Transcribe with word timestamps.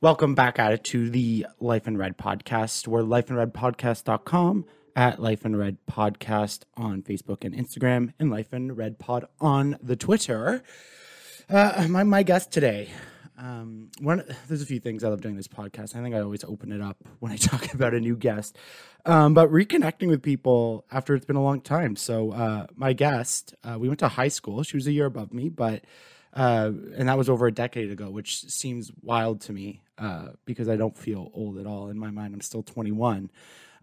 Welcome 0.00 0.36
back 0.36 0.60
at 0.60 0.72
it 0.72 0.84
to 0.84 1.10
the 1.10 1.44
Life 1.58 1.88
in 1.88 1.96
Red 1.96 2.16
podcast. 2.16 2.86
We're 2.86 3.02
lifeinredpodcast.com 3.02 4.64
at 4.94 5.20
Life 5.20 5.44
in 5.44 5.56
Red 5.56 5.78
Podcast 5.90 6.62
on 6.76 7.02
Facebook 7.02 7.44
and 7.44 7.52
Instagram, 7.52 8.12
and 8.20 8.30
Life 8.30 8.54
in 8.54 8.76
Red 8.76 9.00
Pod 9.00 9.24
on 9.40 9.76
the 9.82 9.96
Twitter. 9.96 10.62
Uh, 11.50 11.88
my, 11.90 12.04
my 12.04 12.22
guest 12.22 12.52
today, 12.52 12.90
um, 13.36 13.90
one, 13.98 14.22
there's 14.46 14.62
a 14.62 14.66
few 14.66 14.78
things 14.78 15.02
I 15.02 15.08
love 15.08 15.20
doing 15.20 15.34
this 15.34 15.48
podcast. 15.48 15.96
I 15.96 16.00
think 16.00 16.14
I 16.14 16.20
always 16.20 16.44
open 16.44 16.70
it 16.70 16.80
up 16.80 16.98
when 17.18 17.32
I 17.32 17.36
talk 17.36 17.74
about 17.74 17.92
a 17.92 17.98
new 17.98 18.16
guest, 18.16 18.56
um, 19.04 19.34
but 19.34 19.50
reconnecting 19.50 20.06
with 20.06 20.22
people 20.22 20.84
after 20.92 21.16
it's 21.16 21.26
been 21.26 21.34
a 21.34 21.42
long 21.42 21.60
time. 21.60 21.96
So, 21.96 22.30
uh, 22.30 22.68
my 22.76 22.92
guest, 22.92 23.52
uh, 23.64 23.76
we 23.80 23.88
went 23.88 23.98
to 23.98 24.08
high 24.08 24.28
school. 24.28 24.62
She 24.62 24.76
was 24.76 24.86
a 24.86 24.92
year 24.92 25.06
above 25.06 25.32
me, 25.32 25.48
but 25.48 25.82
uh, 26.34 26.70
and 26.96 27.08
that 27.08 27.18
was 27.18 27.28
over 27.28 27.46
a 27.46 27.52
decade 27.52 27.90
ago, 27.90 28.10
which 28.10 28.42
seems 28.42 28.90
wild 29.02 29.40
to 29.42 29.52
me 29.52 29.82
uh, 29.98 30.28
because 30.44 30.68
I 30.68 30.76
don't 30.76 30.96
feel 30.96 31.30
old 31.34 31.58
at 31.58 31.66
all. 31.66 31.88
In 31.88 31.98
my 31.98 32.10
mind, 32.10 32.34
I'm 32.34 32.40
still 32.40 32.62
21. 32.62 33.30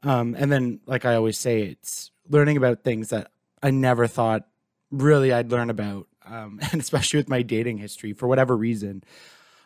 Um, 0.04 0.36
and 0.38 0.52
then, 0.52 0.80
like 0.86 1.06
I 1.06 1.16
always 1.16 1.38
say, 1.38 1.64
it's 1.64 2.12
learning 2.30 2.58
about 2.58 2.84
things 2.84 3.10
that 3.10 3.32
I 3.62 3.72
never 3.72 4.08
thought 4.08 4.48
really 4.92 5.34
I'd 5.34 5.52
learn 5.52 5.70
about. 5.70 6.08
Um, 6.26 6.60
and 6.72 6.82
especially 6.82 7.18
with 7.18 7.30
my 7.30 7.42
dating 7.42 7.80
history, 7.80 8.14
for 8.14 8.28
whatever 8.28 8.56
reason, 8.56 9.04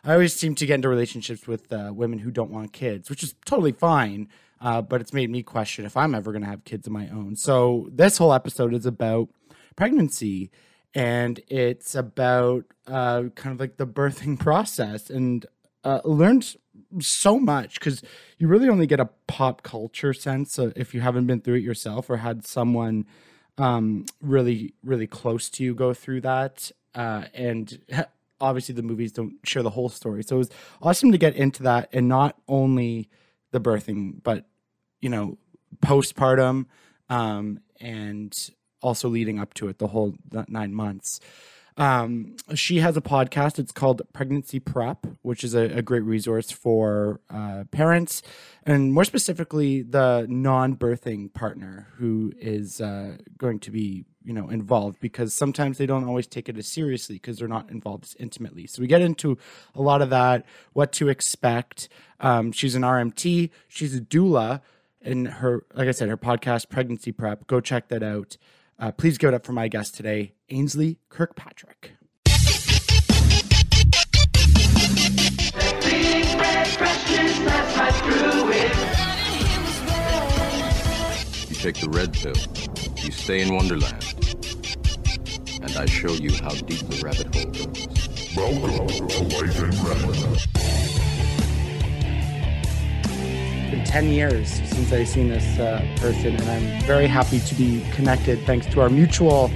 I 0.02 0.14
always 0.14 0.34
seem 0.34 0.54
to 0.56 0.66
get 0.66 0.76
into 0.76 0.88
relationships 0.88 1.46
with 1.46 1.72
uh, 1.72 1.92
women 1.94 2.18
who 2.18 2.30
don't 2.30 2.50
want 2.50 2.72
kids, 2.72 3.10
which 3.10 3.22
is 3.22 3.34
totally 3.44 3.72
fine. 3.72 4.28
Uh, 4.62 4.82
but 4.82 5.00
it's 5.00 5.14
made 5.14 5.30
me 5.30 5.42
question 5.42 5.86
if 5.86 5.96
I'm 5.96 6.14
ever 6.14 6.32
going 6.32 6.42
to 6.42 6.48
have 6.48 6.64
kids 6.64 6.86
of 6.86 6.92
my 6.92 7.08
own. 7.08 7.34
So 7.34 7.88
this 7.92 8.18
whole 8.18 8.34
episode 8.34 8.74
is 8.74 8.84
about 8.84 9.30
pregnancy 9.74 10.50
and 10.94 11.40
it's 11.48 11.94
about 11.94 12.64
uh, 12.86 13.24
kind 13.34 13.54
of 13.54 13.60
like 13.60 13.76
the 13.76 13.86
birthing 13.86 14.38
process 14.38 15.10
and 15.10 15.46
uh, 15.84 16.00
learned 16.04 16.56
so 17.00 17.38
much 17.38 17.74
because 17.74 18.02
you 18.38 18.48
really 18.48 18.68
only 18.68 18.86
get 18.86 19.00
a 19.00 19.08
pop 19.26 19.62
culture 19.62 20.12
sense 20.12 20.58
if 20.58 20.94
you 20.94 21.00
haven't 21.00 21.26
been 21.26 21.40
through 21.40 21.54
it 21.54 21.62
yourself 21.62 22.10
or 22.10 22.18
had 22.18 22.44
someone 22.44 23.06
um, 23.58 24.04
really 24.20 24.74
really 24.82 25.06
close 25.06 25.48
to 25.48 25.62
you 25.62 25.74
go 25.74 25.94
through 25.94 26.20
that 26.20 26.70
uh, 26.94 27.24
and 27.34 27.80
obviously 28.40 28.74
the 28.74 28.82
movies 28.82 29.12
don't 29.12 29.34
share 29.44 29.62
the 29.62 29.70
whole 29.70 29.88
story. 29.88 30.22
So 30.22 30.36
it 30.36 30.38
was 30.38 30.50
awesome 30.82 31.12
to 31.12 31.18
get 31.18 31.36
into 31.36 31.62
that 31.64 31.88
and 31.92 32.08
not 32.08 32.36
only 32.48 33.08
the 33.52 33.60
birthing 33.60 34.22
but 34.22 34.46
you 35.00 35.08
know 35.08 35.38
postpartum 35.82 36.66
um, 37.08 37.60
and 37.80 38.50
also 38.82 39.08
leading 39.08 39.38
up 39.38 39.54
to 39.54 39.68
it 39.68 39.78
the 39.78 39.88
whole 39.88 40.14
nine 40.48 40.74
months. 40.74 41.20
Um, 41.76 42.36
she 42.54 42.80
has 42.80 42.96
a 42.96 43.00
podcast. 43.00 43.58
It's 43.58 43.72
called 43.72 44.02
Pregnancy 44.12 44.60
Prep, 44.60 45.06
which 45.22 45.44
is 45.44 45.54
a, 45.54 45.62
a 45.62 45.82
great 45.82 46.02
resource 46.02 46.50
for 46.50 47.20
uh, 47.30 47.64
parents 47.70 48.22
and 48.64 48.92
more 48.92 49.04
specifically 49.04 49.82
the 49.82 50.26
non-birthing 50.28 51.32
partner 51.32 51.88
who 51.96 52.32
is 52.38 52.80
uh, 52.80 53.16
going 53.38 53.58
to 53.60 53.70
be 53.70 54.04
you 54.22 54.34
know 54.34 54.50
involved 54.50 55.00
because 55.00 55.32
sometimes 55.32 55.78
they 55.78 55.86
don't 55.86 56.04
always 56.04 56.26
take 56.26 56.48
it 56.48 56.58
as 56.58 56.66
seriously 56.66 57.16
because 57.16 57.38
they're 57.38 57.48
not 57.48 57.70
involved 57.70 58.04
as 58.04 58.14
intimately. 58.16 58.66
So 58.66 58.82
we 58.82 58.86
get 58.86 59.00
into 59.00 59.38
a 59.74 59.80
lot 59.80 60.02
of 60.02 60.10
that, 60.10 60.44
what 60.72 60.92
to 60.92 61.08
expect. 61.08 61.88
Um, 62.20 62.52
she's 62.52 62.74
an 62.74 62.82
RMT. 62.82 63.50
She's 63.68 63.96
a 63.96 64.00
doula. 64.00 64.60
And 65.02 65.28
her, 65.28 65.64
like 65.72 65.88
I 65.88 65.92
said, 65.92 66.10
her 66.10 66.18
podcast, 66.18 66.68
Pregnancy 66.68 67.10
Prep. 67.10 67.46
Go 67.46 67.60
check 67.62 67.88
that 67.88 68.02
out. 68.02 68.36
Uh, 68.80 68.90
please 68.90 69.16
give 69.18 69.28
it 69.28 69.34
up 69.34 69.44
for 69.44 69.52
my 69.52 69.68
guest 69.68 69.94
today, 69.94 70.32
Ainsley 70.48 70.98
Kirkpatrick. 71.10 71.92
You 72.26 72.32
take 81.56 81.78
the 81.78 81.90
red 81.90 82.14
pill, 82.14 82.32
you 83.04 83.12
stay 83.12 83.42
in 83.42 83.54
Wonderland, 83.54 84.02
and 85.62 85.76
I 85.76 85.84
show 85.84 86.12
you 86.12 86.32
how 86.42 86.54
deep 86.54 86.80
the 86.88 87.02
rabbit 87.04 87.34
hole 87.34 87.50
goes. 87.52 87.86
Welcome 88.34 88.88
to 89.08 89.24
Life 89.36 89.62
in 89.62 89.72
Red. 89.84 90.69
Been 93.70 93.84
10 93.84 94.08
years 94.08 94.50
since 94.50 94.92
I've 94.92 95.08
seen 95.08 95.28
this 95.28 95.58
uh, 95.58 95.86
person, 95.96 96.34
and 96.34 96.50
I'm 96.50 96.86
very 96.86 97.06
happy 97.06 97.38
to 97.38 97.54
be 97.54 97.84
connected 97.92 98.40
thanks 98.44 98.66
to 98.66 98.80
our 98.80 98.88
mutual 98.88 99.48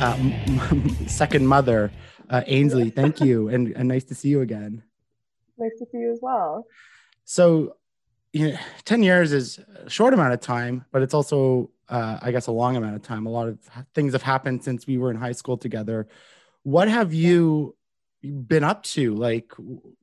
uh, 0.00 0.18
second 1.06 1.46
mother, 1.46 1.92
uh, 2.28 2.42
Ainsley. 2.46 2.90
Thank 2.90 3.20
you, 3.20 3.48
and, 3.48 3.68
and 3.76 3.86
nice 3.88 4.02
to 4.04 4.16
see 4.16 4.30
you 4.30 4.40
again. 4.40 4.82
Nice 5.58 5.78
to 5.78 5.86
see 5.92 5.98
you 5.98 6.12
as 6.12 6.18
well. 6.20 6.66
So, 7.24 7.76
you 8.32 8.48
know, 8.48 8.58
10 8.84 9.04
years 9.04 9.32
is 9.32 9.60
a 9.76 9.88
short 9.88 10.12
amount 10.12 10.32
of 10.32 10.40
time, 10.40 10.84
but 10.90 11.02
it's 11.02 11.14
also, 11.14 11.70
uh, 11.88 12.18
I 12.20 12.32
guess, 12.32 12.48
a 12.48 12.52
long 12.52 12.74
amount 12.74 12.96
of 12.96 13.02
time. 13.02 13.26
A 13.26 13.30
lot 13.30 13.46
of 13.46 13.58
things 13.94 14.12
have 14.12 14.22
happened 14.22 14.64
since 14.64 14.88
we 14.88 14.98
were 14.98 15.10
in 15.10 15.16
high 15.16 15.32
school 15.32 15.56
together. 15.56 16.08
What 16.64 16.88
have 16.88 17.14
you 17.14 17.76
been 18.22 18.64
up 18.64 18.82
to? 18.84 19.14
Like, 19.14 19.52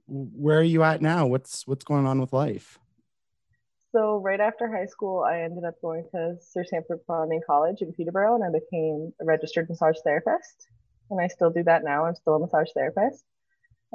where 0.08 0.59
are 0.59 0.64
you 0.64 0.84
at 0.84 1.02
now? 1.02 1.28
What's 1.28 1.68
what's 1.68 1.84
going 1.84 2.06
on 2.06 2.22
with 2.22 2.31
life? 2.31 2.80
So 3.91 4.17
right 4.17 4.39
after 4.39 4.67
high 4.72 4.85
school, 4.85 5.23
I 5.23 5.41
ended 5.41 5.63
up 5.63 5.81
going 5.81 6.05
to 6.11 6.38
Sir 6.39 6.63
Sandford 6.63 7.00
Fleming 7.07 7.41
College 7.45 7.81
in 7.81 7.91
Peterborough, 7.94 8.35
and 8.35 8.44
I 8.44 8.59
became 8.59 9.11
a 9.19 9.25
registered 9.25 9.67
massage 9.67 9.97
therapist. 10.03 10.67
And 11.09 11.19
I 11.19 11.27
still 11.27 11.50
do 11.50 11.63
that 11.63 11.83
now. 11.83 12.05
I'm 12.05 12.13
still 12.13 12.35
a 12.35 12.39
massage 12.39 12.69
therapist. 12.75 13.23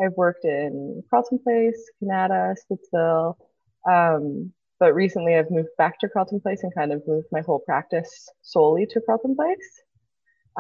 I've 0.02 0.14
worked 0.14 0.44
in 0.44 1.04
Carleton 1.08 1.38
Place, 1.38 1.90
Kanata, 2.02 2.56
Stittsville, 2.58 3.36
um, 3.88 4.52
but 4.80 4.94
recently 4.94 5.36
I've 5.36 5.52
moved 5.52 5.68
back 5.78 6.00
to 6.00 6.08
Carleton 6.08 6.40
Place 6.40 6.64
and 6.64 6.74
kind 6.74 6.92
of 6.92 7.06
moved 7.06 7.28
my 7.30 7.42
whole 7.42 7.60
practice 7.60 8.28
solely 8.42 8.86
to 8.86 9.00
Carleton 9.00 9.36
Place. 9.36 9.82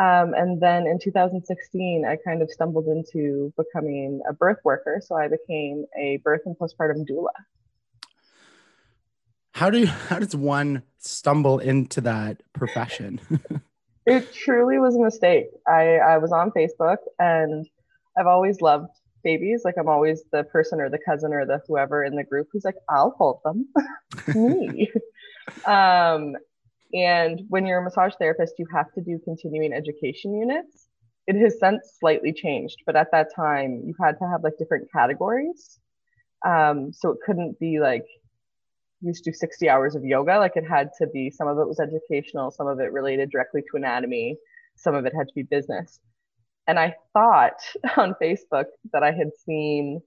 Um, 0.00 0.34
and 0.34 0.60
then 0.60 0.86
in 0.86 1.00
2016, 1.00 2.04
I 2.06 2.16
kind 2.24 2.40
of 2.40 2.50
stumbled 2.50 2.86
into 2.86 3.52
becoming 3.56 4.20
a 4.28 4.32
birth 4.32 4.58
worker. 4.64 5.02
So 5.04 5.16
I 5.16 5.26
became 5.26 5.86
a 5.98 6.18
birth 6.22 6.42
and 6.46 6.56
postpartum 6.56 7.04
doula 7.04 7.32
how 9.54 9.70
do 9.70 9.78
you, 9.78 9.86
how 9.86 10.18
does 10.18 10.34
one 10.34 10.82
stumble 10.98 11.60
into 11.60 12.00
that 12.00 12.42
profession? 12.54 13.20
it 14.06 14.32
truly 14.34 14.78
was 14.78 14.96
a 14.96 15.00
mistake. 15.00 15.46
I, 15.66 15.96
I 15.96 16.18
was 16.18 16.32
on 16.32 16.50
Facebook 16.50 16.96
and 17.20 17.64
I've 18.18 18.26
always 18.26 18.60
loved 18.60 18.90
babies. 19.22 19.62
Like 19.64 19.76
I'm 19.78 19.88
always 19.88 20.24
the 20.32 20.42
person 20.42 20.80
or 20.80 20.90
the 20.90 20.98
cousin 20.98 21.32
or 21.32 21.46
the 21.46 21.60
whoever 21.68 22.02
in 22.02 22.16
the 22.16 22.24
group 22.24 22.48
who's 22.52 22.64
like, 22.64 22.74
I'll 22.90 23.14
hold 23.16 23.40
them. 23.44 23.68
Me. 24.34 24.90
um, 25.66 26.34
and 26.92 27.42
when 27.48 27.64
you're 27.64 27.78
a 27.78 27.84
massage 27.84 28.14
therapist, 28.18 28.54
you 28.58 28.66
have 28.74 28.92
to 28.94 29.00
do 29.02 29.20
continuing 29.24 29.72
education 29.72 30.34
units. 30.34 30.88
It 31.28 31.36
has 31.36 31.60
since 31.60 31.96
slightly 32.00 32.32
changed, 32.32 32.78
but 32.86 32.96
at 32.96 33.12
that 33.12 33.28
time, 33.34 33.82
you 33.86 33.94
had 34.02 34.18
to 34.18 34.28
have 34.28 34.42
like 34.42 34.58
different 34.58 34.90
categories. 34.92 35.78
Um, 36.44 36.92
so 36.92 37.10
it 37.10 37.18
couldn't 37.24 37.58
be 37.60 37.78
like 37.78 38.04
used 39.04 39.24
to 39.24 39.30
do 39.30 39.34
60 39.34 39.68
hours 39.68 39.94
of 39.94 40.04
yoga. 40.04 40.38
Like 40.38 40.56
it 40.56 40.64
had 40.66 40.90
to 40.98 41.06
be, 41.06 41.30
some 41.30 41.48
of 41.48 41.58
it 41.58 41.68
was 41.68 41.80
educational, 41.80 42.50
some 42.50 42.66
of 42.66 42.80
it 42.80 42.92
related 42.92 43.30
directly 43.30 43.62
to 43.62 43.76
anatomy, 43.76 44.36
some 44.76 44.94
of 44.94 45.06
it 45.06 45.12
had 45.16 45.28
to 45.28 45.34
be 45.34 45.42
business. 45.42 46.00
And 46.66 46.78
I 46.78 46.94
thought 47.12 47.60
on 47.96 48.14
Facebook 48.20 48.66
that 48.92 49.02
I 49.02 49.12
had 49.12 49.30
seen 49.44 50.00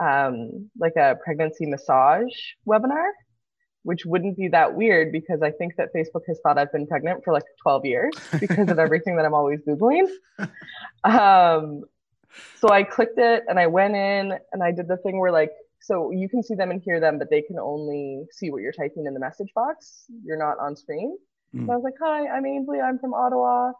um, 0.00 0.70
like 0.78 0.96
a 0.96 1.16
pregnancy 1.22 1.66
massage 1.66 2.32
webinar, 2.66 3.10
which 3.82 4.06
wouldn't 4.06 4.36
be 4.36 4.48
that 4.48 4.74
weird 4.74 5.12
because 5.12 5.42
I 5.42 5.50
think 5.50 5.76
that 5.76 5.88
Facebook 5.94 6.22
has 6.26 6.40
thought 6.42 6.58
I've 6.58 6.72
been 6.72 6.86
pregnant 6.86 7.22
for 7.24 7.32
like 7.32 7.44
12 7.62 7.84
years 7.84 8.14
because 8.38 8.70
of 8.70 8.78
everything 8.78 9.16
that 9.16 9.24
I'm 9.24 9.34
always 9.34 9.60
Googling. 9.66 10.08
Um, 11.02 11.84
so 12.60 12.68
I 12.68 12.82
clicked 12.84 13.18
it 13.18 13.44
and 13.48 13.58
I 13.58 13.66
went 13.66 13.96
in 13.96 14.38
and 14.52 14.62
I 14.62 14.70
did 14.70 14.86
the 14.86 14.96
thing 14.98 15.18
where 15.18 15.32
like 15.32 15.50
so 15.80 16.10
you 16.10 16.28
can 16.28 16.42
see 16.42 16.54
them 16.54 16.70
and 16.70 16.82
hear 16.82 17.00
them, 17.00 17.18
but 17.18 17.30
they 17.30 17.42
can 17.42 17.58
only 17.58 18.24
see 18.30 18.50
what 18.50 18.62
you're 18.62 18.72
typing 18.72 19.06
in 19.06 19.14
the 19.14 19.20
message 19.20 19.48
box. 19.54 20.04
You're 20.24 20.38
not 20.38 20.58
on 20.58 20.76
screen. 20.76 21.16
Mm. 21.54 21.66
So 21.66 21.72
I 21.72 21.76
was 21.76 21.84
like, 21.84 21.94
hi, 22.00 22.28
I'm 22.28 22.46
Ainsley. 22.46 22.80
I'm 22.80 22.98
from 22.98 23.14
Ottawa. 23.14 23.72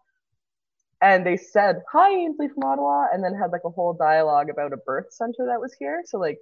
And 1.02 1.24
they 1.24 1.36
said, 1.36 1.82
hi, 1.90 2.10
Ainsley 2.10 2.48
from 2.48 2.64
Ottawa. 2.64 3.06
And 3.12 3.22
then 3.22 3.34
had 3.34 3.52
like 3.52 3.62
a 3.64 3.70
whole 3.70 3.92
dialogue 3.92 4.48
about 4.50 4.72
a 4.72 4.78
birth 4.78 5.12
center 5.12 5.46
that 5.46 5.60
was 5.60 5.74
here. 5.78 6.02
So 6.06 6.18
like 6.18 6.38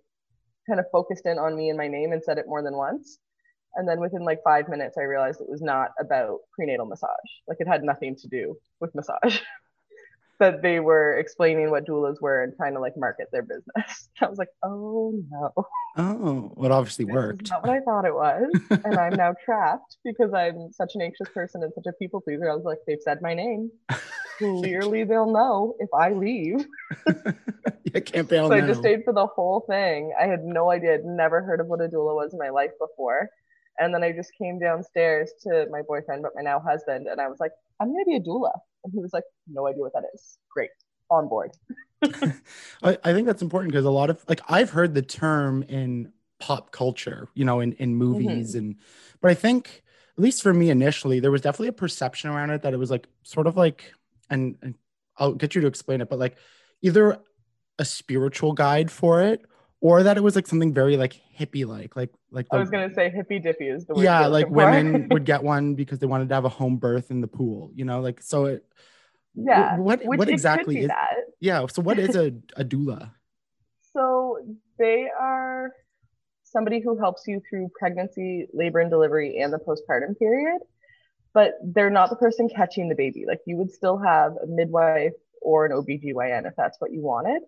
kind 0.68 0.78
of 0.78 0.86
focused 0.92 1.26
in 1.26 1.38
on 1.38 1.56
me 1.56 1.70
and 1.70 1.78
my 1.78 1.88
name 1.88 2.12
and 2.12 2.22
said 2.22 2.38
it 2.38 2.46
more 2.46 2.62
than 2.62 2.76
once. 2.76 3.18
And 3.74 3.88
then 3.88 4.00
within 4.00 4.24
like 4.24 4.38
five 4.44 4.68
minutes, 4.68 4.96
I 4.98 5.02
realized 5.02 5.40
it 5.40 5.48
was 5.48 5.62
not 5.62 5.90
about 6.00 6.38
prenatal 6.54 6.86
massage. 6.86 7.10
Like 7.46 7.58
it 7.60 7.68
had 7.68 7.82
nothing 7.82 8.16
to 8.16 8.28
do 8.28 8.56
with 8.80 8.94
massage. 8.94 9.40
that 10.38 10.62
they 10.62 10.80
were 10.80 11.18
explaining 11.18 11.70
what 11.70 11.86
doulas 11.86 12.20
were 12.20 12.42
and 12.42 12.54
trying 12.56 12.74
to 12.74 12.80
like 12.80 12.96
market 12.96 13.28
their 13.32 13.42
business. 13.42 14.08
I 14.20 14.28
was 14.28 14.38
like, 14.38 14.50
oh 14.62 15.12
no. 15.30 15.52
Oh, 15.96 16.52
well, 16.54 16.66
it 16.66 16.72
obviously 16.72 17.04
worked. 17.04 17.50
Not 17.50 17.66
what 17.66 17.76
I 17.76 17.80
thought 17.80 18.04
it 18.04 18.14
was. 18.14 18.46
and 18.70 18.96
I'm 18.96 19.14
now 19.14 19.34
trapped 19.44 19.96
because 20.04 20.32
I'm 20.32 20.72
such 20.72 20.94
an 20.94 21.02
anxious 21.02 21.28
person 21.34 21.62
and 21.62 21.72
such 21.74 21.86
a 21.86 21.92
people 21.94 22.20
pleaser. 22.20 22.50
I 22.50 22.54
was 22.54 22.64
like, 22.64 22.78
they've 22.86 23.02
said 23.02 23.20
my 23.20 23.34
name. 23.34 23.70
Clearly 24.38 25.02
they'll 25.02 25.32
know 25.32 25.74
if 25.80 25.88
I 25.92 26.12
leave. 26.12 26.64
I 27.94 28.00
can't 28.00 28.28
bail 28.28 28.48
so 28.48 28.54
I 28.54 28.60
just 28.60 28.78
stayed 28.78 29.02
for 29.04 29.12
the 29.12 29.26
whole 29.26 29.64
thing. 29.68 30.12
I 30.20 30.26
had 30.26 30.44
no 30.44 30.70
idea. 30.70 30.94
I'd 30.94 31.04
never 31.04 31.42
heard 31.42 31.60
of 31.60 31.66
what 31.66 31.80
a 31.80 31.88
doula 31.88 32.14
was 32.14 32.32
in 32.32 32.38
my 32.38 32.50
life 32.50 32.70
before. 32.78 33.28
And 33.80 33.92
then 33.92 34.04
I 34.04 34.12
just 34.12 34.30
came 34.40 34.60
downstairs 34.60 35.32
to 35.42 35.66
my 35.70 35.82
boyfriend, 35.82 36.22
but 36.22 36.32
my 36.36 36.42
now 36.42 36.60
husband, 36.60 37.08
and 37.08 37.20
I 37.20 37.28
was 37.28 37.38
like, 37.40 37.52
I'm 37.80 37.92
gonna 37.92 38.04
be 38.04 38.16
a 38.16 38.20
doula. 38.20 38.52
And 38.84 38.92
he 38.92 39.00
was 39.00 39.12
like, 39.12 39.24
No 39.46 39.66
idea 39.66 39.82
what 39.82 39.92
that 39.94 40.04
is. 40.14 40.38
Great. 40.50 40.70
On 41.10 41.28
board. 41.28 41.52
I, 42.82 42.98
I 43.02 43.12
think 43.12 43.26
that's 43.26 43.42
important 43.42 43.72
because 43.72 43.84
a 43.84 43.90
lot 43.90 44.10
of 44.10 44.24
like 44.28 44.40
I've 44.48 44.70
heard 44.70 44.94
the 44.94 45.02
term 45.02 45.62
in 45.64 46.12
pop 46.38 46.70
culture, 46.70 47.28
you 47.34 47.44
know, 47.44 47.60
in, 47.60 47.72
in 47.74 47.96
movies 47.96 48.50
mm-hmm. 48.50 48.58
and 48.58 48.76
but 49.20 49.30
I 49.30 49.34
think 49.34 49.82
at 50.16 50.22
least 50.22 50.42
for 50.42 50.52
me 50.52 50.70
initially, 50.70 51.20
there 51.20 51.30
was 51.30 51.40
definitely 51.40 51.68
a 51.68 51.72
perception 51.72 52.30
around 52.30 52.50
it 52.50 52.62
that 52.62 52.74
it 52.74 52.76
was 52.76 52.90
like 52.90 53.08
sort 53.22 53.46
of 53.46 53.56
like 53.56 53.92
and, 54.30 54.56
and 54.62 54.74
I'll 55.16 55.32
get 55.32 55.54
you 55.54 55.60
to 55.62 55.66
explain 55.66 56.00
it, 56.00 56.08
but 56.08 56.18
like 56.18 56.36
either 56.82 57.18
a 57.78 57.84
spiritual 57.84 58.52
guide 58.52 58.90
for 58.90 59.22
it 59.22 59.44
or 59.80 60.02
that 60.02 60.16
it 60.16 60.22
was 60.22 60.34
like 60.34 60.46
something 60.46 60.72
very 60.74 60.96
like 60.96 61.20
hippie 61.38 61.66
like 61.66 61.94
like 61.96 62.10
like 62.30 62.46
I 62.50 62.58
was 62.58 62.70
gonna 62.70 62.92
say 62.92 63.10
hippie 63.10 63.42
dippy 63.42 63.68
is 63.68 63.86
the 63.86 63.94
word. 63.94 64.02
yeah 64.04 64.26
like 64.26 64.48
women 64.48 65.08
would 65.10 65.24
get 65.24 65.42
one 65.42 65.74
because 65.74 65.98
they 65.98 66.06
wanted 66.06 66.28
to 66.30 66.34
have 66.34 66.44
a 66.44 66.48
home 66.48 66.76
birth 66.76 67.10
in 67.10 67.20
the 67.20 67.28
pool 67.28 67.70
you 67.74 67.84
know 67.84 68.00
like 68.00 68.20
so 68.22 68.46
it 68.46 68.64
yeah. 69.34 69.76
what 69.76 70.04
Which 70.04 70.18
what 70.18 70.28
exactly 70.28 70.80
is 70.80 70.88
that. 70.88 71.14
yeah 71.40 71.64
so 71.66 71.80
what 71.82 71.98
is 71.98 72.16
a, 72.16 72.32
a 72.56 72.64
doula 72.64 73.12
So 73.94 74.38
they 74.78 75.08
are 75.18 75.72
somebody 76.44 76.80
who 76.80 76.98
helps 76.98 77.22
you 77.26 77.40
through 77.48 77.70
pregnancy, 77.78 78.48
labor 78.52 78.80
and 78.80 78.90
delivery, 78.90 79.40
and 79.40 79.52
the 79.52 79.58
postpartum 79.58 80.18
period, 80.18 80.60
but 81.34 81.54
they're 81.62 81.90
not 81.90 82.10
the 82.10 82.16
person 82.16 82.48
catching 82.48 82.88
the 82.88 82.94
baby. 82.94 83.24
Like 83.26 83.40
you 83.46 83.56
would 83.56 83.70
still 83.70 83.98
have 83.98 84.32
a 84.42 84.46
midwife 84.46 85.12
or 85.42 85.66
an 85.66 85.72
OBGYN 85.72 86.46
if 86.46 86.54
that's 86.56 86.80
what 86.80 86.92
you 86.92 87.02
wanted. 87.02 87.42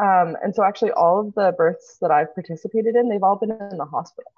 Um, 0.00 0.36
and 0.42 0.54
so 0.54 0.62
actually 0.62 0.92
all 0.92 1.20
of 1.20 1.34
the 1.34 1.54
births 1.56 1.98
that 2.00 2.10
I've 2.10 2.34
participated 2.34 2.96
in, 2.96 3.08
they've 3.08 3.22
all 3.22 3.36
been 3.36 3.50
in 3.50 3.76
the 3.76 3.84
hospital. 3.84 4.32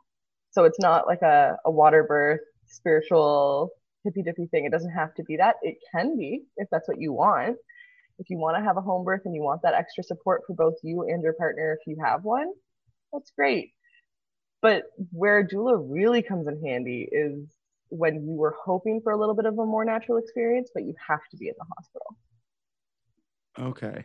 So 0.50 0.64
it's 0.64 0.80
not 0.80 1.06
like 1.06 1.22
a, 1.22 1.56
a 1.64 1.70
water 1.70 2.04
birth, 2.04 2.40
spiritual 2.66 3.70
hippy 4.04 4.22
dippy 4.22 4.46
thing. 4.46 4.64
It 4.64 4.72
doesn't 4.72 4.90
have 4.90 5.14
to 5.14 5.24
be 5.24 5.36
that. 5.36 5.56
It 5.62 5.76
can 5.92 6.16
be 6.18 6.42
if 6.56 6.68
that's 6.70 6.88
what 6.88 7.00
you 7.00 7.12
want 7.12 7.56
if 8.18 8.30
you 8.30 8.38
want 8.38 8.56
to 8.56 8.62
have 8.62 8.76
a 8.76 8.80
home 8.80 9.04
birth 9.04 9.22
and 9.24 9.34
you 9.34 9.42
want 9.42 9.62
that 9.62 9.74
extra 9.74 10.04
support 10.04 10.42
for 10.46 10.54
both 10.54 10.74
you 10.82 11.02
and 11.02 11.22
your 11.22 11.32
partner 11.32 11.76
if 11.78 11.86
you 11.86 11.96
have 12.02 12.24
one, 12.24 12.52
that's 13.12 13.30
great. 13.30 13.72
But 14.62 14.84
where 15.10 15.46
doula 15.46 15.84
really 15.88 16.22
comes 16.22 16.46
in 16.46 16.62
handy 16.64 17.08
is 17.10 17.48
when 17.88 18.26
you 18.26 18.34
were 18.34 18.54
hoping 18.64 19.00
for 19.02 19.12
a 19.12 19.18
little 19.18 19.34
bit 19.34 19.46
of 19.46 19.58
a 19.58 19.66
more 19.66 19.84
natural 19.84 20.18
experience, 20.18 20.70
but 20.72 20.84
you 20.84 20.94
have 21.06 21.20
to 21.30 21.36
be 21.36 21.48
in 21.48 21.54
the 21.58 21.66
hospital. 21.76 22.16
okay 23.58 24.04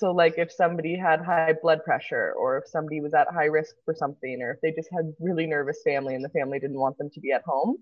So, 0.00 0.12
like 0.12 0.36
if 0.38 0.50
somebody 0.50 0.96
had 0.96 1.20
high 1.20 1.52
blood 1.62 1.84
pressure, 1.84 2.32
or 2.38 2.56
if 2.56 2.64
somebody 2.66 3.02
was 3.02 3.12
at 3.12 3.26
high 3.30 3.44
risk 3.44 3.74
for 3.84 3.94
something, 3.94 4.40
or 4.40 4.52
if 4.52 4.60
they 4.62 4.72
just 4.72 4.88
had 4.90 5.12
really 5.20 5.46
nervous 5.46 5.82
family 5.84 6.14
and 6.14 6.24
the 6.24 6.30
family 6.30 6.58
didn't 6.58 6.80
want 6.80 6.96
them 6.96 7.10
to 7.12 7.20
be 7.20 7.32
at 7.32 7.42
home, 7.42 7.76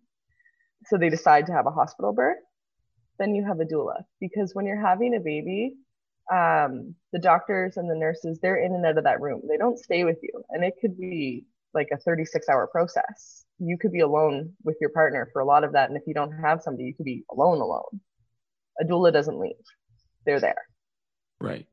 so 0.86 0.98
they 0.98 1.10
decide 1.10 1.46
to 1.46 1.52
have 1.52 1.66
a 1.66 1.70
hospital 1.70 2.12
birth, 2.12 2.38
then 3.20 3.36
you 3.36 3.46
have 3.46 3.60
a 3.60 3.64
doula. 3.64 4.02
Because 4.20 4.52
when 4.52 4.66
you're 4.66 4.84
having 4.84 5.14
a 5.14 5.20
baby, 5.20 5.76
um, 6.32 6.96
the 7.12 7.20
doctors 7.20 7.76
and 7.76 7.88
the 7.88 7.94
nurses, 7.94 8.40
they're 8.42 8.64
in 8.64 8.74
and 8.74 8.84
out 8.84 8.98
of 8.98 9.04
that 9.04 9.20
room. 9.20 9.42
They 9.48 9.56
don't 9.56 9.78
stay 9.78 10.02
with 10.02 10.18
you. 10.20 10.42
And 10.50 10.64
it 10.64 10.74
could 10.80 10.98
be 10.98 11.44
like 11.72 11.90
a 11.92 11.98
36 11.98 12.48
hour 12.48 12.66
process. 12.66 13.44
You 13.60 13.78
could 13.78 13.92
be 13.92 14.00
alone 14.00 14.54
with 14.64 14.76
your 14.80 14.90
partner 14.90 15.30
for 15.32 15.40
a 15.40 15.46
lot 15.46 15.62
of 15.62 15.74
that. 15.74 15.88
And 15.88 15.96
if 15.96 16.02
you 16.08 16.14
don't 16.14 16.32
have 16.32 16.62
somebody, 16.62 16.86
you 16.86 16.94
could 16.94 17.06
be 17.06 17.22
alone, 17.30 17.60
alone. 17.60 18.00
A 18.80 18.84
doula 18.84 19.12
doesn't 19.12 19.38
leave, 19.38 19.54
they're 20.26 20.40
there. 20.40 20.66
right 21.40 21.64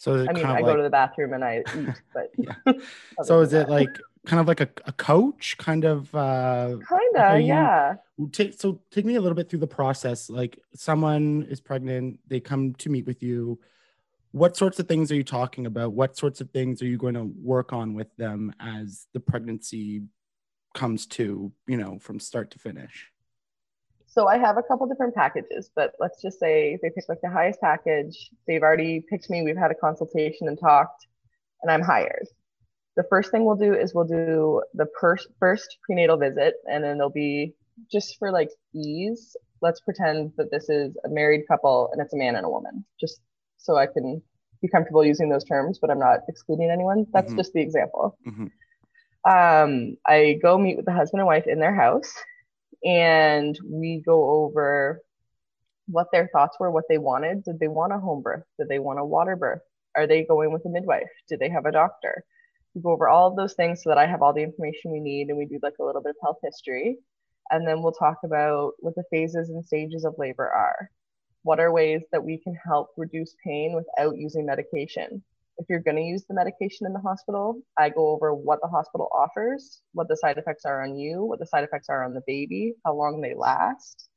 so 0.00 0.14
I 0.14 0.32
mean, 0.32 0.44
kind 0.44 0.56
I 0.56 0.60
of 0.60 0.64
go 0.64 0.76
to 0.76 0.82
the 0.82 0.88
bathroom 0.88 1.34
and 1.34 1.44
I 1.44 1.62
eat, 1.76 2.02
but 2.14 2.30
Yeah. 2.38 2.54
so 3.22 3.40
is 3.40 3.52
it 3.52 3.66
that- 3.66 3.70
like 3.70 4.00
kind 4.24 4.40
of 4.40 4.48
like 4.48 4.60
a, 4.62 4.68
a 4.86 4.92
coach 4.92 5.56
kind 5.58 5.84
of 5.84 6.14
uh 6.14 6.76
kinda, 6.88 7.38
yeah. 7.40 7.94
take 8.32 8.54
so 8.54 8.80
take 8.90 9.04
me 9.04 9.16
a 9.16 9.20
little 9.20 9.36
bit 9.36 9.48
through 9.50 9.58
the 9.58 9.66
process 9.66 10.28
like 10.30 10.58
someone 10.74 11.46
is 11.50 11.60
pregnant 11.60 12.18
they 12.28 12.40
come 12.40 12.74
to 12.74 12.88
meet 12.90 13.06
with 13.06 13.22
you 13.22 13.58
what 14.32 14.56
sorts 14.56 14.78
of 14.78 14.86
things 14.86 15.10
are 15.10 15.16
you 15.16 15.24
talking 15.24 15.64
about 15.66 15.92
what 15.92 16.16
sorts 16.16 16.40
of 16.42 16.50
things 16.50 16.82
are 16.82 16.86
you 16.86 16.98
going 16.98 17.14
to 17.14 17.30
work 17.42 17.72
on 17.72 17.94
with 17.94 18.14
them 18.16 18.54
as 18.60 19.06
the 19.14 19.20
pregnancy 19.20 20.02
comes 20.74 21.06
to 21.06 21.50
you 21.66 21.76
know 21.78 21.98
from 21.98 22.20
start 22.20 22.50
to 22.50 22.58
finish 22.58 23.10
So 24.10 24.26
I 24.26 24.38
have 24.38 24.58
a 24.58 24.62
couple 24.64 24.88
different 24.88 25.14
packages, 25.14 25.70
but 25.76 25.92
let's 26.00 26.20
just 26.20 26.40
say 26.40 26.76
they 26.82 26.90
pick 26.90 27.04
like 27.08 27.20
the 27.22 27.30
highest 27.30 27.60
package. 27.60 28.30
They've 28.48 28.62
already 28.62 29.04
picked 29.08 29.30
me. 29.30 29.42
We've 29.42 29.56
had 29.56 29.70
a 29.70 29.74
consultation 29.76 30.48
and 30.48 30.58
talked, 30.58 31.06
and 31.62 31.70
I'm 31.70 31.80
hired. 31.80 32.26
The 32.96 33.04
first 33.04 33.30
thing 33.30 33.44
we'll 33.44 33.54
do 33.54 33.72
is 33.72 33.94
we'll 33.94 34.04
do 34.04 34.62
the 34.74 34.86
per- 35.00 35.16
first 35.38 35.78
prenatal 35.86 36.16
visit, 36.16 36.54
and 36.68 36.82
then 36.82 36.98
there'll 36.98 37.10
be 37.10 37.54
just 37.90 38.18
for 38.18 38.32
like 38.32 38.50
ease. 38.74 39.36
Let's 39.62 39.80
pretend 39.80 40.32
that 40.38 40.50
this 40.50 40.68
is 40.68 40.96
a 41.04 41.08
married 41.08 41.46
couple 41.46 41.88
and 41.92 42.02
it's 42.02 42.12
a 42.12 42.16
man 42.16 42.34
and 42.34 42.44
a 42.44 42.50
woman, 42.50 42.84
just 43.00 43.20
so 43.58 43.76
I 43.76 43.86
can 43.86 44.20
be 44.60 44.66
comfortable 44.66 45.04
using 45.04 45.28
those 45.28 45.44
terms, 45.44 45.78
but 45.80 45.88
I'm 45.88 46.00
not 46.00 46.20
excluding 46.28 46.68
anyone. 46.68 47.06
That's 47.12 47.32
Mhm. 47.32 47.36
just 47.36 47.52
the 47.52 47.60
example. 47.60 48.18
Mhm. 48.26 48.50
Um, 49.24 49.96
I 50.04 50.40
go 50.42 50.58
meet 50.58 50.76
with 50.76 50.86
the 50.86 50.92
husband 50.92 51.20
and 51.20 51.28
wife 51.28 51.46
in 51.46 51.60
their 51.60 51.74
house 51.74 52.12
and 52.84 53.58
we 53.64 54.02
go 54.04 54.44
over 54.44 55.00
what 55.86 56.08
their 56.12 56.28
thoughts 56.32 56.56
were, 56.58 56.70
what 56.70 56.84
they 56.88 56.98
wanted. 56.98 57.44
Did 57.44 57.58
they 57.58 57.68
want 57.68 57.92
a 57.92 57.98
home 57.98 58.22
birth? 58.22 58.44
Did 58.58 58.68
they 58.68 58.78
want 58.78 59.00
a 59.00 59.04
water 59.04 59.36
birth? 59.36 59.62
Are 59.96 60.06
they 60.06 60.24
going 60.24 60.52
with 60.52 60.64
a 60.64 60.68
midwife? 60.68 61.10
Do 61.28 61.36
they 61.36 61.50
have 61.50 61.66
a 61.66 61.72
doctor? 61.72 62.24
We 62.74 62.82
go 62.82 62.92
over 62.92 63.08
all 63.08 63.28
of 63.28 63.36
those 63.36 63.54
things 63.54 63.82
so 63.82 63.90
that 63.90 63.98
I 63.98 64.06
have 64.06 64.22
all 64.22 64.32
the 64.32 64.42
information 64.42 64.92
we 64.92 65.00
need 65.00 65.28
and 65.28 65.36
we 65.36 65.46
do 65.46 65.58
like 65.62 65.74
a 65.80 65.84
little 65.84 66.02
bit 66.02 66.10
of 66.10 66.16
health 66.22 66.38
history. 66.42 66.98
And 67.50 67.66
then 67.66 67.82
we'll 67.82 67.92
talk 67.92 68.18
about 68.24 68.74
what 68.78 68.94
the 68.94 69.02
phases 69.10 69.50
and 69.50 69.64
stages 69.64 70.04
of 70.04 70.14
labor 70.18 70.48
are. 70.48 70.90
What 71.42 71.58
are 71.58 71.72
ways 71.72 72.02
that 72.12 72.24
we 72.24 72.38
can 72.38 72.56
help 72.64 72.90
reduce 72.96 73.34
pain 73.44 73.74
without 73.74 74.16
using 74.16 74.46
medication? 74.46 75.24
If 75.58 75.66
you're 75.68 75.80
going 75.80 75.96
to 75.96 76.02
use 76.02 76.24
the 76.26 76.34
medication 76.34 76.86
in 76.86 76.92
the 76.92 77.00
hospital, 77.00 77.60
I 77.78 77.90
go 77.90 78.08
over 78.08 78.34
what 78.34 78.60
the 78.62 78.68
hospital 78.68 79.08
offers, 79.14 79.82
what 79.92 80.08
the 80.08 80.16
side 80.16 80.38
effects 80.38 80.64
are 80.64 80.82
on 80.82 80.96
you, 80.96 81.22
what 81.24 81.38
the 81.38 81.46
side 81.46 81.64
effects 81.64 81.88
are 81.90 82.04
on 82.04 82.14
the 82.14 82.22
baby, 82.26 82.74
how 82.84 82.94
long 82.94 83.20
they 83.20 83.34
last. 83.34 84.08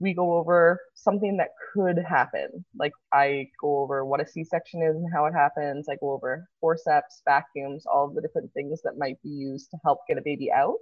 We 0.00 0.12
go 0.12 0.32
over 0.34 0.80
something 0.94 1.36
that 1.36 1.50
could 1.72 1.98
happen. 1.98 2.64
Like 2.76 2.92
I 3.12 3.48
go 3.60 3.78
over 3.78 4.04
what 4.04 4.20
a 4.20 4.26
C 4.26 4.42
section 4.42 4.82
is 4.82 4.96
and 4.96 5.06
how 5.14 5.26
it 5.26 5.32
happens. 5.32 5.88
I 5.88 5.94
go 6.00 6.10
over 6.10 6.48
forceps, 6.60 7.22
vacuums, 7.24 7.84
all 7.86 8.12
the 8.12 8.20
different 8.20 8.52
things 8.52 8.82
that 8.82 8.98
might 8.98 9.22
be 9.22 9.28
used 9.28 9.70
to 9.70 9.78
help 9.84 10.00
get 10.08 10.18
a 10.18 10.22
baby 10.22 10.50
out. 10.50 10.80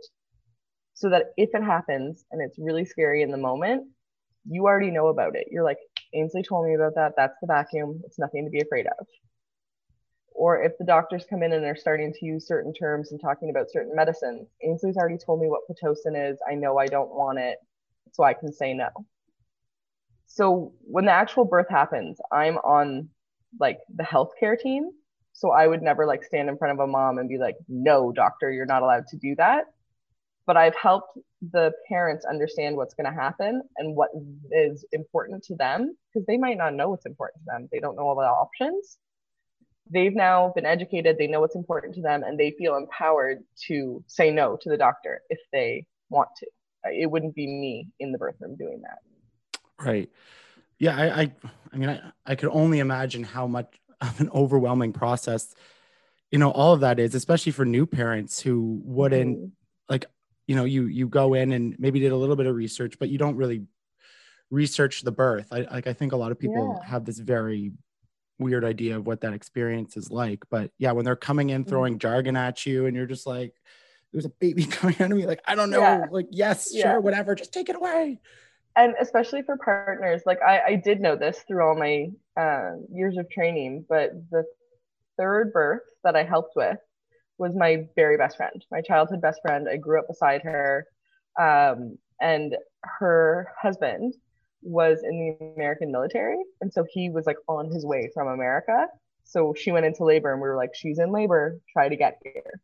So 0.94 1.11
that 1.11 1.32
if 1.37 1.51
it 1.53 1.63
happens 1.63 2.25
and 2.32 2.41
it's 2.41 2.59
really 2.59 2.87
scary 2.87 3.23
in 3.23 3.31
the 3.31 3.37
moment, 3.37 3.87
you 4.49 4.65
already 4.65 4.91
know 4.91 5.09
about 5.09 5.37
it. 5.37 5.49
You're 5.51 5.65
like, 5.65 5.79
Ainsley 6.15 6.43
told 6.43 6.67
me 6.67 6.75
about 6.75 6.94
that. 6.94 7.13
That's 7.17 7.37
the 7.43 7.47
vacuum. 7.47 8.01
It's 8.06 8.19
nothing 8.19 8.47
to 8.47 8.51
be 8.51 8.63
afraid 8.63 8.87
of 8.87 9.06
or 10.32 10.63
if 10.63 10.72
the 10.79 10.84
doctors 10.84 11.25
come 11.29 11.43
in 11.43 11.53
and 11.53 11.63
they're 11.63 11.77
starting 11.77 12.13
to 12.13 12.25
use 12.25 12.46
certain 12.46 12.72
terms 12.72 13.13
and 13.13 13.20
talking 13.20 13.51
about 13.51 13.70
certain 13.70 13.94
medicines, 13.94 14.49
Ainsley's 14.63 14.96
already 14.96 15.19
told 15.19 15.41
me 15.41 15.49
what 15.49 15.63
Pitocin 15.69 16.31
is. 16.31 16.39
I 16.49 16.55
know 16.55 16.79
I 16.79 16.87
don't 16.87 17.10
want 17.10 17.39
it, 17.39 17.58
so 18.13 18.22
I 18.22 18.34
can 18.34 18.53
say 18.53 18.72
no. 18.72 18.89
So 20.27 20.72
when 20.82 21.05
the 21.05 21.13
actual 21.13 21.44
birth 21.44 21.69
happens, 21.69 22.19
I'm 22.32 22.56
on 22.58 23.08
like 23.58 23.79
the 23.94 24.05
healthcare 24.05 24.58
team. 24.58 24.91
So 25.32 25.51
I 25.51 25.67
would 25.67 25.82
never 25.82 26.06
like 26.06 26.25
stand 26.25 26.49
in 26.49 26.56
front 26.56 26.72
of 26.72 26.89
a 26.89 26.91
mom 26.91 27.19
and 27.19 27.29
be 27.29 27.39
like, 27.39 27.56
no, 27.69 28.13
doctor, 28.13 28.51
you're 28.51 28.67
not 28.67 28.82
allowed 28.82 29.06
to 29.08 29.17
do 29.17 29.34
that. 29.37 29.65
But 30.46 30.56
I've 30.56 30.75
helped 30.75 31.19
the 31.53 31.72
parents 31.89 32.25
understand 32.25 32.77
what's 32.77 32.94
going 32.94 33.13
to 33.13 33.20
happen 33.20 33.63
and 33.77 33.96
what 33.96 34.10
is 34.51 34.84
important 34.93 35.43
to 35.44 35.56
them 35.56 35.96
because 36.13 36.27
they 36.27 36.37
might 36.37 36.56
not 36.56 36.75
know 36.75 36.91
what's 36.91 37.06
important 37.06 37.43
to 37.43 37.46
them. 37.46 37.69
They 37.72 37.79
don't 37.79 37.96
know 37.96 38.08
all 38.08 38.17
the 38.17 38.22
options 38.22 38.99
they've 39.91 40.15
now 40.15 40.53
been 40.55 40.67
educated 40.67 41.17
they 41.19 41.27
know 41.27 41.41
what's 41.41 41.56
important 41.56 41.94
to 41.94 42.01
them 42.01 42.23
and 42.23 42.39
they 42.39 42.53
feel 42.53 42.77
empowered 42.77 43.39
to 43.67 44.03
say 44.06 44.31
no 44.31 44.56
to 44.61 44.69
the 44.69 44.77
doctor 44.77 45.20
if 45.31 45.39
they 45.53 45.87
want 46.09 46.29
to 46.39 46.47
it 46.85 47.11
wouldn't 47.11 47.35
be 47.35 47.47
me 47.47 47.89
in 47.99 48.13
the 48.13 48.19
birth 48.19 48.37
room 48.41 48.56
doing 48.56 48.81
that 48.82 48.99
right 49.85 50.09
yeah 50.79 50.97
i 50.97 51.20
i, 51.23 51.35
I 51.73 51.77
mean 51.77 51.89
I, 51.91 52.13
I 52.27 52.35
could 52.35 52.51
only 52.53 52.79
imagine 52.79 53.23
how 53.25 53.47
much 53.47 53.69
of 54.01 54.20
an 54.20 54.31
overwhelming 54.31 54.93
process 54.93 55.55
you 56.31 56.39
know 56.39 56.51
all 56.51 56.73
of 56.73 56.81
that 56.81 56.99
is 56.99 57.15
especially 57.15 57.53
for 57.53 57.65
new 57.65 57.87
parents 57.87 58.41
who 58.41 58.81
wouldn't 58.85 59.39
Mhm. 59.39 59.51
like 59.89 60.06
you 60.47 60.56
know 60.56 60.65
you 60.65 60.87
you 60.87 61.09
go 61.09 61.35
in 61.35 61.53
and 61.53 61.77
maybe 61.79 62.01
did 62.01 62.13
a 62.13 62.17
little 62.17 62.37
bit 62.37 62.47
of 62.47 62.55
research 62.55 62.99
but 62.99 63.09
you 63.09 63.19
don't 63.19 63.37
really 63.37 63.65
research 64.51 65.03
the 65.03 65.13
birth 65.13 65.49
i 65.53 65.61
like 65.61 65.87
i 65.87 65.93
think 65.93 66.13
a 66.13 66.17
lot 66.17 66.32
of 66.32 66.39
people 66.39 66.77
Yeah. 66.81 66.87
have 66.89 67.05
this 67.05 67.19
very 67.19 67.73
weird 68.41 68.65
idea 68.65 68.97
of 68.97 69.06
what 69.06 69.20
that 69.20 69.32
experience 69.35 69.97
is 69.97 70.11
like 70.11 70.43
but 70.51 70.70
yeah 70.79 70.93
when 70.93 71.05
they're 71.05 71.15
coming 71.15 71.51
in 71.51 71.65
Mhm. 71.65 71.69
throwing 71.69 71.99
jargon 71.99 72.37
at 72.37 72.65
you 72.67 72.87
and 72.87 72.97
you're 72.97 73.06
just 73.06 73.27
like 73.27 73.53
there's 74.13 74.25
a 74.25 74.31
baby 74.41 74.65
coming 74.79 74.97
out 75.01 75.13
of 75.13 75.17
me 75.17 75.27
like 75.27 75.43
i 75.47 75.55
don't 75.55 75.70
know 75.70 75.81
Yeah. 75.81 76.06
like 76.11 76.27
yes 76.31 76.70
Yeah. 76.73 76.93
sure 76.93 77.01
whatever 77.01 77.35
just 77.35 77.53
take 77.53 77.69
it 77.69 77.77
away 77.77 78.19
and 78.77 78.94
especially 79.01 79.43
for 79.43 79.56
partners 79.59 80.23
like 80.27 80.41
i, 80.43 80.61
I 80.69 80.75
did 80.77 81.01
know 81.01 81.17
this 81.17 81.41
through 81.47 81.63
all 81.67 81.77
my 81.77 82.11
uh, 82.41 82.77
years 82.93 83.19
of 83.19 83.29
training 83.31 83.85
but 83.89 84.13
the 84.31 84.44
third 85.19 85.53
birth 85.53 85.82
that 86.03 86.17
I 86.17 86.23
helped 86.23 86.56
with 86.56 86.79
was 87.37 87.55
my 87.55 87.87
very 87.94 88.17
best 88.17 88.39
friend, 88.39 88.65
my 88.70 88.81
childhood 88.81 89.20
best 89.20 89.41
friend. 89.43 89.69
I 89.69 89.77
grew 89.77 89.99
up 89.99 90.09
beside 90.09 90.41
her. 90.43 90.87
Um, 91.39 91.99
and 92.23 92.56
her 92.82 93.53
husband 93.61 94.15
was 94.62 95.02
in 95.02 95.36
the 95.38 95.52
American 95.56 95.93
military. 95.93 96.38
And 96.60 96.72
so 96.72 96.86
he 96.90 97.10
was 97.10 97.26
like 97.26 97.38
on 97.48 97.70
his 97.70 97.84
way 97.84 98.10
from 98.14 98.29
America. 98.29 98.86
So 99.24 99.55
she 99.56 99.72
went 99.72 99.86
into 99.86 100.05
labor 100.05 100.32
and 100.32 100.40
we 100.40 100.48
were 100.48 100.56
like, 100.56 100.74
she's 100.74 100.98
in 100.98 101.12
labor, 101.12 101.58
try 101.72 101.88
to 101.88 101.96
get 101.96 102.19
here. 102.22 102.60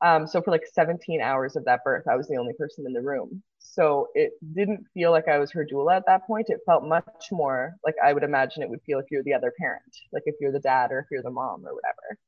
Um, 0.00 0.26
so 0.26 0.42
for 0.42 0.50
like 0.50 0.64
17 0.70 1.22
hours 1.22 1.56
of 1.56 1.64
that 1.64 1.82
birth, 1.82 2.06
I 2.06 2.16
was 2.16 2.28
the 2.28 2.36
only 2.36 2.52
person 2.52 2.84
in 2.86 2.92
the 2.92 3.00
room. 3.00 3.42
So 3.58 4.08
it 4.14 4.32
didn't 4.54 4.84
feel 4.92 5.10
like 5.10 5.28
I 5.28 5.38
was 5.38 5.50
her 5.52 5.64
doula 5.64 5.96
at 5.96 6.06
that 6.06 6.26
point. 6.26 6.50
It 6.50 6.60
felt 6.66 6.84
much 6.84 7.28
more 7.32 7.74
like 7.84 7.94
I 8.04 8.12
would 8.12 8.22
imagine 8.22 8.62
it 8.62 8.68
would 8.68 8.82
feel 8.82 8.98
if 8.98 9.06
you're 9.10 9.22
the 9.22 9.32
other 9.32 9.52
parent, 9.58 9.96
like 10.12 10.24
if 10.26 10.34
you're 10.40 10.52
the 10.52 10.60
dad 10.60 10.92
or 10.92 10.98
if 10.98 11.06
you're 11.10 11.22
the 11.22 11.30
mom 11.30 11.64
or 11.66 11.74
whatever. 11.74 12.18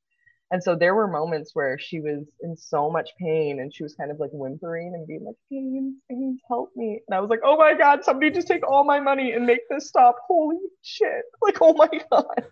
And 0.53 0.62
so 0.62 0.76
there 0.76 0.95
were 0.95 1.09
moments 1.09 1.50
where 1.55 1.76
she 1.79 1.99
was 2.00 2.25
in 2.41 2.57
so 2.57 2.88
much 2.88 3.11
pain 3.19 3.59
and 3.61 3.75
she 3.75 3.83
was 3.83 3.95
kind 3.97 4.12
of 4.12 4.21
like 4.21 4.31
whimpering 4.33 4.93
and 4.95 5.07
being 5.07 5.25
like, 5.25 5.35
Pains, 5.50 5.97
pains, 6.09 6.41
help 6.49 6.71
me. 6.76 7.00
And 7.09 7.17
I 7.17 7.21
was 7.21 7.29
like, 7.31 7.41
oh 7.45 7.57
my 7.57 7.75
God, 7.75 8.05
somebody 8.05 8.31
just 8.31 8.47
take 8.47 8.67
all 8.67 8.85
my 8.85 9.00
money 9.00 9.33
and 9.33 9.45
make 9.45 9.69
this 9.69 9.88
stop. 9.88 10.17
Holy 10.26 10.59
shit. 10.83 11.23
Like, 11.43 11.59
oh 11.61 11.75
my 11.75 11.88
God. 12.11 12.45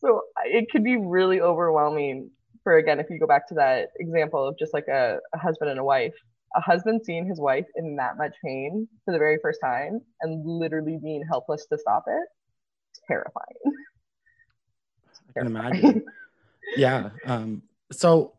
so 0.00 0.22
it 0.44 0.66
could 0.72 0.82
be 0.82 0.96
really 0.96 1.40
overwhelming 1.40 2.30
for, 2.64 2.78
again, 2.78 2.98
if 2.98 3.06
you 3.10 3.18
go 3.20 3.26
back 3.26 3.48
to 3.48 3.54
that 3.54 3.88
example 4.00 4.48
of 4.48 4.58
just 4.58 4.74
like 4.74 4.88
a, 4.88 5.18
a 5.32 5.38
husband 5.38 5.70
and 5.70 5.78
a 5.78 5.84
wife, 5.84 6.14
a 6.56 6.60
husband 6.60 7.02
seeing 7.04 7.26
his 7.26 7.40
wife 7.40 7.66
in 7.76 7.96
that 7.96 8.16
much 8.18 8.34
pain 8.44 8.88
for 9.04 9.12
the 9.12 9.18
very 9.18 9.38
first 9.40 9.60
time 9.62 10.00
and 10.22 10.44
literally 10.44 10.98
being 11.02 11.22
helpless 11.28 11.66
to 11.66 11.78
stop 11.78 12.04
it, 12.08 12.28
terrifying. 13.06 13.76
I 15.28 15.32
can 15.40 15.46
imagine. 15.56 16.04
Yeah. 16.76 17.10
Um, 17.24 17.62
so 17.92 18.34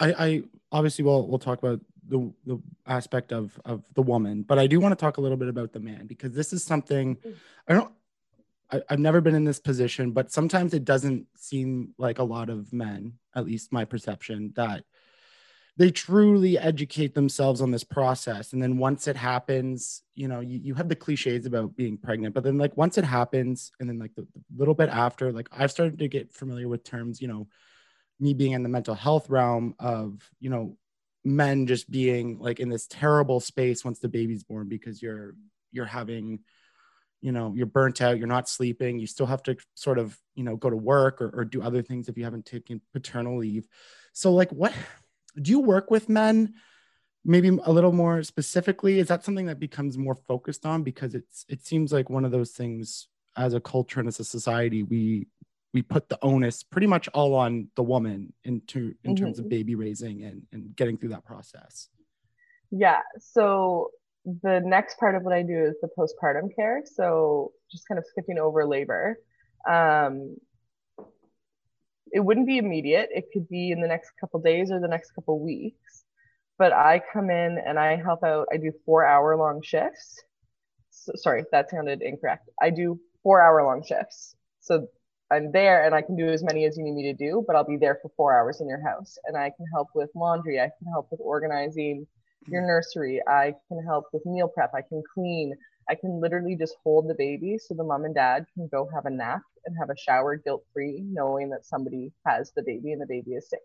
I, 0.00 0.12
I 0.12 0.42
obviously 0.72 1.04
will 1.04 1.26
we'll 1.28 1.38
talk 1.38 1.58
about 1.58 1.80
the 2.08 2.32
the 2.46 2.60
aspect 2.86 3.32
of 3.32 3.58
of 3.64 3.84
the 3.94 4.02
woman, 4.02 4.42
but 4.42 4.58
I 4.58 4.66
do 4.66 4.80
want 4.80 4.92
to 4.92 5.02
talk 5.02 5.16
a 5.16 5.20
little 5.20 5.36
bit 5.36 5.48
about 5.48 5.72
the 5.72 5.80
man 5.80 6.06
because 6.06 6.32
this 6.32 6.52
is 6.52 6.64
something 6.64 7.16
I 7.68 7.74
don't 7.74 7.92
I, 8.70 8.82
I've 8.90 8.98
never 8.98 9.20
been 9.20 9.34
in 9.34 9.44
this 9.44 9.60
position, 9.60 10.12
but 10.12 10.30
sometimes 10.30 10.74
it 10.74 10.84
doesn't 10.84 11.26
seem 11.36 11.94
like 11.98 12.18
a 12.18 12.24
lot 12.24 12.50
of 12.50 12.72
men, 12.72 13.14
at 13.34 13.46
least 13.46 13.72
my 13.72 13.84
perception, 13.84 14.52
that 14.56 14.84
they 15.76 15.90
truly 15.90 16.56
educate 16.56 17.14
themselves 17.14 17.60
on 17.60 17.70
this 17.70 17.82
process 17.84 18.52
and 18.52 18.62
then 18.62 18.78
once 18.78 19.08
it 19.08 19.16
happens 19.16 20.02
you 20.14 20.28
know 20.28 20.40
you, 20.40 20.60
you 20.62 20.74
have 20.74 20.88
the 20.88 20.94
cliches 20.94 21.46
about 21.46 21.74
being 21.76 21.96
pregnant 21.96 22.34
but 22.34 22.44
then 22.44 22.58
like 22.58 22.76
once 22.76 22.96
it 22.96 23.04
happens 23.04 23.72
and 23.80 23.88
then 23.88 23.98
like 23.98 24.14
the, 24.14 24.22
the 24.22 24.40
little 24.56 24.74
bit 24.74 24.88
after 24.88 25.32
like 25.32 25.48
i've 25.52 25.70
started 25.70 25.98
to 25.98 26.08
get 26.08 26.32
familiar 26.32 26.68
with 26.68 26.84
terms 26.84 27.20
you 27.20 27.28
know 27.28 27.46
me 28.20 28.34
being 28.34 28.52
in 28.52 28.62
the 28.62 28.68
mental 28.68 28.94
health 28.94 29.28
realm 29.28 29.74
of 29.78 30.18
you 30.40 30.50
know 30.50 30.76
men 31.24 31.66
just 31.66 31.90
being 31.90 32.38
like 32.38 32.60
in 32.60 32.68
this 32.68 32.86
terrible 32.86 33.40
space 33.40 33.84
once 33.84 33.98
the 33.98 34.08
baby's 34.08 34.44
born 34.44 34.68
because 34.68 35.02
you're 35.02 35.34
you're 35.72 35.86
having 35.86 36.40
you 37.20 37.32
know 37.32 37.54
you're 37.56 37.66
burnt 37.66 38.02
out 38.02 38.18
you're 38.18 38.26
not 38.26 38.48
sleeping 38.48 38.98
you 38.98 39.06
still 39.06 39.26
have 39.26 39.42
to 39.42 39.56
sort 39.74 39.98
of 39.98 40.16
you 40.34 40.44
know 40.44 40.56
go 40.56 40.68
to 40.68 40.76
work 40.76 41.22
or, 41.22 41.30
or 41.30 41.44
do 41.44 41.62
other 41.62 41.82
things 41.82 42.08
if 42.08 42.18
you 42.18 42.24
haven't 42.24 42.44
taken 42.44 42.80
paternal 42.92 43.38
leave. 43.38 43.66
So 44.12 44.32
like 44.32 44.50
what 44.50 44.74
do 45.40 45.50
you 45.50 45.60
work 45.60 45.90
with 45.90 46.08
men 46.08 46.54
maybe 47.24 47.48
a 47.48 47.72
little 47.72 47.92
more 47.92 48.22
specifically? 48.22 48.98
Is 48.98 49.08
that 49.08 49.24
something 49.24 49.46
that 49.46 49.58
becomes 49.58 49.96
more 49.96 50.14
focused 50.14 50.66
on? 50.66 50.82
Because 50.82 51.14
it's 51.14 51.46
it 51.48 51.64
seems 51.64 51.92
like 51.92 52.10
one 52.10 52.26
of 52.26 52.30
those 52.30 52.50
things 52.50 53.08
as 53.36 53.54
a 53.54 53.60
culture 53.60 53.98
and 54.00 54.08
as 54.08 54.20
a 54.20 54.24
society 54.24 54.82
we 54.82 55.26
we 55.74 55.82
put 55.82 56.08
the 56.08 56.18
onus 56.22 56.62
pretty 56.62 56.86
much 56.86 57.08
all 57.08 57.34
on 57.34 57.68
the 57.74 57.82
woman 57.82 58.32
into 58.44 58.94
in 59.04 59.14
mm-hmm. 59.14 59.24
terms 59.24 59.38
of 59.38 59.48
baby 59.48 59.74
raising 59.74 60.22
and, 60.22 60.42
and 60.52 60.74
getting 60.76 60.96
through 60.96 61.10
that 61.10 61.24
process. 61.24 61.88
Yeah 62.70 63.00
so 63.18 63.90
the 64.42 64.62
next 64.64 64.98
part 64.98 65.14
of 65.14 65.22
what 65.22 65.34
i 65.34 65.42
do 65.42 65.64
is 65.64 65.74
the 65.82 65.88
postpartum 65.98 66.48
care 66.56 66.82
so 66.86 67.52
just 67.70 67.86
kind 67.86 67.98
of 67.98 68.06
skipping 68.06 68.38
over 68.38 68.64
labor. 68.66 69.18
Um, 69.68 70.36
it 72.12 72.20
wouldn't 72.20 72.46
be 72.46 72.58
immediate. 72.58 73.08
It 73.12 73.24
could 73.32 73.48
be 73.48 73.72
in 73.72 73.80
the 73.80 73.88
next 73.88 74.12
couple 74.20 74.40
days 74.40 74.70
or 74.70 74.78
the 74.78 74.88
next 74.88 75.10
couple 75.10 75.38
weeks 75.40 76.04
but 76.56 76.72
i 76.72 77.00
come 77.12 77.30
in 77.30 77.58
and 77.58 77.78
i 77.78 77.96
help 77.96 78.22
out. 78.22 78.46
I 78.52 78.56
do 78.56 78.72
four 78.86 79.04
hour 79.04 79.36
long 79.36 79.60
shifts. 79.62 80.22
So, 80.90 81.12
sorry 81.16 81.44
that 81.50 81.70
sounded 81.70 82.00
incorrect. 82.02 82.48
I 82.62 82.70
do 82.70 83.00
four 83.22 83.42
hour 83.42 83.64
long 83.64 83.82
shifts. 83.84 84.36
So 84.60 84.88
I'm 85.30 85.50
there 85.52 85.84
and 85.84 85.94
I 85.94 86.02
can 86.02 86.16
do 86.16 86.28
as 86.28 86.42
many 86.42 86.64
as 86.64 86.76
you 86.76 86.84
need 86.84 86.94
me 86.94 87.02
to 87.04 87.14
do, 87.14 87.44
but 87.46 87.56
I'll 87.56 87.64
be 87.64 87.76
there 87.76 87.98
for 88.02 88.10
four 88.16 88.36
hours 88.36 88.60
in 88.60 88.68
your 88.68 88.82
house. 88.86 89.16
And 89.26 89.36
I 89.36 89.50
can 89.50 89.66
help 89.72 89.88
with 89.94 90.10
laundry. 90.14 90.60
I 90.60 90.70
can 90.78 90.86
help 90.92 91.08
with 91.10 91.20
organizing 91.22 92.06
your 92.46 92.62
nursery. 92.62 93.20
I 93.26 93.54
can 93.68 93.82
help 93.84 94.06
with 94.12 94.24
meal 94.26 94.48
prep. 94.48 94.72
I 94.74 94.82
can 94.82 95.02
clean. 95.14 95.54
I 95.88 95.94
can 95.94 96.20
literally 96.20 96.56
just 96.56 96.76
hold 96.82 97.08
the 97.08 97.14
baby 97.14 97.58
so 97.58 97.74
the 97.74 97.84
mom 97.84 98.04
and 98.04 98.14
dad 98.14 98.46
can 98.54 98.68
go 98.68 98.88
have 98.94 99.06
a 99.06 99.10
nap 99.10 99.42
and 99.66 99.76
have 99.78 99.90
a 99.90 99.96
shower 99.98 100.36
guilt 100.36 100.64
free, 100.72 101.02
knowing 101.04 101.50
that 101.50 101.66
somebody 101.66 102.12
has 102.26 102.52
the 102.54 102.62
baby 102.62 102.92
and 102.92 103.00
the 103.00 103.06
baby 103.06 103.32
is 103.32 103.48
safe. 103.48 103.60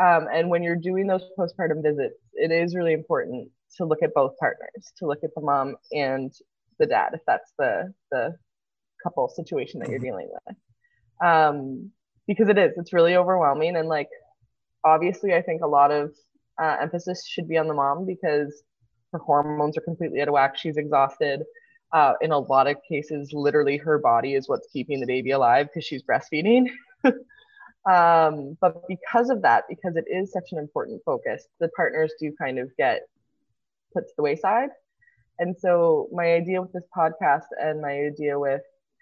Um, 0.00 0.28
and 0.32 0.48
when 0.48 0.62
you're 0.62 0.76
doing 0.76 1.06
those 1.06 1.24
postpartum 1.38 1.82
visits, 1.82 2.16
it 2.34 2.50
is 2.50 2.74
really 2.74 2.92
important 2.92 3.50
to 3.76 3.84
look 3.84 4.02
at 4.02 4.14
both 4.14 4.36
partners, 4.38 4.92
to 4.98 5.06
look 5.06 5.22
at 5.22 5.30
the 5.34 5.42
mom 5.42 5.76
and 5.92 6.32
the 6.78 6.86
dad, 6.86 7.10
if 7.12 7.20
that's 7.26 7.52
the 7.58 7.92
the 8.10 8.34
couple 9.02 9.28
situation 9.28 9.80
that 9.80 9.88
you're 9.88 9.98
dealing 9.98 10.28
with. 10.30 10.56
Um, 11.24 11.90
because 12.26 12.48
it 12.48 12.58
is 12.58 12.72
it's 12.76 12.92
really 12.92 13.16
overwhelming. 13.16 13.76
And 13.76 13.88
like 13.88 14.08
obviously 14.82 15.34
i 15.34 15.42
think 15.42 15.60
a 15.62 15.66
lot 15.66 15.90
of 15.90 16.14
uh, 16.60 16.76
emphasis 16.80 17.26
should 17.26 17.48
be 17.48 17.58
on 17.58 17.68
the 17.68 17.74
mom 17.74 18.06
because 18.06 18.62
her 19.12 19.18
hormones 19.18 19.76
are 19.76 19.82
completely 19.82 20.20
out 20.20 20.28
of 20.28 20.34
whack. 20.34 20.56
She's 20.56 20.76
exhausted. 20.76 21.42
Uh, 21.92 22.12
in 22.20 22.30
a 22.30 22.38
lot 22.38 22.68
of 22.68 22.76
cases 22.88 23.30
literally 23.32 23.76
her 23.76 23.98
body 23.98 24.34
is 24.34 24.48
what's 24.48 24.68
keeping 24.72 25.00
the 25.00 25.06
baby 25.06 25.32
alive 25.32 25.66
because 25.66 25.84
she's 25.84 26.02
breastfeeding. 26.02 26.68
Um, 27.88 28.58
but 28.60 28.86
because 28.88 29.30
of 29.30 29.40
that 29.40 29.64
because 29.66 29.96
it 29.96 30.04
is 30.06 30.32
such 30.32 30.52
an 30.52 30.58
important 30.58 31.00
focus 31.02 31.46
the 31.60 31.70
partners 31.70 32.12
do 32.20 32.30
kind 32.38 32.58
of 32.58 32.70
get 32.76 33.08
put 33.94 34.06
to 34.06 34.12
the 34.18 34.22
wayside. 34.22 34.68
And 35.38 35.56
so 35.58 36.08
my 36.12 36.34
idea 36.34 36.60
with 36.60 36.74
this 36.74 36.84
podcast 36.94 37.46
and 37.58 37.80
my 37.80 37.92
idea 37.92 38.38
with 38.38 38.60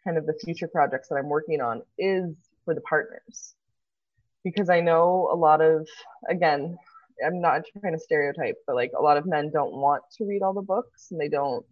kind 0.09 0.17
of 0.17 0.25
the 0.25 0.39
future 0.43 0.69
projects 0.69 1.09
that 1.09 1.17
I'm 1.17 1.29
working 1.29 1.61
on 1.61 1.83
is 1.99 2.35
for 2.65 2.75
the 2.75 2.81
partners. 2.81 3.55
Because 4.43 4.71
I 4.71 4.81
know 4.81 5.29
a 5.31 5.37
lot 5.37 5.61
of, 5.61 5.87
again, 6.31 6.79
I'm 7.25 7.43
not 7.43 7.63
trying 7.81 7.93
to 7.93 7.99
stereotype, 7.99 8.57
but 8.67 8.75
like 8.75 8.93
a 8.99 9.03
lot 9.03 9.19
of 9.19 9.27
men 9.27 9.51
don't 9.53 9.75
want 9.75 10.03
to 10.17 10.25
read 10.25 10.43
all 10.43 10.55
the 10.55 10.63
books 10.63 11.09
and 11.11 11.21
they 11.21 11.29
don't, 11.29 11.67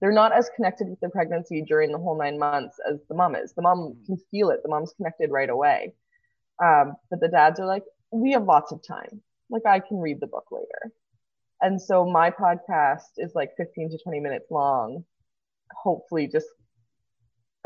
they're 0.00 0.12
not 0.12 0.32
as 0.32 0.50
connected 0.54 0.88
with 0.88 1.00
the 1.00 1.08
pregnancy 1.08 1.62
during 1.62 1.90
the 1.90 1.98
whole 1.98 2.18
nine 2.18 2.38
months 2.38 2.76
as 2.90 2.98
the 3.08 3.14
mom 3.14 3.34
is. 3.34 3.54
The 3.54 3.62
mom 3.62 3.96
can 4.04 4.18
feel 4.30 4.50
it, 4.50 4.62
the 4.62 4.68
mom's 4.68 4.92
connected 4.94 5.30
right 5.30 5.48
away. 5.48 5.94
Um, 6.62 6.96
but 7.08 7.20
the 7.20 7.28
dads 7.28 7.60
are 7.60 7.66
like, 7.66 7.84
we 8.10 8.32
have 8.32 8.44
lots 8.44 8.72
of 8.72 8.82
time. 8.86 9.22
Like 9.48 9.64
I 9.64 9.80
can 9.80 9.98
read 9.98 10.20
the 10.20 10.26
book 10.26 10.48
later. 10.50 10.92
And 11.62 11.80
so 11.80 12.04
my 12.04 12.30
podcast 12.30 13.12
is 13.16 13.34
like 13.34 13.52
15 13.56 13.90
to 13.90 13.98
20 14.02 14.20
minutes 14.20 14.50
long, 14.50 15.04
hopefully 15.72 16.26
just 16.26 16.46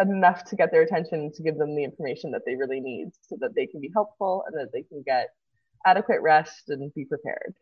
enough 0.01 0.45
to 0.45 0.57
get 0.57 0.71
their 0.71 0.83
attention 0.83 1.31
to 1.33 1.43
give 1.43 1.57
them 1.57 1.75
the 1.77 1.85
information 1.85 2.31
that 2.33 2.43
they 2.45 2.57
really 2.57 2.81
need 2.81 3.11
so 3.23 3.37
that 3.41 3.55
they 3.55 3.67
can 3.67 3.81
be 3.81 3.91
helpful 3.95 4.45
and 4.47 4.59
that 4.59 4.73
they 4.73 4.83
can 4.83 5.03
get 5.07 5.29
adequate 5.87 6.21
rest 6.21 6.69
and 6.69 6.93
be 6.95 7.05
prepared. 7.05 7.55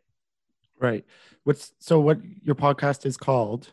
Right. 0.79 1.05
What's 1.45 1.73
so 1.79 2.01
what 2.01 2.19
your 2.43 2.55
podcast 2.55 3.05
is 3.07 3.17
called? 3.17 3.71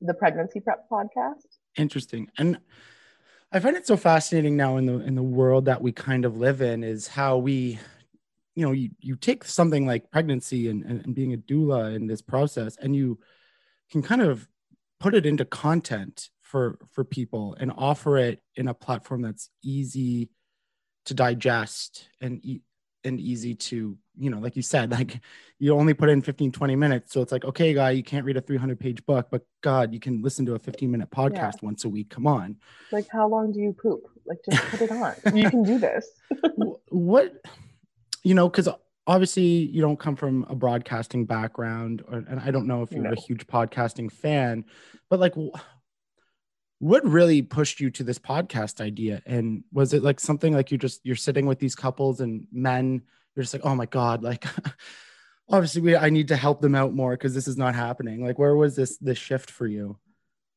The 0.00 0.14
Pregnancy 0.14 0.60
Prep 0.60 0.88
Podcast. 0.90 1.46
Interesting. 1.76 2.30
And 2.36 2.58
I 3.52 3.60
find 3.60 3.76
it 3.76 3.86
so 3.86 3.96
fascinating 3.96 4.56
now 4.56 4.76
in 4.76 4.86
the 4.86 5.00
in 5.00 5.14
the 5.14 5.22
world 5.22 5.64
that 5.66 5.80
we 5.80 5.92
kind 5.92 6.24
of 6.24 6.36
live 6.36 6.60
in 6.60 6.84
is 6.84 7.08
how 7.08 7.38
we 7.38 7.78
you 8.54 8.66
know 8.66 8.72
you, 8.72 8.90
you 9.00 9.16
take 9.16 9.44
something 9.44 9.86
like 9.86 10.10
pregnancy 10.10 10.68
and, 10.68 10.82
and, 10.84 11.04
and 11.04 11.14
being 11.14 11.32
a 11.32 11.38
doula 11.38 11.94
in 11.94 12.08
this 12.08 12.20
process 12.20 12.76
and 12.78 12.94
you 12.96 13.18
can 13.90 14.02
kind 14.02 14.20
of 14.20 14.48
put 15.00 15.14
it 15.14 15.24
into 15.24 15.44
content 15.44 16.28
for 16.48 16.78
for 16.92 17.04
people 17.04 17.54
and 17.60 17.70
offer 17.76 18.16
it 18.16 18.40
in 18.56 18.68
a 18.68 18.74
platform 18.74 19.20
that's 19.20 19.50
easy 19.62 20.30
to 21.04 21.12
digest 21.12 22.08
and 22.22 22.42
e- 22.42 22.62
and 23.04 23.20
easy 23.20 23.54
to 23.54 23.98
you 24.16 24.30
know 24.30 24.38
like 24.38 24.56
you 24.56 24.62
said 24.62 24.90
like 24.98 25.20
you 25.58 25.74
only 25.74 25.92
put 25.92 26.08
in 26.08 26.22
15 26.22 26.50
20 26.50 26.74
minutes. 26.74 27.12
So 27.12 27.20
it's 27.20 27.32
like 27.32 27.44
okay 27.44 27.74
guy 27.74 27.90
you 27.90 28.02
can't 28.02 28.24
read 28.24 28.38
a 28.38 28.40
300 28.40 28.80
page 28.80 29.04
book 29.04 29.28
but 29.30 29.42
god 29.62 29.92
you 29.92 30.00
can 30.00 30.22
listen 30.22 30.46
to 30.46 30.54
a 30.54 30.58
15 30.58 30.90
minute 30.90 31.10
podcast 31.10 31.54
yeah. 31.54 31.68
once 31.68 31.84
a 31.84 31.88
week. 31.88 32.08
Come 32.08 32.26
on. 32.26 32.56
Like 32.92 33.06
how 33.12 33.28
long 33.28 33.52
do 33.52 33.60
you 33.60 33.74
poop? 33.74 34.00
Like 34.24 34.38
just 34.50 34.64
put 34.70 34.80
it 34.80 34.90
on. 34.90 35.14
You 35.36 35.50
can 35.50 35.64
do 35.64 35.78
this. 35.78 36.08
What 36.88 37.34
you 38.24 38.34
know 38.34 38.48
because 38.48 38.70
obviously 39.06 39.42
you 39.42 39.82
don't 39.82 39.98
come 39.98 40.16
from 40.16 40.46
a 40.48 40.54
broadcasting 40.54 41.24
background 41.24 42.02
or, 42.08 42.18
and 42.28 42.40
i 42.40 42.50
don't 42.50 42.66
know 42.66 42.82
if 42.82 42.92
you're 42.92 43.02
no. 43.02 43.12
a 43.12 43.20
huge 43.20 43.46
podcasting 43.46 44.12
fan 44.12 44.64
but 45.08 45.18
like 45.18 45.34
what 46.80 47.04
really 47.04 47.42
pushed 47.42 47.80
you 47.80 47.90
to 47.90 48.04
this 48.04 48.18
podcast 48.18 48.80
idea 48.80 49.20
and 49.26 49.64
was 49.72 49.92
it 49.92 50.02
like 50.02 50.20
something 50.20 50.54
like 50.54 50.70
you 50.70 50.78
just 50.78 51.00
you're 51.04 51.16
sitting 51.16 51.46
with 51.46 51.58
these 51.58 51.74
couples 51.74 52.20
and 52.20 52.46
men 52.52 53.02
you're 53.34 53.42
just 53.42 53.54
like 53.54 53.66
oh 53.66 53.74
my 53.74 53.86
god 53.86 54.22
like 54.22 54.44
obviously 55.48 55.82
we 55.82 55.96
i 55.96 56.08
need 56.08 56.28
to 56.28 56.36
help 56.36 56.60
them 56.60 56.74
out 56.74 56.94
more 56.94 57.12
because 57.12 57.34
this 57.34 57.48
is 57.48 57.56
not 57.56 57.74
happening 57.74 58.24
like 58.24 58.38
where 58.38 58.54
was 58.54 58.76
this 58.76 58.96
this 58.98 59.18
shift 59.18 59.50
for 59.50 59.66
you 59.66 59.98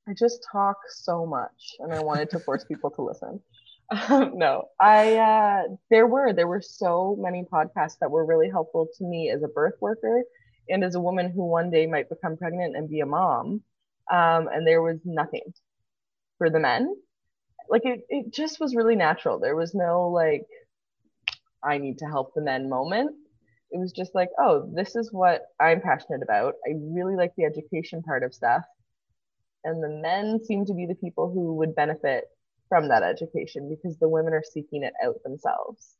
I 0.08 0.14
just 0.14 0.46
talk 0.52 0.78
so 0.90 1.26
much 1.26 1.76
and 1.80 1.94
I 1.94 2.02
wanted 2.02 2.30
to 2.32 2.40
force 2.40 2.64
people 2.64 2.90
to 2.92 3.02
listen. 3.02 3.40
Um, 4.10 4.38
no, 4.38 4.70
I 4.80 5.16
uh, 5.16 5.64
there 5.90 6.08
were 6.08 6.34
there 6.34 6.48
were 6.48 6.62
so 6.62 7.18
many 7.20 7.44
podcasts 7.44 7.98
that 8.00 8.10
were 8.10 8.26
really 8.26 8.50
helpful 8.50 8.88
to 8.98 9.04
me 9.04 9.30
as 9.30 9.44
a 9.44 9.48
birth 9.48 9.76
worker 9.82 10.24
and 10.70 10.84
as 10.84 10.96
a 10.96 11.00
woman 11.00 11.30
who 11.30 11.46
one 11.46 11.70
day 11.70 11.86
might 11.86 12.10
become 12.10 12.38
pregnant 12.38 12.76
and 12.76 12.90
be 12.90 13.02
a 13.02 13.06
mom. 13.06 13.64
Um, 14.12 14.48
and 14.48 14.66
there 14.66 14.82
was 14.82 15.00
nothing 15.06 15.54
for 16.42 16.50
the 16.50 16.60
men. 16.60 16.96
Like 17.70 17.86
it, 17.86 18.02
it 18.10 18.34
just 18.34 18.60
was 18.60 18.76
really 18.76 18.96
natural. 18.96 19.40
There 19.40 19.56
was 19.56 19.76
no 19.76 20.10
like, 20.10 20.48
I 21.64 21.78
need 21.78 22.00
to 22.00 22.06
help 22.06 22.34
the 22.34 22.42
men 22.42 22.68
moment. 22.68 23.12
It 23.70 23.78
was 23.78 23.92
just 23.92 24.16
like, 24.16 24.30
oh, 24.40 24.68
this 24.74 24.96
is 24.96 25.14
what 25.14 25.44
I'm 25.60 25.82
passionate 25.82 26.24
about. 26.24 26.56
I 26.68 26.72
really 26.82 27.16
like 27.16 27.34
the 27.38 27.46
education 27.46 28.02
part 28.02 28.24
of 28.24 28.34
stuff 28.34 28.64
and 29.64 29.84
the 29.84 30.02
men 30.02 30.44
seem 30.44 30.66
to 30.66 30.74
be 30.74 30.88
the 30.88 30.96
people 30.96 31.32
who 31.32 31.54
would 31.58 31.76
benefit 31.76 32.26
from 32.68 32.88
that 32.88 33.04
education 33.04 33.70
because 33.70 34.00
the 34.00 34.10
women 34.10 34.34
are 34.34 34.44
seeking 34.44 34.82
it 34.82 34.94
out 35.06 35.22
themselves. 35.24 35.96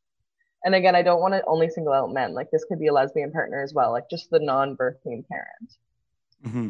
And 0.64 0.74
again, 0.74 0.96
I 0.96 1.04
don't 1.04 1.22
want 1.22 1.36
to 1.36 1.44
only 1.46 1.70
single 1.70 1.94
out 1.94 2.12
men. 2.12 2.34
Like 2.34 2.50
this 2.52 2.66
could 2.66 2.80
be 2.80 2.88
a 2.88 2.94
lesbian 2.94 3.32
partner 3.32 3.62
as 3.62 3.76
well, 3.76 3.92
like 3.92 4.10
just 4.10 4.32
the 4.32 4.40
non-birthing 4.40 5.28
parent. 5.28 5.74
Mm-hmm. 6.46 6.70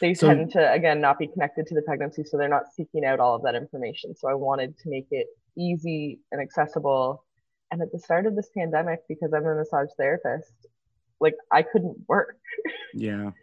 They 0.00 0.14
so, 0.14 0.28
tend 0.28 0.52
to 0.52 0.72
again 0.72 1.00
not 1.00 1.18
be 1.18 1.26
connected 1.26 1.66
to 1.66 1.74
the 1.74 1.82
pregnancy, 1.82 2.24
so 2.24 2.36
they're 2.36 2.48
not 2.48 2.72
seeking 2.74 3.04
out 3.04 3.20
all 3.20 3.34
of 3.34 3.42
that 3.42 3.54
information. 3.54 4.14
So 4.14 4.28
I 4.28 4.34
wanted 4.34 4.78
to 4.78 4.88
make 4.88 5.08
it 5.10 5.26
easy 5.56 6.20
and 6.32 6.40
accessible. 6.40 7.24
And 7.70 7.82
at 7.82 7.92
the 7.92 7.98
start 7.98 8.26
of 8.26 8.34
this 8.34 8.48
pandemic, 8.56 9.00
because 9.08 9.32
I'm 9.34 9.44
a 9.44 9.54
massage 9.54 9.88
therapist, 9.98 10.52
like 11.20 11.34
I 11.52 11.62
couldn't 11.62 11.98
work. 12.08 12.36
Yeah 12.94 13.32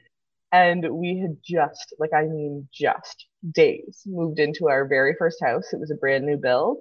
and 0.55 0.87
we 0.91 1.19
had 1.19 1.35
just 1.43 1.93
like 1.99 2.13
i 2.13 2.23
mean 2.23 2.67
just 2.73 3.25
days 3.51 4.03
moved 4.05 4.39
into 4.39 4.69
our 4.69 4.87
very 4.87 5.13
first 5.17 5.43
house 5.43 5.73
it 5.73 5.79
was 5.79 5.91
a 5.91 5.95
brand 5.95 6.25
new 6.25 6.37
build 6.37 6.77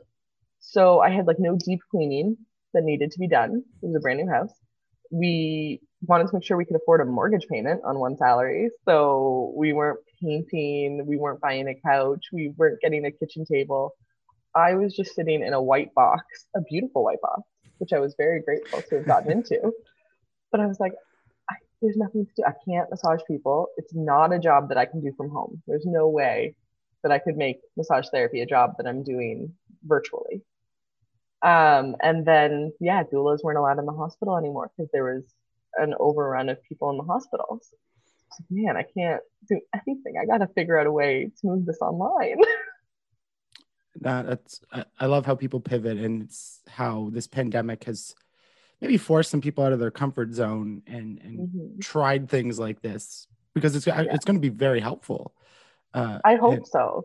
so 0.61 1.01
i 1.01 1.11
had 1.11 1.27
like 1.27 1.39
no 1.39 1.57
deep 1.65 1.81
cleaning 1.91 2.37
that 2.73 2.85
needed 2.85 3.11
to 3.11 3.19
be 3.19 3.29
done 3.29 3.63
it 3.83 3.87
was 3.87 3.97
a 3.97 4.01
brand 4.01 4.21
new 4.21 4.31
house 4.31 4.53
we 5.11 5.81
wanted 6.07 6.27
to 6.27 6.35
make 6.35 6.45
sure 6.45 6.57
we 6.57 6.65
could 6.65 6.77
afford 6.77 7.01
a 7.01 7.05
mortgage 7.05 7.47
payment 7.49 7.81
on 7.85 7.99
one 7.99 8.17
salary 8.17 8.71
so 8.85 9.53
we 9.57 9.73
weren't 9.73 9.99
painting 10.21 11.05
we 11.07 11.17
weren't 11.17 11.41
buying 11.41 11.69
a 11.69 11.75
couch 11.75 12.27
we 12.33 12.53
weren't 12.57 12.81
getting 12.81 13.05
a 13.07 13.11
kitchen 13.11 13.45
table 13.45 13.95
i 14.55 14.75
was 14.75 14.95
just 14.95 15.15
sitting 15.15 15.43
in 15.43 15.53
a 15.53 15.63
white 15.63 15.93
box 15.95 16.25
a 16.57 16.61
beautiful 16.63 17.05
white 17.05 17.21
box 17.21 17.43
which 17.79 17.93
i 17.93 17.99
was 17.99 18.15
very 18.17 18.41
grateful 18.41 18.83
to 18.83 18.97
have 18.97 19.07
gotten 19.07 19.31
into 19.31 19.73
but 20.53 20.61
i 20.61 20.67
was 20.67 20.81
like 20.81 20.93
I, 21.51 21.57
there's 21.83 21.97
nothing 21.97 22.25
to 22.25 22.33
do. 22.37 22.43
I 22.47 22.53
can't 22.67 22.89
massage 22.89 23.21
people. 23.29 23.69
It's 23.77 23.95
not 23.95 24.33
a 24.33 24.39
job 24.39 24.71
that 24.71 24.79
I 24.79 24.87
can 24.87 25.03
do 25.03 25.13
from 25.15 25.29
home. 25.29 25.63
There's 25.67 25.85
no 25.85 26.09
way 26.09 26.55
that 27.03 27.13
I 27.13 27.19
could 27.19 27.37
make 27.37 27.61
massage 27.77 28.07
therapy 28.11 28.41
a 28.41 28.47
job 28.47 28.79
that 28.79 28.87
I'm 28.87 29.03
doing 29.05 29.53
virtually. 29.85 30.43
Um, 31.43 31.97
and 32.03 32.25
then, 32.25 32.73
yeah, 32.81 33.03
doulas 33.05 33.45
weren't 33.45 33.59
allowed 33.59 33.79
in 33.79 33.85
the 33.85 33.93
hospital 33.93 34.39
anymore 34.39 34.71
because 34.75 34.91
there 34.93 35.05
was 35.05 35.25
an 35.79 35.95
overrun 35.99 36.49
of 36.49 36.63
people 36.65 36.91
in 36.91 36.97
the 36.97 37.05
hospitals. 37.05 37.69
Man, 38.51 38.77
I 38.77 38.83
can't 38.83 39.23
do 39.49 39.61
anything. 39.75 40.15
I 40.21 40.27
got 40.27 40.39
to 40.39 40.53
figure 40.55 40.79
out 40.79 40.87
a 40.87 40.93
way 40.93 41.31
to 41.41 41.47
move 41.47 41.67
this 41.67 41.79
online. 41.81 42.37
that, 44.01 44.27
that's 44.27 44.61
I, 44.73 44.85
I 44.99 45.07
love 45.07 45.27
how 45.27 45.35
people 45.35 45.61
pivot 45.61 45.99
and 45.99 46.23
it's 46.23 46.61
how 46.69 47.11
this 47.13 47.27
pandemic 47.27 47.85
has 47.85 48.15
maybe 48.81 48.97
forced 48.97 49.31
some 49.31 49.41
people 49.41 49.65
out 49.65 49.73
of 49.73 49.79
their 49.79 49.91
comfort 49.91 50.33
zone 50.33 50.83
and 50.87 51.21
and 51.23 51.39
mm-hmm. 51.39 51.81
tried 51.81 52.29
things 52.29 52.59
like 52.59 52.83
this 52.83 53.29
because 53.55 53.77
it's 53.77 53.87
yeah. 53.87 54.03
it's 54.11 54.25
going 54.25 54.37
to 54.37 54.41
be 54.41 54.49
very 54.49 54.81
helpful. 54.81 55.33
Uh, 55.93 56.19
I 56.25 56.35
hope 56.35 56.55
and, 56.55 56.67
so. 56.67 57.05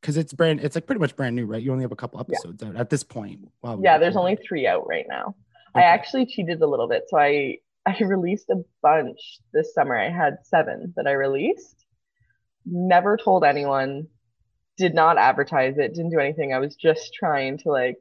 Because 0.00 0.16
it's 0.16 0.32
brand, 0.32 0.60
it's 0.60 0.74
like 0.74 0.86
pretty 0.86 1.00
much 1.00 1.14
brand 1.14 1.36
new, 1.36 1.46
right? 1.46 1.62
You 1.62 1.70
only 1.70 1.84
have 1.84 1.92
a 1.92 1.96
couple 1.96 2.18
episodes 2.18 2.60
yeah. 2.60 2.70
out 2.70 2.76
at 2.76 2.90
this 2.90 3.04
point. 3.04 3.48
Wow. 3.62 3.78
Yeah, 3.80 3.98
there's 3.98 4.16
only 4.16 4.36
three 4.36 4.66
out 4.66 4.88
right 4.88 5.06
now. 5.08 5.36
Okay. 5.76 5.86
I 5.86 5.88
actually 5.88 6.26
cheated 6.26 6.60
a 6.60 6.66
little 6.66 6.88
bit, 6.88 7.04
so 7.06 7.18
I 7.18 7.58
I 7.86 7.96
released 8.00 8.48
a 8.50 8.62
bunch 8.82 9.18
this 9.52 9.74
summer. 9.74 9.96
I 9.96 10.10
had 10.10 10.38
seven 10.44 10.92
that 10.96 11.06
I 11.06 11.12
released. 11.12 11.84
Never 12.64 13.16
told 13.16 13.44
anyone. 13.44 14.06
Did 14.78 14.94
not 14.94 15.18
advertise 15.18 15.78
it. 15.78 15.94
Didn't 15.94 16.10
do 16.10 16.20
anything. 16.20 16.52
I 16.52 16.58
was 16.58 16.76
just 16.76 17.12
trying 17.14 17.58
to 17.58 17.70
like 17.70 17.96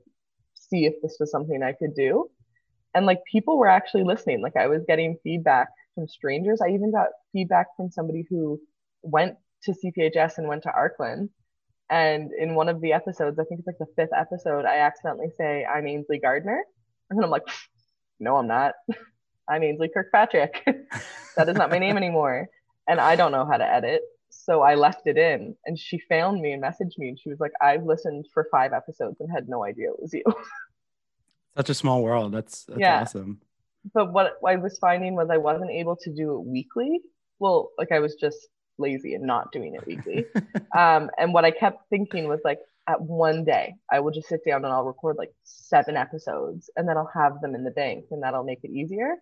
see 0.54 0.86
if 0.86 0.94
this 1.02 1.18
was 1.20 1.32
something 1.32 1.64
I 1.64 1.74
could 1.74 1.96
do 1.96 2.30
and 2.94 3.06
like 3.06 3.20
people 3.30 3.58
were 3.58 3.68
actually 3.68 4.04
listening 4.04 4.42
like 4.42 4.56
i 4.56 4.68
was 4.68 4.84
getting 4.88 5.18
feedback 5.24 5.70
from 5.96 6.08
strangers 6.08 6.62
i 6.62 6.70
even 6.70 6.92
got 6.92 7.08
feedback 7.32 7.68
from 7.76 7.90
somebody 7.90 8.26
who 8.30 8.60
went 9.02 9.36
to 9.64 9.74
cphs 9.74 10.38
and 10.38 10.48
went 10.48 10.64
to 10.64 10.70
Arklan 10.70 11.30
and 11.90 12.32
in 12.38 12.56
one 12.56 12.70
of 12.70 12.82
the 12.82 12.94
episodes 12.94 13.40
i 13.40 13.44
think 13.44 13.60
it's 13.60 13.68
like 13.68 13.78
the 13.80 13.86
fifth 13.96 14.14
episode 14.16 14.66
i 14.66 14.78
accidentally 14.78 15.32
say 15.38 15.66
i'm 15.66 15.88
ainsley 15.88 16.20
gardner 16.20 16.64
and 17.10 17.24
i'm 17.24 17.30
like 17.30 17.48
no 18.20 18.38
i'm 18.38 18.48
not 18.48 18.74
i'm 19.50 19.64
ainsley 19.64 19.90
kirkpatrick 19.90 20.64
that 21.36 21.50
is 21.50 21.56
not 21.56 21.70
my 21.70 21.80
name 21.80 21.98
anymore 21.98 22.48
and 22.88 23.00
i 23.00 23.16
don't 23.16 23.32
know 23.32 23.46
how 23.46 23.58
to 23.58 23.66
edit 23.66 24.02
so 24.30 24.62
i 24.62 24.76
left 24.76 25.02
it 25.06 25.18
in 25.18 25.56
and 25.66 25.78
she 25.78 26.00
found 26.10 26.42
me 26.42 26.54
and 26.54 26.64
messaged 26.64 26.98
me 26.98 27.10
and 27.10 27.20
she 27.20 27.30
was 27.30 27.40
like 27.40 27.52
i've 27.62 27.84
listened 27.84 28.26
for 28.34 28.48
five 28.52 28.74
episodes 28.74 29.20
and 29.20 29.30
had 29.32 29.50
no 29.50 29.64
idea 29.64 29.90
it 29.90 30.02
was 30.02 30.14
you 30.14 30.24
Such 31.56 31.70
a 31.70 31.74
small 31.74 32.02
world. 32.02 32.34
That's, 32.34 32.64
that's 32.66 32.80
yeah. 32.80 33.02
awesome. 33.02 33.42
But 33.94 34.14
what 34.14 34.34
I 34.48 34.56
was 34.56 34.78
finding 34.80 35.16
was 35.16 35.30
I 35.30 35.38
wasn't 35.38 35.72
able 35.72 35.96
to 35.98 36.14
do 36.14 36.36
it 36.36 36.46
weekly. 36.46 37.02
Well, 37.40 37.72
like 37.78 37.92
I 37.92 38.00
was 38.00 38.16
just 38.16 38.48
lazy 38.78 39.16
and 39.16 39.26
not 39.26 39.52
doing 39.52 39.76
it 39.76 39.86
weekly. 39.86 40.26
um, 40.78 41.10
and 41.18 41.34
what 41.34 41.46
I 41.46 41.52
kept 41.52 41.90
thinking 41.90 42.28
was 42.28 42.40
like, 42.46 42.60
at 42.88 43.02
one 43.02 43.44
day, 43.44 43.76
I 43.92 44.00
will 44.00 44.12
just 44.12 44.28
sit 44.28 44.42
down 44.46 44.66
and 44.66 44.74
I'll 44.74 44.84
record 44.84 45.16
like 45.18 45.32
seven 45.44 45.96
episodes, 45.96 46.70
and 46.76 46.88
then 46.88 46.98
I'll 46.98 47.12
have 47.14 47.40
them 47.40 47.54
in 47.54 47.64
the 47.64 47.72
bank, 47.72 48.06
and 48.12 48.24
that'll 48.24 48.44
make 48.44 48.64
it 48.64 48.72
easier. 48.72 49.16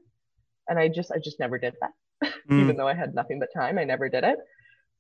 And 0.70 0.80
I 0.80 0.88
just, 0.88 1.12
I 1.12 1.18
just 1.18 1.40
never 1.40 1.58
did 1.58 1.74
that, 1.82 2.32
mm. 2.50 2.62
even 2.62 2.78
though 2.78 2.88
I 2.88 2.94
had 2.94 3.14
nothing 3.16 3.40
but 3.40 3.50
time. 3.54 3.78
I 3.78 3.84
never 3.84 4.08
did 4.08 4.24
it. 4.24 4.38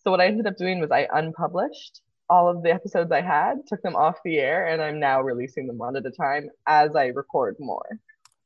So 0.04 0.12
what 0.12 0.20
I 0.20 0.28
ended 0.28 0.48
up 0.48 0.58
doing 0.58 0.80
was 0.80 0.92
I 0.92 1.08
unpublished 1.14 2.02
all 2.30 2.48
of 2.48 2.62
the 2.62 2.72
episodes 2.72 3.12
I 3.12 3.22
had, 3.22 3.66
took 3.68 3.82
them 3.82 3.96
off 3.96 4.18
the 4.24 4.38
air, 4.38 4.68
and 4.68 4.82
I'm 4.82 5.00
now 5.00 5.22
releasing 5.22 5.68
them 5.68 5.78
one 5.78 5.96
at 5.96 6.06
a 6.06 6.12
time 6.12 6.50
as 6.68 6.96
I 6.96 7.08
record 7.08 7.56
more. 7.60 8.00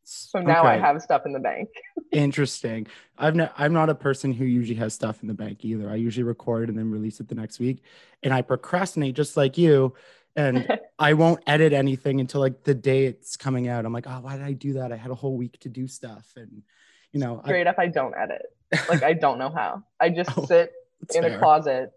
So 0.06 0.40
now 0.40 0.62
okay. 0.62 0.70
I 0.70 0.78
have 0.78 1.02
stuff 1.02 1.26
in 1.26 1.32
the 1.32 1.40
bank. 1.40 1.70
Interesting. 2.12 2.88
I've 3.18 3.36
not, 3.36 3.54
I'm 3.58 3.74
not 3.74 3.90
a 3.90 3.96
person 3.96 4.34
who 4.34 4.46
usually 4.46 4.78
has 4.80 4.94
stuff 4.94 5.22
in 5.22 5.28
the 5.28 5.34
bank 5.34 5.64
either. 5.64 5.90
I 5.90 5.96
usually 5.96 6.24
record 6.24 6.70
and 6.70 6.78
then 6.78 6.92
release 6.92 7.20
it 7.20 7.28
the 7.28 7.36
next 7.36 7.60
week, 7.60 7.84
and 8.22 8.34
I 8.34 8.42
procrastinate 8.42 9.16
just 9.16 9.38
like 9.38 9.58
you. 9.58 9.94
And 10.36 10.68
I 11.00 11.14
won't 11.14 11.44
edit 11.46 11.74
anything 11.74 12.20
until 12.20 12.42
like 12.42 12.64
the 12.64 12.74
day 12.74 13.06
it's 13.06 13.38
coming 13.38 13.68
out. 13.68 13.86
I'm 13.86 13.94
like, 13.94 14.08
oh, 14.08 14.20
why 14.22 14.38
did 14.38 14.46
I 14.46 14.54
do 14.54 14.74
that? 14.74 14.92
I 14.92 14.98
had 14.98 15.12
a 15.12 15.16
whole 15.16 15.38
week 15.38 15.60
to 15.62 15.70
do 15.70 15.88
stuff, 15.88 16.34
and 16.36 16.64
you 17.14 17.20
know, 17.20 17.42
straight 17.46 17.68
I, 17.68 17.70
up, 17.70 17.80
I 17.80 17.88
don't 17.88 18.14
edit. 18.18 18.42
Like 18.90 19.04
I 19.04 19.14
don't 19.14 19.38
know 19.38 19.52
how. 19.52 19.84
I 20.00 20.10
just 20.10 20.32
oh, 20.36 20.46
sit 20.46 20.72
in 21.14 21.22
fair. 21.22 21.36
a 21.36 21.40
closet 21.40 21.92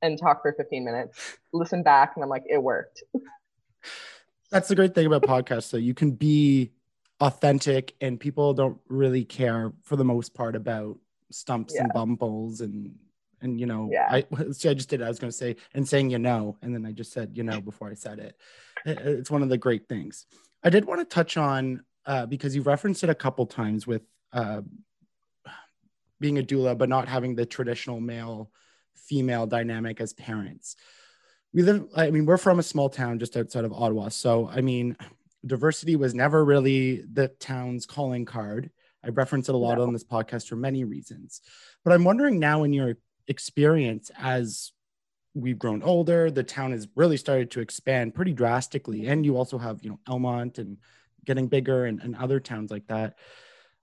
and 0.00 0.16
talk 0.16 0.42
for 0.42 0.52
15 0.52 0.84
minutes, 0.84 1.38
listen 1.52 1.82
back, 1.82 2.12
and 2.14 2.22
I'm 2.22 2.30
like, 2.30 2.44
it 2.48 2.62
worked. 2.62 3.02
That's 4.50 4.68
the 4.68 4.76
great 4.76 4.94
thing 4.94 5.06
about 5.06 5.22
podcasts. 5.22 5.70
though 5.70 5.78
you 5.78 5.92
can 5.92 6.12
be 6.12 6.70
authentic, 7.20 7.94
and 8.00 8.18
people 8.18 8.54
don't 8.54 8.78
really 8.88 9.24
care 9.24 9.72
for 9.82 9.96
the 9.96 10.04
most 10.04 10.32
part 10.34 10.54
about 10.54 10.98
stumps 11.30 11.74
yeah. 11.74 11.82
and 11.82 11.92
bumbles 11.92 12.60
and 12.60 12.94
and 13.40 13.58
you 13.58 13.66
know 13.66 13.88
yeah. 13.90 14.06
I, 14.10 14.26
I 14.38 14.74
just 14.74 14.88
did 14.88 15.00
i 15.00 15.08
was 15.08 15.20
going 15.20 15.30
to 15.30 15.36
say 15.36 15.56
and 15.74 15.88
saying 15.88 16.10
you 16.10 16.18
know 16.18 16.56
and 16.60 16.74
then 16.74 16.84
i 16.84 16.92
just 16.92 17.12
said 17.12 17.30
you 17.34 17.44
know 17.44 17.60
before 17.60 17.88
i 17.88 17.94
said 17.94 18.18
it 18.18 18.36
it's 18.84 19.30
one 19.30 19.42
of 19.42 19.48
the 19.48 19.56
great 19.56 19.88
things 19.88 20.26
i 20.64 20.70
did 20.70 20.84
want 20.84 21.00
to 21.00 21.04
touch 21.04 21.36
on 21.36 21.84
uh, 22.06 22.26
because 22.26 22.56
you 22.56 22.62
referenced 22.62 23.04
it 23.04 23.10
a 23.10 23.14
couple 23.14 23.46
times 23.46 23.86
with 23.86 24.02
uh, 24.32 24.62
being 26.20 26.38
a 26.38 26.42
doula 26.42 26.76
but 26.76 26.88
not 26.88 27.08
having 27.08 27.34
the 27.34 27.46
traditional 27.46 28.00
male 28.00 28.50
female 28.94 29.46
dynamic 29.46 30.00
as 30.00 30.12
parents. 30.12 30.76
We 31.52 31.62
live, 31.62 31.86
I 31.96 32.10
mean, 32.10 32.26
we're 32.26 32.36
from 32.36 32.60
a 32.60 32.62
small 32.62 32.88
town 32.88 33.18
just 33.18 33.36
outside 33.36 33.64
of 33.64 33.72
Ottawa. 33.72 34.08
So, 34.08 34.48
I 34.48 34.60
mean, 34.60 34.96
diversity 35.44 35.96
was 35.96 36.14
never 36.14 36.44
really 36.44 37.02
the 37.12 37.28
town's 37.28 37.86
calling 37.86 38.24
card. 38.24 38.70
I 39.04 39.08
reference 39.08 39.48
it 39.48 39.54
a 39.54 39.58
lot 39.58 39.78
no. 39.78 39.84
on 39.84 39.92
this 39.92 40.04
podcast 40.04 40.48
for 40.48 40.56
many 40.56 40.84
reasons. 40.84 41.40
But 41.84 41.92
I'm 41.92 42.04
wondering 42.04 42.38
now, 42.38 42.62
in 42.64 42.72
your 42.72 42.98
experience 43.26 44.10
as 44.18 44.72
we've 45.34 45.58
grown 45.58 45.82
older, 45.82 46.30
the 46.30 46.42
town 46.42 46.72
has 46.72 46.86
really 46.94 47.16
started 47.16 47.50
to 47.52 47.60
expand 47.60 48.14
pretty 48.14 48.32
drastically. 48.32 49.06
And 49.06 49.24
you 49.24 49.36
also 49.36 49.58
have, 49.58 49.82
you 49.82 49.90
know, 49.90 50.00
Almonte 50.06 50.60
and 50.60 50.76
getting 51.24 51.48
bigger 51.48 51.86
and, 51.86 52.00
and 52.00 52.14
other 52.16 52.40
towns 52.40 52.70
like 52.70 52.86
that. 52.88 53.14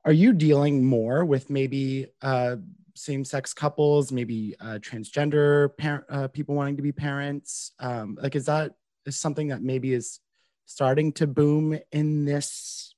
Are 0.08 0.14
you 0.14 0.34
dealing 0.34 0.86
more 0.86 1.26
with 1.26 1.50
maybe 1.50 2.08
uh, 2.22 2.56
same-sex 2.98 3.54
couples, 3.54 4.12
maybe 4.12 4.56
uh, 4.60 4.80
transgender 4.80 5.70
uh, 6.10 6.28
people 6.30 6.56
wanting 6.56 6.76
to 6.78 6.82
be 6.82 6.92
parents. 6.92 7.72
Um, 7.80 8.18
like, 8.22 8.36
is 8.36 8.46
that 8.46 8.74
is 9.06 9.18
something 9.18 9.50
that 9.50 9.62
maybe 9.62 9.94
is 9.94 10.20
starting 10.66 11.14
to 11.14 11.28
boom 11.28 11.78
in 11.92 12.26
this? 12.26 12.96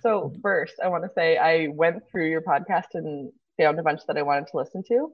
So 0.00 0.32
first, 0.42 0.74
I 0.82 0.88
want 0.88 1.04
to 1.04 1.10
say 1.14 1.36
I 1.36 1.68
went 1.68 2.08
through 2.10 2.28
your 2.30 2.42
podcast 2.42 2.94
and 2.94 3.32
found 3.58 3.78
a 3.78 3.82
bunch 3.82 4.02
that 4.06 4.16
I 4.16 4.22
wanted 4.22 4.46
to 4.48 4.56
listen 4.56 4.82
to. 4.88 5.12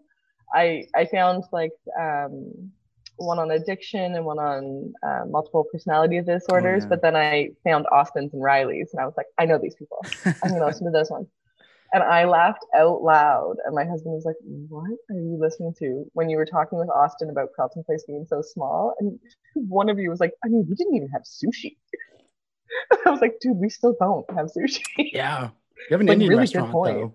I 0.54 0.84
I 0.94 1.04
found 1.06 1.44
like 1.52 1.72
um, 1.98 2.70
one 3.18 3.38
on 3.38 3.50
addiction 3.50 4.14
and 4.16 4.24
one 4.24 4.38
on 4.38 4.92
uh, 5.06 5.24
multiple 5.28 5.64
personality 5.70 6.20
disorders, 6.22 6.82
Oh, 6.82 6.86
yeah. 6.86 6.88
but 6.88 7.02
then 7.02 7.14
I 7.16 7.50
found 7.64 7.86
Austin's 7.92 8.32
and 8.32 8.42
Riley's, 8.42 8.90
and 8.92 9.00
I 9.00 9.06
was 9.06 9.14
like, 9.16 9.26
I 9.38 9.44
know 9.44 9.58
these 9.58 9.74
people. 9.74 9.98
I'm 10.24 10.50
gonna 10.52 10.64
listen 10.66 10.86
to 10.86 10.92
this 10.98 11.10
one. 11.10 11.26
And 11.90 12.02
I 12.02 12.24
laughed 12.26 12.66
out 12.76 13.00
loud, 13.02 13.56
and 13.64 13.74
my 13.74 13.82
husband 13.86 14.12
was 14.14 14.26
like, 14.26 14.36
"What 14.44 14.90
are 15.08 15.14
you 15.14 15.38
listening 15.40 15.72
to?" 15.78 16.04
When 16.12 16.28
you 16.28 16.36
were 16.36 16.44
talking 16.44 16.78
with 16.78 16.90
Austin 16.90 17.30
about 17.30 17.48
Carleton 17.56 17.82
Place 17.82 18.04
being 18.06 18.26
so 18.28 18.42
small, 18.42 18.92
and 19.00 19.18
one 19.54 19.88
of 19.88 19.98
you 19.98 20.10
was 20.10 20.20
like, 20.20 20.34
"I 20.44 20.48
mean, 20.48 20.66
we 20.68 20.74
didn't 20.74 20.96
even 20.96 21.08
have 21.08 21.22
sushi." 21.22 21.78
I 23.06 23.10
was 23.10 23.22
like, 23.22 23.38
"Dude, 23.40 23.56
we 23.56 23.70
still 23.70 23.96
don't 23.98 24.28
have 24.36 24.48
sushi." 24.54 24.82
yeah, 24.98 25.48
you 25.78 25.92
have 25.92 26.02
an 26.02 26.08
Like, 26.08 26.12
Indian 26.16 26.28
really 26.28 26.44
good 26.46 26.60
restaurant 26.60 26.72
point. 26.72 27.14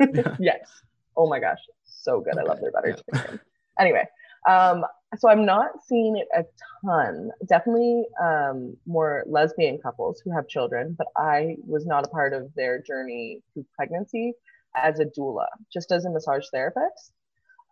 though. 0.00 0.06
Yeah. 0.12 0.36
yes. 0.38 0.68
Oh 1.16 1.26
my 1.26 1.40
gosh, 1.40 1.60
so 1.86 2.20
good. 2.20 2.36
I 2.38 2.42
love 2.42 2.60
their 2.60 2.72
butter 2.72 2.96
yeah. 3.12 3.20
chicken. 3.22 3.40
Anyway, 3.78 4.04
um, 4.48 4.84
so 5.18 5.28
I'm 5.28 5.44
not 5.44 5.70
seeing 5.86 6.16
it 6.16 6.28
a 6.36 6.44
ton. 6.84 7.30
Definitely 7.46 8.04
um, 8.22 8.76
more 8.86 9.24
lesbian 9.26 9.78
couples 9.78 10.20
who 10.24 10.30
have 10.32 10.48
children, 10.48 10.94
but 10.96 11.08
I 11.16 11.56
was 11.66 11.84
not 11.84 12.06
a 12.06 12.10
part 12.10 12.32
of 12.32 12.52
their 12.54 12.80
journey 12.80 13.42
through 13.52 13.66
pregnancy 13.74 14.34
as 14.76 15.00
a 15.00 15.06
doula, 15.06 15.46
just 15.72 15.90
as 15.90 16.04
a 16.04 16.10
massage 16.10 16.44
therapist. 16.52 17.12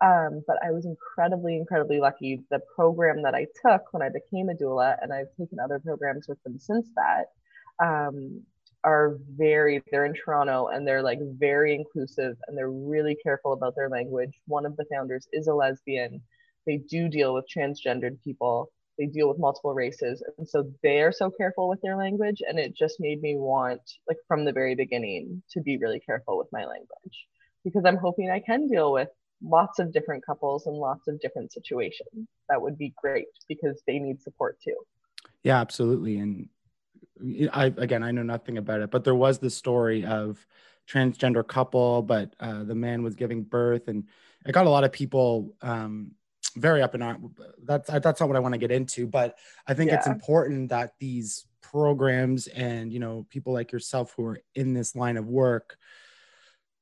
Um, 0.01 0.43
but 0.47 0.57
I 0.65 0.71
was 0.71 0.85
incredibly, 0.85 1.57
incredibly 1.57 2.01
lucky. 2.01 2.43
The 2.51 2.61
program 2.75 3.23
that 3.23 3.35
I 3.35 3.47
took 3.65 3.93
when 3.93 4.03
I 4.03 4.09
became 4.09 4.49
a 4.49 4.55
doula, 4.55 4.97
and 5.01 5.13
I've 5.13 5.35
taken 5.39 5.59
other 5.59 5.79
programs 5.79 6.27
with 6.29 6.43
them 6.43 6.59
since 6.59 6.89
that, 6.97 7.27
um, 7.85 8.43
are 8.85 9.19
very, 9.37 9.83
they're 9.91 10.07
in 10.07 10.15
Toronto 10.15 10.69
and 10.69 10.87
they're 10.87 11.03
like 11.03 11.19
very 11.39 11.75
inclusive 11.75 12.37
and 12.47 12.57
they're 12.57 12.71
really 12.71 13.17
careful 13.23 13.53
about 13.53 13.75
their 13.75 13.89
language. 13.89 14.41
One 14.47 14.65
of 14.65 14.77
the 14.77 14.85
founders 14.91 15.27
is 15.33 15.49
a 15.49 15.55
lesbian. 15.55 16.21
They 16.69 16.77
do 16.77 17.09
deal 17.09 17.35
with 17.35 17.47
transgendered 17.49 18.23
people, 18.23 18.71
they 18.99 19.07
deal 19.07 19.29
with 19.29 19.39
multiple 19.39 19.75
races. 19.75 20.23
And 20.37 20.49
so 20.49 20.71
they're 20.83 21.13
so 21.13 21.31
careful 21.31 21.69
with 21.69 21.81
their 21.83 21.97
language. 21.97 22.43
And 22.47 22.59
it 22.59 22.77
just 22.77 23.01
made 23.01 23.23
me 23.23 23.37
want, 23.37 23.81
like, 24.07 24.19
from 24.29 24.45
the 24.45 24.53
very 24.53 24.75
beginning, 24.75 25.43
to 25.53 25.61
be 25.61 25.79
really 25.79 26.01
careful 26.01 26.37
with 26.37 26.49
my 26.53 26.65
language 26.67 27.27
because 27.65 27.85
I'm 27.85 27.97
hoping 27.97 28.31
I 28.31 28.41
can 28.41 28.69
deal 28.69 28.93
with 28.93 29.09
lots 29.43 29.79
of 29.79 29.93
different 29.93 30.25
couples 30.25 30.67
and 30.67 30.77
lots 30.77 31.09
of 31.09 31.21
different 31.21 31.53
situations. 31.53 32.29
That 32.49 32.61
would 32.61 32.77
be 32.77 32.93
great 33.01 33.29
because 33.49 33.83
they 33.87 33.99
need 33.99 34.21
support 34.21 34.59
too. 34.63 34.77
Yeah, 35.43 35.61
absolutely. 35.61 36.19
And 36.19 36.49
I 37.53 37.67
again, 37.67 38.03
I 38.03 38.11
know 38.11 38.23
nothing 38.23 38.59
about 38.59 38.81
it, 38.81 38.91
but 38.91 39.05
there 39.05 39.15
was 39.15 39.39
the 39.39 39.51
story 39.51 40.05
of 40.05 40.45
transgender 40.89 41.47
couple, 41.47 42.03
but 42.03 42.35
uh, 42.41 42.65
the 42.65 42.75
man 42.75 43.03
was 43.03 43.15
giving 43.15 43.43
birth, 43.43 43.89
and 43.89 44.09
it 44.47 44.53
got 44.53 44.67
a 44.67 44.71
lot 44.71 44.85
of 44.85 44.93
people 44.93 45.55
um, 45.61 46.13
very 46.57 46.83
up 46.83 46.95
and 46.95 47.03
arms. 47.03 47.31
That's 47.65 47.89
that's 47.89 48.21
not 48.21 48.29
what 48.29 48.37
I 48.37 48.41
want 48.41 48.55
to 48.55 48.59
get 48.59 48.71
into, 48.71 49.07
but 49.07 49.37
I 49.67 49.75
think 49.75 49.91
it's 49.93 50.07
important 50.07 50.71
that 50.71 50.95
these 50.99 51.47
programs 51.63 52.47
and 52.49 52.93
you 52.93 52.99
know 52.99 53.27
people 53.29 53.53
like 53.53 53.73
yourself 53.73 54.15
who 54.17 54.25
are 54.25 54.41
in 54.55 54.73
this 54.73 54.97
line 54.97 55.17
of 55.17 55.27
work 55.27 55.77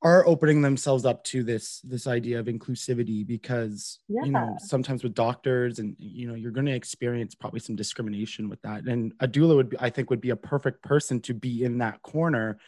are 0.02 0.24
opening 0.26 0.62
themselves 0.62 1.04
up 1.04 1.24
to 1.24 1.42
this 1.42 1.80
this 1.80 2.06
idea 2.06 2.38
of 2.38 2.46
inclusivity 2.46 3.26
because 3.26 3.98
you 4.08 4.30
know 4.30 4.56
sometimes 4.60 5.02
with 5.02 5.14
doctors 5.14 5.80
and 5.80 5.96
you 5.98 6.28
know 6.28 6.34
you're 6.34 6.52
going 6.52 6.66
to 6.66 6.72
experience 6.72 7.34
probably 7.34 7.58
some 7.58 7.74
discrimination 7.74 8.48
with 8.48 8.62
that 8.62 8.84
and 8.84 9.12
a 9.18 9.26
doula 9.26 9.56
would 9.56 9.70
be 9.70 9.76
i 9.80 9.90
think 9.90 10.08
would 10.08 10.20
be 10.20 10.30
a 10.30 10.36
perfect 10.36 10.80
person 10.82 11.18
to 11.18 11.34
be 11.34 11.64
in 11.64 11.78
that 11.78 12.00
corner 12.02 12.58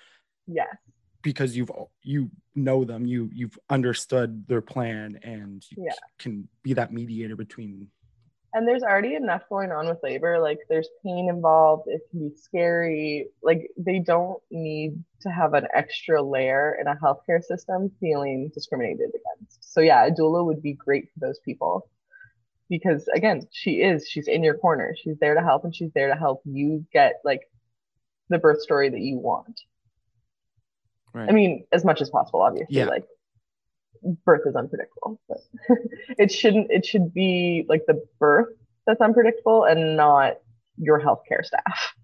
Yes. 0.48 0.66
Because 1.28 1.54
you've 1.54 1.70
you 2.02 2.30
know 2.54 2.84
them 2.84 3.04
you 3.04 3.28
you've 3.34 3.58
understood 3.68 4.46
their 4.48 4.62
plan 4.62 5.20
and 5.22 5.62
you 5.70 5.84
Yeah. 5.84 5.92
can 6.18 6.48
be 6.62 6.72
that 6.72 6.90
mediator 6.90 7.36
between 7.36 7.88
and 8.54 8.66
there's 8.66 8.82
already 8.82 9.14
enough 9.14 9.42
going 9.50 9.70
on 9.70 9.86
with 9.86 9.98
labor 10.02 10.40
like 10.40 10.58
there's 10.70 10.88
pain 11.04 11.28
involved 11.28 11.82
it 11.86 12.00
can 12.10 12.30
be 12.30 12.34
scary 12.34 13.26
like 13.42 13.70
they 13.76 13.98
don't 13.98 14.40
need 14.50 15.04
to 15.20 15.28
have 15.28 15.52
an 15.52 15.66
extra 15.74 16.22
layer 16.22 16.78
in 16.80 16.86
a 16.86 16.96
healthcare 16.96 17.42
system 17.44 17.90
feeling 18.00 18.50
discriminated 18.54 19.10
against 19.10 19.62
so 19.72 19.82
yeah 19.82 20.06
a 20.06 20.10
doula 20.10 20.42
would 20.42 20.62
be 20.62 20.72
great 20.72 21.10
for 21.12 21.20
those 21.26 21.38
people 21.44 21.90
because 22.70 23.06
again 23.14 23.42
she 23.52 23.82
is 23.82 24.08
she's 24.08 24.28
in 24.28 24.42
your 24.42 24.56
corner 24.56 24.94
she's 24.96 25.18
there 25.18 25.34
to 25.34 25.42
help 25.42 25.62
and 25.64 25.76
she's 25.76 25.92
there 25.92 26.08
to 26.08 26.18
help 26.18 26.40
you 26.46 26.86
get 26.90 27.20
like 27.22 27.42
the 28.30 28.38
birth 28.38 28.62
story 28.62 28.88
that 28.88 29.00
you 29.00 29.18
want 29.18 29.60
right. 31.12 31.28
I 31.28 31.32
mean 31.32 31.64
as 31.72 31.84
much 31.84 32.00
as 32.00 32.10
possible 32.10 32.42
obviously 32.42 32.76
Yeah. 32.76 32.86
like 32.86 33.04
birth 34.24 34.42
is 34.46 34.54
unpredictable 34.54 35.20
but 35.28 35.38
it 36.18 36.30
shouldn't 36.30 36.70
it 36.70 36.86
should 36.86 37.12
be 37.12 37.64
like 37.68 37.84
the 37.86 38.04
birth 38.18 38.54
that's 38.86 39.00
unpredictable 39.00 39.64
and 39.64 39.96
not 39.96 40.38
your 40.78 41.00
healthcare 41.00 41.44
staff. 41.44 41.94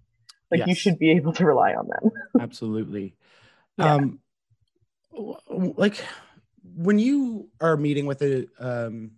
Like 0.51 0.67
you 0.67 0.75
should 0.75 0.99
be 0.99 1.11
able 1.11 1.33
to 1.33 1.45
rely 1.45 1.73
on 1.73 1.87
them. 1.87 2.11
Absolutely. 2.39 3.15
Yeah. 3.77 3.95
um 3.95 4.19
like 5.11 6.03
when 6.75 6.99
you 6.99 7.49
are 7.61 7.77
meeting 7.77 8.05
with 8.05 8.19
the 8.19 8.47
um 8.59 9.11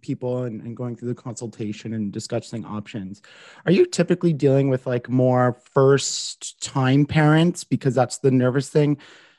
people 0.00 0.44
and, 0.44 0.60
and 0.62 0.76
going 0.76 0.94
through 0.94 1.08
the 1.08 1.14
consultation 1.14 1.92
and 1.92 2.12
discussing 2.12 2.64
options 2.64 3.20
are 3.66 3.72
you 3.72 3.84
typically 3.84 4.32
dealing 4.32 4.68
with 4.68 4.86
like 4.86 5.08
more 5.08 5.58
first 5.72 6.62
time 6.62 7.04
parents 7.04 7.64
because 7.64 7.96
that's 7.96 8.18
the 8.18 8.30
nervous 8.30 8.68
thing 8.68 8.96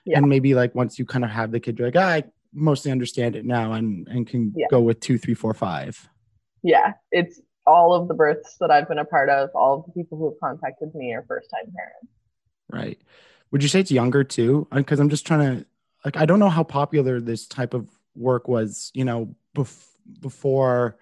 Yeah. 0.10 0.17
and 0.17 0.28
maybe 0.28 0.56
like 0.56 0.74
once 0.76 0.98
you 1.00 1.06
kind 1.06 1.24
of 1.24 1.30
have 1.32 1.52
the 1.52 1.60
kid 1.60 1.78
you're 1.78 1.88
like 1.89 1.95
"Ah, 1.95 2.10
i 2.17 2.24
mostly 2.54 2.91
understand 2.91 3.36
it 3.36 3.45
now 3.45 3.74
and 3.74 4.08
and 4.08 4.26
can 4.28 4.52
Yeah. 4.56 4.67
go 4.72 4.82
with 4.82 5.00
two 5.00 5.17
three 5.17 5.36
four 5.36 5.54
five 5.54 6.10
yeah 6.63 6.93
it's 7.12 7.39
all 7.67 7.93
of 7.93 8.08
the 8.08 8.15
births 8.15 8.56
that 8.60 8.72
i've 8.72 8.88
been 8.88 8.98
a 8.98 9.06
part 9.06 9.30
of 9.30 9.50
all 9.54 9.74
of 9.80 9.86
the 9.86 9.91
people 9.91 10.17
who 10.17 10.26
have 10.30 10.39
contacted 10.39 10.93
me 10.95 11.13
are 11.13 11.24
first 11.28 11.50
time 11.52 11.72
parents 11.76 12.08
Right. 12.72 13.00
Would 13.52 13.63
you 13.63 13.67
say 13.69 13.80
it's 13.80 13.89
younger 13.91 14.24
too? 14.24 14.67
Because 14.72 15.00
I'm 15.00 15.10
just 15.10 15.26
trying 15.26 15.41
to 15.60 15.65
like 16.06 16.17
I 16.17 16.26
don't 16.28 16.38
know 16.38 16.50
how 16.50 16.63
popular 16.63 17.19
this 17.19 17.48
type 17.48 17.74
of 17.74 17.89
work 18.15 18.48
was, 18.48 18.91
you 18.93 19.04
know, 19.04 19.34
bef- 19.58 19.88
before 20.22 20.95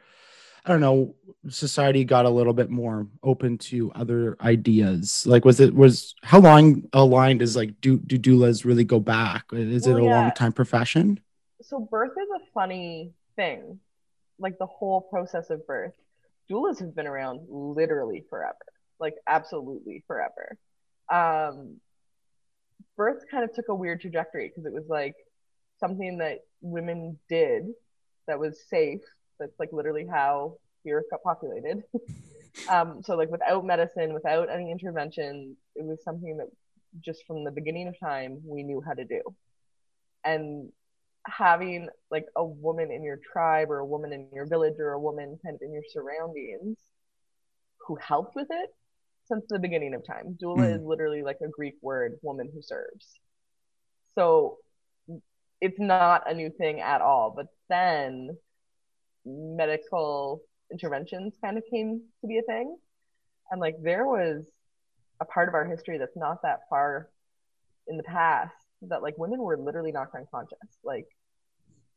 I 0.67 0.71
don't 0.71 0.81
know, 0.81 1.15
society 1.47 2.03
got 2.03 2.25
a 2.25 2.29
little 2.29 2.51
bit 2.51 2.69
more 2.69 3.07
open 3.23 3.57
to 3.57 3.89
other 3.95 4.35
ideas. 4.41 5.25
Like 5.25 5.45
was 5.45 5.59
it 5.61 5.73
was 5.73 6.13
how 6.23 6.39
long 6.39 6.83
aligned 6.93 7.41
is 7.41 7.55
like 7.55 7.79
do 7.81 7.97
do 7.97 8.19
doulas 8.19 8.65
really 8.65 8.83
go 8.83 8.99
back? 8.99 9.45
Is 9.53 9.87
it 9.87 9.95
a 9.95 10.03
yeah. 10.03 10.09
long 10.09 10.31
time 10.31 10.51
profession? 10.51 11.19
so 11.67 11.79
birth 11.79 12.11
is 12.11 12.29
a 12.35 12.51
funny 12.53 13.11
thing 13.35 13.79
like 14.39 14.57
the 14.57 14.65
whole 14.65 15.01
process 15.01 15.49
of 15.49 15.65
birth 15.67 15.93
doulas 16.49 16.79
have 16.79 16.95
been 16.95 17.07
around 17.07 17.41
literally 17.49 18.23
forever 18.29 18.55
like 18.99 19.15
absolutely 19.27 20.03
forever 20.07 20.57
um 21.11 21.77
birth 22.95 23.23
kind 23.29 23.43
of 23.43 23.53
took 23.53 23.67
a 23.69 23.75
weird 23.75 24.01
trajectory 24.01 24.47
because 24.47 24.65
it 24.65 24.73
was 24.73 24.85
like 24.87 25.15
something 25.79 26.19
that 26.19 26.39
women 26.61 27.17
did 27.29 27.67
that 28.27 28.39
was 28.39 28.59
safe 28.69 29.01
that's 29.39 29.59
like 29.59 29.69
literally 29.71 30.07
how 30.09 30.55
the 30.85 30.93
earth 30.93 31.05
got 31.11 31.23
populated 31.23 31.83
um 32.71 33.01
so 33.03 33.15
like 33.15 33.29
without 33.29 33.65
medicine 33.65 34.13
without 34.13 34.49
any 34.49 34.71
intervention 34.71 35.55
it 35.75 35.85
was 35.85 36.03
something 36.03 36.37
that 36.37 36.47
just 37.01 37.25
from 37.27 37.43
the 37.43 37.51
beginning 37.51 37.87
of 37.87 37.99
time 37.99 38.41
we 38.45 38.63
knew 38.63 38.81
how 38.85 38.93
to 38.93 39.05
do 39.05 39.21
and 40.23 40.69
having 41.27 41.89
like 42.11 42.25
a 42.35 42.45
woman 42.45 42.91
in 42.91 43.03
your 43.03 43.19
tribe 43.31 43.69
or 43.69 43.79
a 43.79 43.85
woman 43.85 44.13
in 44.13 44.27
your 44.33 44.45
village 44.47 44.75
or 44.79 44.91
a 44.93 44.99
woman 44.99 45.37
kind 45.43 45.55
of 45.55 45.61
in 45.61 45.73
your 45.73 45.83
surroundings 45.91 46.77
who 47.87 47.95
helped 47.95 48.35
with 48.35 48.47
it 48.49 48.69
since 49.27 49.45
the 49.49 49.59
beginning 49.59 49.93
of 49.93 50.05
time. 50.05 50.37
Doula 50.41 50.73
Mm. 50.73 50.75
is 50.75 50.83
literally 50.83 51.21
like 51.23 51.39
a 51.41 51.47
Greek 51.49 51.75
word, 51.81 52.19
woman 52.21 52.49
who 52.53 52.61
serves. 52.61 53.19
So 54.15 54.57
it's 55.61 55.79
not 55.79 56.29
a 56.29 56.33
new 56.33 56.49
thing 56.49 56.79
at 56.81 57.01
all. 57.01 57.33
But 57.35 57.47
then 57.69 58.37
medical 59.27 60.41
interventions 60.71 61.33
kind 61.43 61.57
of 61.57 61.63
came 61.69 62.01
to 62.21 62.27
be 62.27 62.37
a 62.37 62.41
thing. 62.43 62.77
And 63.51 63.61
like 63.61 63.75
there 63.81 64.05
was 64.05 64.45
a 65.19 65.25
part 65.25 65.47
of 65.47 65.55
our 65.55 65.65
history 65.65 65.97
that's 65.97 66.15
not 66.15 66.41
that 66.43 66.61
far 66.69 67.09
in 67.87 67.97
the 67.97 68.03
past 68.03 68.53
that 68.83 69.01
like 69.01 69.17
women 69.17 69.39
were 69.41 69.57
literally 69.57 69.91
knocked 69.91 70.15
unconscious. 70.15 70.57
Like 70.83 71.07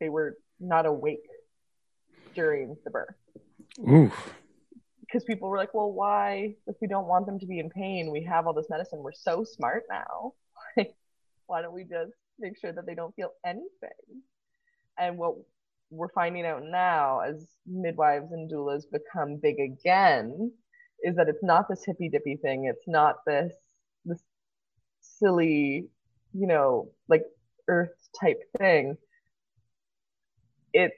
they 0.00 0.08
were 0.08 0.36
not 0.58 0.86
awake 0.86 1.26
during 2.34 2.76
the 2.84 2.90
birth 2.90 3.14
Ooh. 3.80 4.10
because 5.00 5.24
people 5.24 5.48
were 5.48 5.58
like, 5.58 5.74
well, 5.74 5.92
why, 5.92 6.54
if 6.66 6.76
we 6.80 6.86
don't 6.86 7.06
want 7.06 7.26
them 7.26 7.38
to 7.38 7.46
be 7.46 7.58
in 7.58 7.70
pain, 7.70 8.10
we 8.10 8.24
have 8.24 8.46
all 8.46 8.54
this 8.54 8.70
medicine. 8.70 9.00
We're 9.00 9.12
so 9.12 9.44
smart 9.44 9.84
now. 9.90 10.32
Why 11.46 11.62
don't 11.62 11.74
we 11.74 11.82
just 11.82 12.12
make 12.38 12.58
sure 12.60 12.72
that 12.72 12.86
they 12.86 12.94
don't 12.94 13.14
feel 13.16 13.32
anything? 13.44 14.22
And 14.96 15.18
what 15.18 15.34
we're 15.90 16.08
finding 16.08 16.46
out 16.46 16.62
now 16.62 17.20
as 17.20 17.46
midwives 17.66 18.32
and 18.32 18.50
doulas 18.50 18.84
become 18.90 19.36
big 19.36 19.58
again 19.58 20.52
is 21.02 21.16
that 21.16 21.28
it's 21.28 21.42
not 21.42 21.68
this 21.68 21.84
hippy 21.84 22.08
dippy 22.08 22.36
thing. 22.36 22.66
It's 22.66 22.86
not 22.86 23.16
this 23.26 23.52
this 24.04 24.22
silly, 25.00 25.88
you 26.32 26.46
know, 26.46 26.90
like 27.08 27.24
earth 27.68 27.94
type 28.20 28.40
thing. 28.58 28.96
It's 30.72 30.94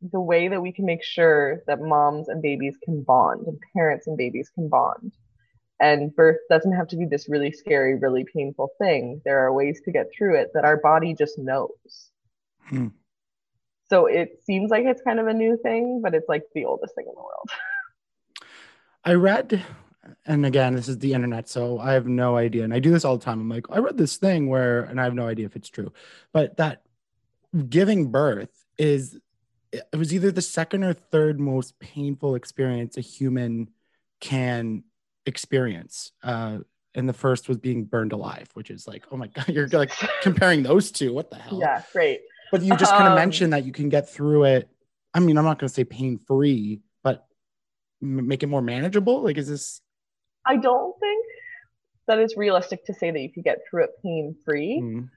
the 0.00 0.20
way 0.20 0.48
that 0.48 0.60
we 0.60 0.72
can 0.72 0.84
make 0.84 1.02
sure 1.02 1.62
that 1.66 1.80
moms 1.80 2.28
and 2.28 2.42
babies 2.42 2.76
can 2.84 3.02
bond 3.02 3.46
and 3.46 3.58
parents 3.74 4.06
and 4.06 4.16
babies 4.16 4.50
can 4.54 4.68
bond. 4.68 5.12
And 5.80 6.14
birth 6.14 6.38
doesn't 6.50 6.72
have 6.72 6.88
to 6.88 6.96
be 6.96 7.04
this 7.04 7.28
really 7.28 7.52
scary, 7.52 7.94
really 7.94 8.24
painful 8.34 8.70
thing. 8.78 9.20
There 9.24 9.38
are 9.38 9.52
ways 9.52 9.80
to 9.84 9.92
get 9.92 10.08
through 10.16 10.36
it 10.36 10.50
that 10.54 10.64
our 10.64 10.76
body 10.76 11.14
just 11.14 11.38
knows. 11.38 12.10
Hmm. 12.68 12.88
So 13.90 14.06
it 14.06 14.40
seems 14.44 14.70
like 14.70 14.84
it's 14.84 15.02
kind 15.02 15.18
of 15.18 15.26
a 15.26 15.34
new 15.34 15.58
thing, 15.62 16.00
but 16.02 16.14
it's 16.14 16.28
like 16.28 16.44
the 16.54 16.64
oldest 16.64 16.94
thing 16.94 17.06
in 17.06 17.14
the 17.14 17.20
world. 17.20 17.48
I 19.04 19.14
read, 19.14 19.64
and 20.26 20.44
again, 20.44 20.74
this 20.74 20.88
is 20.88 20.98
the 20.98 21.14
internet, 21.14 21.48
so 21.48 21.78
I 21.78 21.92
have 21.92 22.06
no 22.06 22.36
idea. 22.36 22.64
And 22.64 22.74
I 22.74 22.80
do 22.80 22.90
this 22.90 23.04
all 23.04 23.16
the 23.16 23.24
time. 23.24 23.40
I'm 23.40 23.48
like, 23.48 23.66
I 23.70 23.78
read 23.78 23.96
this 23.96 24.16
thing 24.16 24.48
where, 24.48 24.82
and 24.82 25.00
I 25.00 25.04
have 25.04 25.14
no 25.14 25.26
idea 25.26 25.46
if 25.46 25.56
it's 25.56 25.70
true, 25.70 25.92
but 26.32 26.56
that 26.58 26.82
giving 27.68 28.10
birth 28.10 28.66
is, 28.76 29.18
it 29.72 29.96
was 29.96 30.12
either 30.12 30.30
the 30.30 30.42
second 30.42 30.84
or 30.84 30.92
third 30.92 31.40
most 31.40 31.78
painful 31.78 32.34
experience 32.34 32.96
a 32.98 33.00
human 33.00 33.70
can 34.20 34.84
experience. 35.24 36.12
Uh, 36.22 36.58
and 36.94 37.08
the 37.08 37.14
first 37.14 37.48
was 37.48 37.58
being 37.58 37.84
burned 37.84 38.12
alive, 38.12 38.48
which 38.54 38.70
is 38.70 38.86
like, 38.88 39.04
oh 39.10 39.16
my 39.16 39.26
God, 39.34 39.48
you're 39.48 39.68
like 39.68 39.92
comparing 40.20 40.62
those 40.62 40.90
two. 40.90 41.12
What 41.12 41.30
the 41.30 41.36
hell? 41.36 41.58
Yeah, 41.60 41.82
great. 41.92 42.20
But 42.50 42.62
you 42.62 42.76
just 42.76 42.92
kind 42.92 43.06
of 43.06 43.12
Um, 43.12 43.16
mentioned 43.16 43.52
that 43.52 43.64
you 43.64 43.72
can 43.72 43.88
get 43.88 44.08
through 44.08 44.44
it. 44.44 44.68
I 45.14 45.20
mean, 45.20 45.36
I'm 45.36 45.44
not 45.44 45.58
going 45.58 45.68
to 45.68 45.74
say 45.74 45.84
pain 45.84 46.18
free, 46.18 46.80
but 47.02 47.26
make 48.00 48.42
it 48.42 48.46
more 48.46 48.62
manageable. 48.62 49.22
Like, 49.22 49.38
is 49.38 49.48
this? 49.48 49.80
I 50.46 50.56
don't 50.56 50.98
think 50.98 51.26
that 52.06 52.18
it's 52.18 52.36
realistic 52.36 52.86
to 52.86 52.94
say 52.94 53.10
that 53.10 53.20
you 53.20 53.30
could 53.30 53.44
get 53.44 53.58
through 53.68 53.84
it 53.84 53.90
pain 54.02 54.34
free, 54.44 54.80
Mm, 54.82 55.10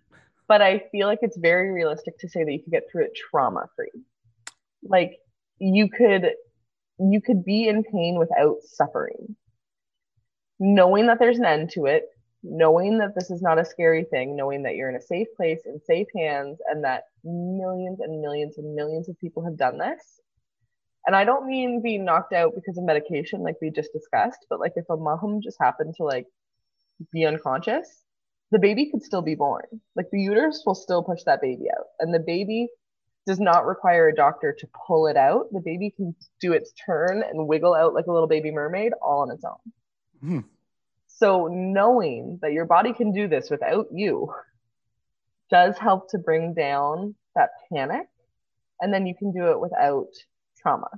but 0.47 0.61
I 0.61 0.83
feel 0.91 1.07
like 1.07 1.19
it's 1.21 1.37
very 1.37 1.71
realistic 1.71 2.17
to 2.19 2.27
say 2.27 2.43
that 2.43 2.51
you 2.51 2.59
could 2.59 2.71
get 2.71 2.83
through 2.91 3.05
it 3.05 3.15
trauma 3.15 3.67
free. 3.75 3.91
Like 4.83 5.19
you 5.59 5.89
could 5.89 6.31
you 6.99 7.21
could 7.21 7.45
be 7.45 7.67
in 7.67 7.83
pain 7.83 8.17
without 8.19 8.57
suffering. 8.63 9.35
Knowing 10.59 11.07
that 11.07 11.17
there's 11.17 11.39
an 11.39 11.45
end 11.45 11.71
to 11.71 11.85
it, 11.85 12.05
knowing 12.43 12.97
that 12.97 13.13
this 13.15 13.29
is 13.29 13.41
not 13.41 13.59
a 13.59 13.65
scary 13.65 14.03
thing, 14.03 14.35
knowing 14.35 14.63
that 14.63 14.75
you're 14.75 14.89
in 14.89 14.95
a 14.95 15.01
safe 15.01 15.27
place 15.35 15.61
in 15.65 15.79
safe 15.79 16.07
hands 16.15 16.59
and 16.67 16.83
that 16.83 17.03
millions 17.23 17.99
and 17.99 18.21
millions 18.21 18.57
and 18.57 18.73
millions 18.73 19.09
of 19.09 19.19
people 19.19 19.43
have 19.43 19.57
done 19.57 19.77
this. 19.77 20.19
And 21.05 21.15
I 21.15 21.23
don't 21.23 21.47
mean 21.47 21.81
being 21.81 22.05
knocked 22.05 22.33
out 22.33 22.53
because 22.55 22.77
of 22.77 22.83
medication 22.83 23.41
like 23.41 23.55
we 23.61 23.71
just 23.71 23.93
discussed, 23.93 24.45
but 24.49 24.59
like 24.59 24.73
if 24.75 24.85
a 24.89 24.97
mom 24.97 25.39
just 25.43 25.57
happened 25.59 25.95
to 25.97 26.03
like 26.03 26.25
be 27.11 27.25
unconscious, 27.25 28.03
the 28.51 28.59
baby 28.59 28.89
could 28.91 29.03
still 29.03 29.21
be 29.21 29.35
born. 29.35 29.63
Like 29.95 30.07
the 30.11 30.21
uterus 30.21 30.63
will 30.65 30.75
still 30.75 31.03
push 31.03 31.23
that 31.25 31.41
baby 31.41 31.65
out. 31.75 31.85
And 31.99 32.13
the 32.13 32.19
baby 32.19 32.69
does 33.25 33.39
not 33.39 33.65
require 33.65 34.09
a 34.09 34.15
doctor 34.15 34.55
to 34.59 34.67
pull 34.87 35.07
it 35.07 35.17
out. 35.17 35.45
The 35.51 35.61
baby 35.61 35.93
can 35.95 36.15
do 36.39 36.53
its 36.53 36.73
turn 36.85 37.23
and 37.23 37.47
wiggle 37.47 37.73
out 37.73 37.93
like 37.93 38.05
a 38.07 38.11
little 38.11 38.27
baby 38.27 38.51
mermaid 38.51 38.93
all 39.01 39.21
on 39.21 39.31
its 39.31 39.43
own. 39.43 39.73
Hmm. 40.21 40.39
So 41.21 41.47
knowing 41.47 42.39
that 42.41 42.51
your 42.51 42.65
body 42.65 42.93
can 42.93 43.11
do 43.11 43.27
this 43.27 43.51
without 43.51 43.85
you 43.93 44.33
does 45.51 45.77
help 45.77 46.09
to 46.09 46.17
bring 46.17 46.55
down 46.55 47.13
that 47.35 47.51
panic. 47.71 48.07
And 48.79 48.91
then 48.91 49.05
you 49.05 49.13
can 49.13 49.31
do 49.31 49.51
it 49.51 49.59
without 49.59 50.07
trauma. 50.59 50.89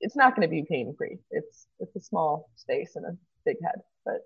It's 0.00 0.16
not 0.16 0.34
going 0.34 0.42
to 0.42 0.50
be 0.50 0.64
pain 0.68 0.92
free. 0.98 1.18
It's 1.30 1.68
it's 1.78 1.94
a 1.94 2.00
small 2.00 2.50
space 2.56 2.96
and 2.96 3.06
a 3.06 3.16
big 3.44 3.58
head, 3.62 3.80
but 4.04 4.22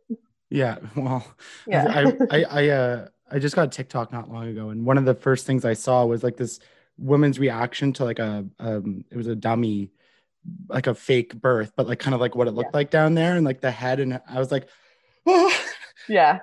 Yeah. 0.49 0.79
Well, 0.97 1.27
yeah. 1.67 2.15
I, 2.31 2.37
I, 2.39 2.45
I, 2.45 2.69
uh, 2.69 3.09
I 3.31 3.39
just 3.39 3.55
got 3.55 3.71
TikTok 3.71 4.13
not 4.13 4.31
long 4.31 4.49
ago, 4.49 4.71
and 4.71 4.87
one 4.87 4.97
of 4.97 5.05
the 5.05 5.15
first 5.15 5.47
things 5.47 5.67
I 5.67 5.75
saw 5.75 6.07
was 6.07 6.23
like 6.25 6.39
this 6.39 6.59
woman's 6.97 7.39
reaction 7.39 7.93
to 7.95 8.05
like 8.05 8.19
a, 8.19 8.47
um, 8.59 9.05
it 9.11 9.17
was 9.19 9.27
a 9.27 9.37
dummy, 9.37 9.91
like 10.69 10.87
a 10.87 10.95
fake 10.95 11.35
birth, 11.35 11.73
but 11.77 11.87
like 11.87 11.99
kind 11.99 12.15
of 12.15 12.21
like 12.23 12.35
what 12.35 12.49
it 12.49 12.53
looked 12.53 12.71
Yeah. 12.73 12.79
like 12.79 12.91
down 12.91 13.15
there, 13.15 13.37
and 13.37 13.45
like 13.45 13.61
the 13.61 13.71
head, 13.71 14.01
and 14.01 14.23
I 14.27 14.39
was 14.39 14.51
like, 14.51 14.69
yeah. 16.09 16.41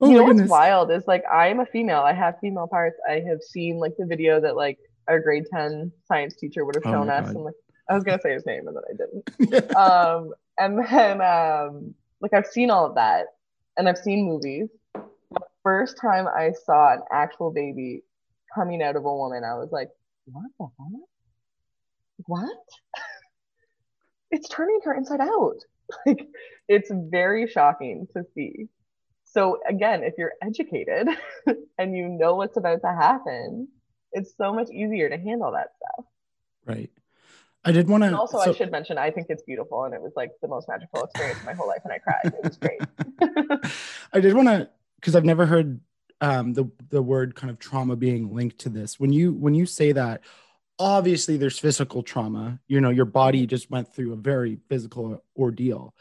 oh 0.00 0.10
you 0.10 0.16
know 0.16 0.24
what's 0.24 0.48
wild 0.48 0.90
is 0.90 1.04
like 1.06 1.24
I'm 1.32 1.60
a 1.60 1.66
female. 1.66 2.00
I 2.00 2.12
have 2.12 2.38
female 2.40 2.66
parts. 2.66 2.98
I 3.08 3.20
have 3.28 3.42
seen 3.42 3.78
like 3.78 3.94
the 3.98 4.06
video 4.06 4.40
that 4.40 4.56
like 4.56 4.78
our 5.08 5.20
grade 5.20 5.44
10 5.52 5.92
science 6.06 6.34
teacher 6.34 6.64
would 6.64 6.74
have 6.74 6.84
Oh 6.86 6.90
shown 6.92 7.06
my 7.08 7.16
us. 7.18 7.26
God. 7.26 7.34
And 7.36 7.44
like 7.44 7.54
I 7.88 7.94
was 7.94 8.04
gonna 8.04 8.20
say 8.20 8.32
his 8.32 8.46
name 8.46 8.66
and 8.68 8.76
then 8.76 8.82
I 8.88 9.50
didn't. 9.50 9.76
um 9.76 10.32
and 10.58 10.78
then 10.86 11.20
um 11.20 11.94
like 12.20 12.32
I've 12.32 12.46
seen 12.46 12.70
all 12.70 12.86
of 12.86 12.94
that 12.96 13.26
and 13.76 13.88
I've 13.88 13.98
seen 13.98 14.24
movies. 14.26 14.68
The 14.94 15.40
first 15.62 15.96
time 16.00 16.26
I 16.28 16.52
saw 16.64 16.94
an 16.94 17.02
actual 17.12 17.50
baby 17.50 18.02
coming 18.54 18.82
out 18.82 18.96
of 18.96 19.04
a 19.04 19.14
woman, 19.14 19.42
I 19.44 19.54
was 19.54 19.70
like, 19.72 19.88
what 20.26 20.44
the 20.58 20.66
hell? 20.78 21.08
What? 22.26 22.56
it's 24.30 24.48
turning 24.48 24.80
her 24.84 24.94
inside 24.94 25.20
out. 25.20 25.56
Like 26.06 26.26
it's 26.68 26.90
very 26.92 27.46
shocking 27.46 28.08
to 28.16 28.24
see. 28.34 28.68
So 29.24 29.58
again, 29.68 30.02
if 30.02 30.14
you're 30.16 30.32
educated 30.42 31.08
and 31.78 31.96
you 31.96 32.08
know 32.08 32.36
what's 32.36 32.56
about 32.56 32.80
to 32.82 32.88
happen, 32.88 33.68
it's 34.12 34.34
so 34.36 34.52
much 34.52 34.70
easier 34.70 35.08
to 35.08 35.16
handle 35.16 35.52
that 35.52 35.72
stuff. 35.76 36.06
right. 36.64 36.90
I 37.66 37.72
did 37.72 37.88
want 37.88 38.04
to. 38.04 38.16
Also, 38.16 38.38
I 38.38 38.52
should 38.52 38.70
mention, 38.70 38.98
I 38.98 39.10
think 39.10 39.28
it's 39.30 39.42
beautiful, 39.42 39.84
and 39.84 39.94
it 39.94 40.00
was 40.00 40.12
like 40.16 40.32
the 40.42 40.48
most 40.48 40.68
magical 40.68 41.02
experience 41.04 41.38
of 41.38 41.46
my 41.46 41.54
whole 41.54 41.66
life, 41.66 41.80
and 41.84 41.92
I 41.94 41.98
cried. 41.98 42.20
It 42.24 42.44
was 42.44 42.58
great. 42.58 43.72
I 44.12 44.20
did 44.20 44.34
want 44.34 44.48
to 44.48 44.68
because 44.96 45.16
I've 45.16 45.24
never 45.24 45.46
heard 45.46 45.80
um, 46.20 46.52
the 46.52 46.70
the 46.90 47.02
word 47.02 47.34
kind 47.34 47.50
of 47.50 47.58
trauma 47.58 47.96
being 47.96 48.34
linked 48.34 48.58
to 48.60 48.68
this. 48.68 49.00
When 49.00 49.12
you 49.12 49.32
when 49.32 49.54
you 49.54 49.64
say 49.64 49.92
that, 49.92 50.20
obviously 50.78 51.36
there's 51.36 51.58
physical 51.58 52.02
trauma. 52.02 52.60
You 52.66 52.80
know, 52.80 52.90
your 52.90 53.04
body 53.04 53.46
just 53.46 53.70
went 53.70 53.92
through 53.94 54.12
a 54.12 54.16
very 54.16 54.58
physical 54.68 55.22
ordeal. 55.36 55.94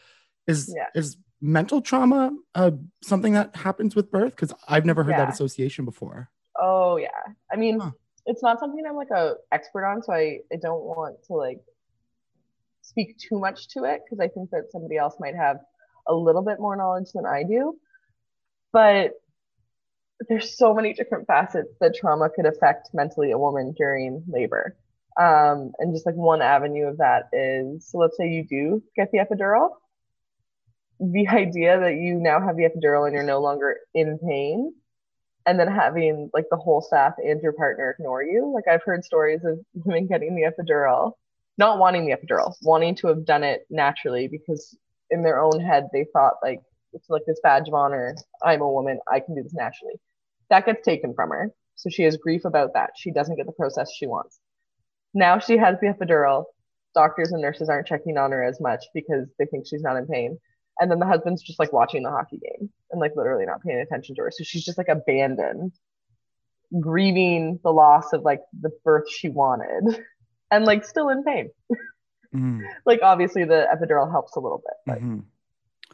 Is 0.48 0.74
Yeah. 0.76 0.88
is 0.96 1.18
mental 1.42 1.82
trauma 1.82 2.32
uh, 2.56 2.72
something 3.04 3.34
that 3.34 3.56
happens 3.56 3.96
with 3.96 4.12
birth? 4.12 4.36
Because 4.36 4.54
I've 4.68 4.86
never 4.86 5.04
heard 5.04 5.16
that 5.16 5.30
association 5.30 5.86
before. 5.86 6.30
Oh 6.60 6.98
yeah. 6.98 7.10
I 7.52 7.56
mean, 7.56 7.80
Huh. 7.80 7.92
it's 8.26 8.42
not 8.42 8.60
something 8.60 8.84
I'm 8.86 8.96
like 8.96 9.12
a 9.12 9.36
expert 9.52 9.86
on, 9.86 10.02
so 10.02 10.14
I, 10.14 10.40
I 10.52 10.56
don't 10.62 10.84
want 10.84 11.24
to 11.28 11.34
like 11.34 11.60
speak 12.82 13.18
too 13.18 13.40
much 13.40 13.70
to 13.70 13.86
it 13.86 14.02
because 14.04 14.20
I 14.20 14.28
think 14.28 14.50
that 14.52 14.72
somebody 14.72 14.98
else 14.98 15.16
might 15.20 15.36
have 15.36 15.58
a 16.08 16.14
little 16.14 16.42
bit 16.42 16.60
more 16.60 16.76
knowledge 16.76 17.12
than 17.14 17.26
I 17.26 17.44
do. 17.44 17.78
But 18.72 19.12
there's 20.30 20.58
so 20.58 20.74
many 20.74 20.94
different 20.94 21.28
facets 21.28 21.70
that 21.80 21.96
trauma 21.96 22.30
could 22.30 22.46
affect 22.46 22.90
mentally 22.94 23.32
a 23.32 23.38
woman 23.38 23.74
during 23.78 24.24
labor. 24.28 24.76
Um, 25.20 25.74
and 25.78 25.94
just 25.94 26.06
like 26.06 26.16
one 26.16 26.42
avenue 26.42 26.88
of 26.88 26.98
that 26.98 27.30
is 27.34 27.88
so 27.88 28.00
let's 28.00 28.18
say 28.18 28.28
you 28.28 28.46
do 28.48 28.84
get 28.96 29.12
the 29.12 29.20
epidural. 29.20 29.72
The 31.00 31.28
idea 31.30 31.80
that 31.80 31.96
you 31.96 32.16
now 32.16 32.40
have 32.42 32.58
the 32.58 32.64
epidural 32.64 33.06
and 33.06 33.14
you're 33.14 33.24
no 33.24 33.42
longer 33.42 33.78
in 33.94 34.18
pain 34.20 34.74
and 35.46 35.60
then 35.60 35.68
having 35.68 36.30
like 36.34 36.46
the 36.50 36.58
whole 36.58 36.82
staff 36.82 37.14
and 37.18 37.42
your 37.42 37.54
partner 37.54 37.96
ignore 37.98 38.24
you. 38.24 38.52
Like 38.54 38.68
I've 38.68 38.84
heard 38.84 39.04
stories 39.04 39.44
of 39.44 39.60
women 39.74 40.08
getting 40.08 40.36
the 40.36 40.44
epidural, 40.44 41.14
not 41.58 41.80
wanting 41.80 42.06
the 42.06 42.16
epidural, 42.16 42.56
wanting 42.62 42.96
to 42.96 43.08
have 43.08 43.26
done 43.26 43.44
it 43.44 43.66
naturally 43.70 44.28
because 44.28 44.78
in 45.10 45.22
their 45.22 45.40
own 45.40 45.60
head 45.60 45.90
they 45.94 46.06
thought 46.12 46.36
like 46.42 46.62
it's 46.94 47.10
like 47.10 47.24
this 47.28 47.40
badge 47.44 47.68
of 47.68 47.74
honor. 47.74 48.16
I'm 48.44 48.62
a 48.62 48.72
woman, 48.72 49.00
I 49.12 49.20
can 49.20 49.36
do 49.36 49.44
this 49.44 49.54
naturally. 49.54 49.94
That 50.50 50.66
gets 50.66 50.84
taken 50.84 51.14
from 51.14 51.30
her. 51.30 51.52
So 51.76 51.90
she 51.90 52.04
has 52.04 52.18
grief 52.18 52.46
about 52.46 52.74
that. 52.74 52.92
She 52.96 53.12
doesn't 53.12 53.36
get 53.36 53.46
the 53.46 53.52
process 53.52 53.92
she 53.94 54.06
wants. 54.08 54.40
Now 55.14 55.40
she 55.40 55.58
has 55.58 55.78
the 55.82 55.88
epidural. 55.88 56.46
Doctors 56.96 57.32
and 57.32 57.42
nurses 57.42 57.70
aren't 57.70 57.88
checking 57.88 58.18
on 58.18 58.32
her 58.32 58.44
as 58.44 58.62
much 58.62 58.86
because 58.94 59.28
they 59.40 59.46
think 59.46 59.66
she's 59.66 59.82
not 59.82 59.98
in 59.98 60.06
pain. 60.06 60.38
And 60.80 60.90
then 60.92 61.00
the 61.00 61.06
husband's 61.08 61.42
just 61.42 61.60
like 61.60 61.74
watching 61.74 62.04
the 62.04 62.10
hockey 62.10 62.38
game 62.40 62.70
and 62.92 63.00
like 63.02 63.14
literally 63.16 63.46
not 63.46 63.62
paying 63.62 63.80
attention 63.80 64.16
to 64.16 64.24
her. 64.24 64.32
So 64.32 64.44
she's 64.44 64.64
just 64.64 64.78
like 64.78 64.90
abandoned, 64.90 65.72
grieving 66.80 67.60
the 67.64 67.72
loss 67.72 68.14
of 68.14 68.22
like 68.24 68.42
the 68.60 68.72
birth 68.84 69.10
she 69.10 69.30
wanted 69.30 70.04
and 70.52 70.66
like 70.66 70.86
still 70.86 71.10
in 71.10 71.24
pain. 71.24 71.50
Mhm, 72.34 72.62
Like 72.86 73.02
obviously 73.02 73.44
the 73.46 73.68
epidural 73.74 74.10
helps 74.12 74.36
a 74.36 74.40
little 74.40 74.60
bit, 74.60 74.74
but 74.86 75.00
mhm. 75.02 75.24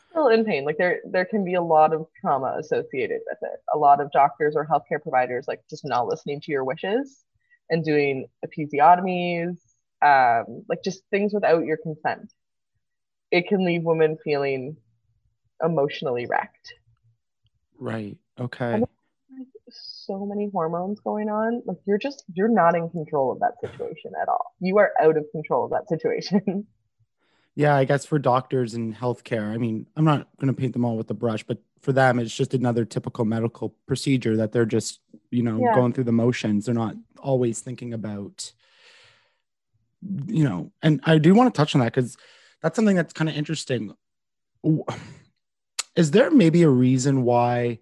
Still 0.10 0.28
in 0.28 0.46
pain. 0.46 0.66
Like 0.66 0.78
there 0.78 1.00
there 1.10 1.26
can 1.26 1.46
be 1.46 1.56
a 1.56 1.62
lot 1.62 1.94
of 1.94 2.08
trauma 2.20 2.56
associated 2.60 3.22
with 3.28 3.38
it. 3.42 3.60
A 3.74 3.78
lot 3.78 4.02
of 4.02 4.12
doctors 4.12 4.56
or 4.56 4.66
healthcare 4.66 5.02
providers 5.02 5.46
like 5.48 5.62
just 5.70 5.86
not 5.86 6.08
listening 6.08 6.42
to 6.42 6.52
your 6.52 6.64
wishes 6.64 7.24
and 7.70 7.84
doing 7.84 8.28
episiotomies, 8.46 9.58
um, 10.02 10.64
like 10.68 10.84
just 10.84 11.04
things 11.12 11.34
without 11.34 11.66
your 11.66 11.78
consent. 11.78 12.34
It 13.32 13.48
can 13.48 13.66
leave 13.66 13.84
women 13.84 14.18
feeling 14.24 14.78
emotionally 15.64 16.26
wrecked. 16.26 16.74
Right. 17.78 18.18
Okay. 18.40 18.84
so 19.70 20.26
many 20.26 20.50
hormones 20.52 21.00
going 21.02 21.30
on. 21.30 21.62
Like 21.66 21.78
you're 21.86 22.00
just 22.00 22.24
you're 22.34 22.48
not 22.48 22.76
in 22.76 22.90
control 22.90 23.32
of 23.32 23.40
that 23.40 23.54
situation 23.62 24.12
at 24.20 24.28
all. 24.28 24.54
You 24.60 24.80
are 24.80 24.92
out 25.00 25.18
of 25.18 25.26
control 25.32 25.66
of 25.66 25.72
that 25.72 25.88
situation. 25.88 26.68
Yeah, 27.56 27.76
I 27.76 27.84
guess 27.84 28.06
for 28.06 28.20
doctors 28.20 28.74
and 28.74 28.96
healthcare, 28.96 29.52
I 29.52 29.58
mean, 29.58 29.86
I'm 29.96 30.06
not 30.06 30.28
going 30.40 30.54
to 30.54 30.60
paint 30.60 30.74
them 30.74 30.86
all 30.86 30.96
with 30.96 31.10
a 31.12 31.14
brush, 31.16 31.44
but 31.44 31.58
for 31.82 31.92
them, 31.92 32.20
it's 32.20 32.36
just 32.36 32.54
another 32.54 32.86
typical 32.86 33.26
medical 33.26 33.76
procedure 33.86 34.38
that 34.38 34.52
they're 34.52 34.66
just, 34.66 35.02
you 35.32 35.44
know, 35.44 35.60
Yeah. 35.60 35.74
going 35.74 35.94
through 35.94 36.06
the 36.06 36.12
motions. 36.12 36.66
They're 36.66 36.76
not 36.76 36.96
always 37.20 37.60
thinking 37.60 37.94
about, 37.94 38.54
you 40.28 40.44
know, 40.44 40.72
and 40.82 41.02
I 41.04 41.18
do 41.18 41.34
want 41.34 41.54
to 41.54 41.58
touch 41.58 41.76
on 41.76 41.82
that 41.82 41.94
because 41.94 42.18
that's 42.62 42.76
something 42.76 42.96
that's 42.96 43.14
kind 43.14 43.30
of 43.30 43.36
interesting. 43.36 43.94
Is 45.96 46.12
there 46.12 46.32
maybe 46.32 46.64
a 46.64 46.70
reason 46.70 47.24
why 47.24 47.80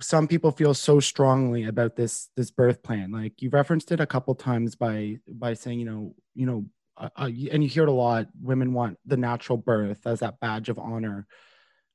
some 0.00 0.26
people 0.26 0.50
feel 0.50 0.74
so 0.74 0.98
strongly 0.98 1.64
about 1.64 1.94
this 1.96 2.30
this 2.36 2.50
birth 2.50 2.82
plan? 2.82 3.12
Like 3.12 3.42
you 3.42 3.50
referenced 3.50 3.92
it 3.92 4.00
a 4.00 4.06
couple 4.06 4.34
times 4.34 4.74
by 4.74 5.18
by 5.28 5.54
saying, 5.54 5.78
you 5.78 5.84
know, 5.84 6.14
you 6.34 6.46
know, 6.46 6.64
uh, 6.96 7.08
uh, 7.16 7.24
and 7.24 7.62
you 7.62 7.68
hear 7.68 7.84
it 7.84 7.88
a 7.88 7.92
lot. 7.92 8.28
Women 8.40 8.72
want 8.72 8.98
the 9.04 9.16
natural 9.16 9.58
birth 9.58 10.06
as 10.06 10.20
that 10.20 10.40
badge 10.40 10.68
of 10.68 10.78
honor. 10.78 11.26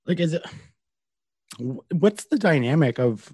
Like, 0.05 0.19
is 0.19 0.33
it? 0.33 0.43
What's 1.91 2.25
the 2.25 2.38
dynamic 2.38 2.99
of 2.99 3.33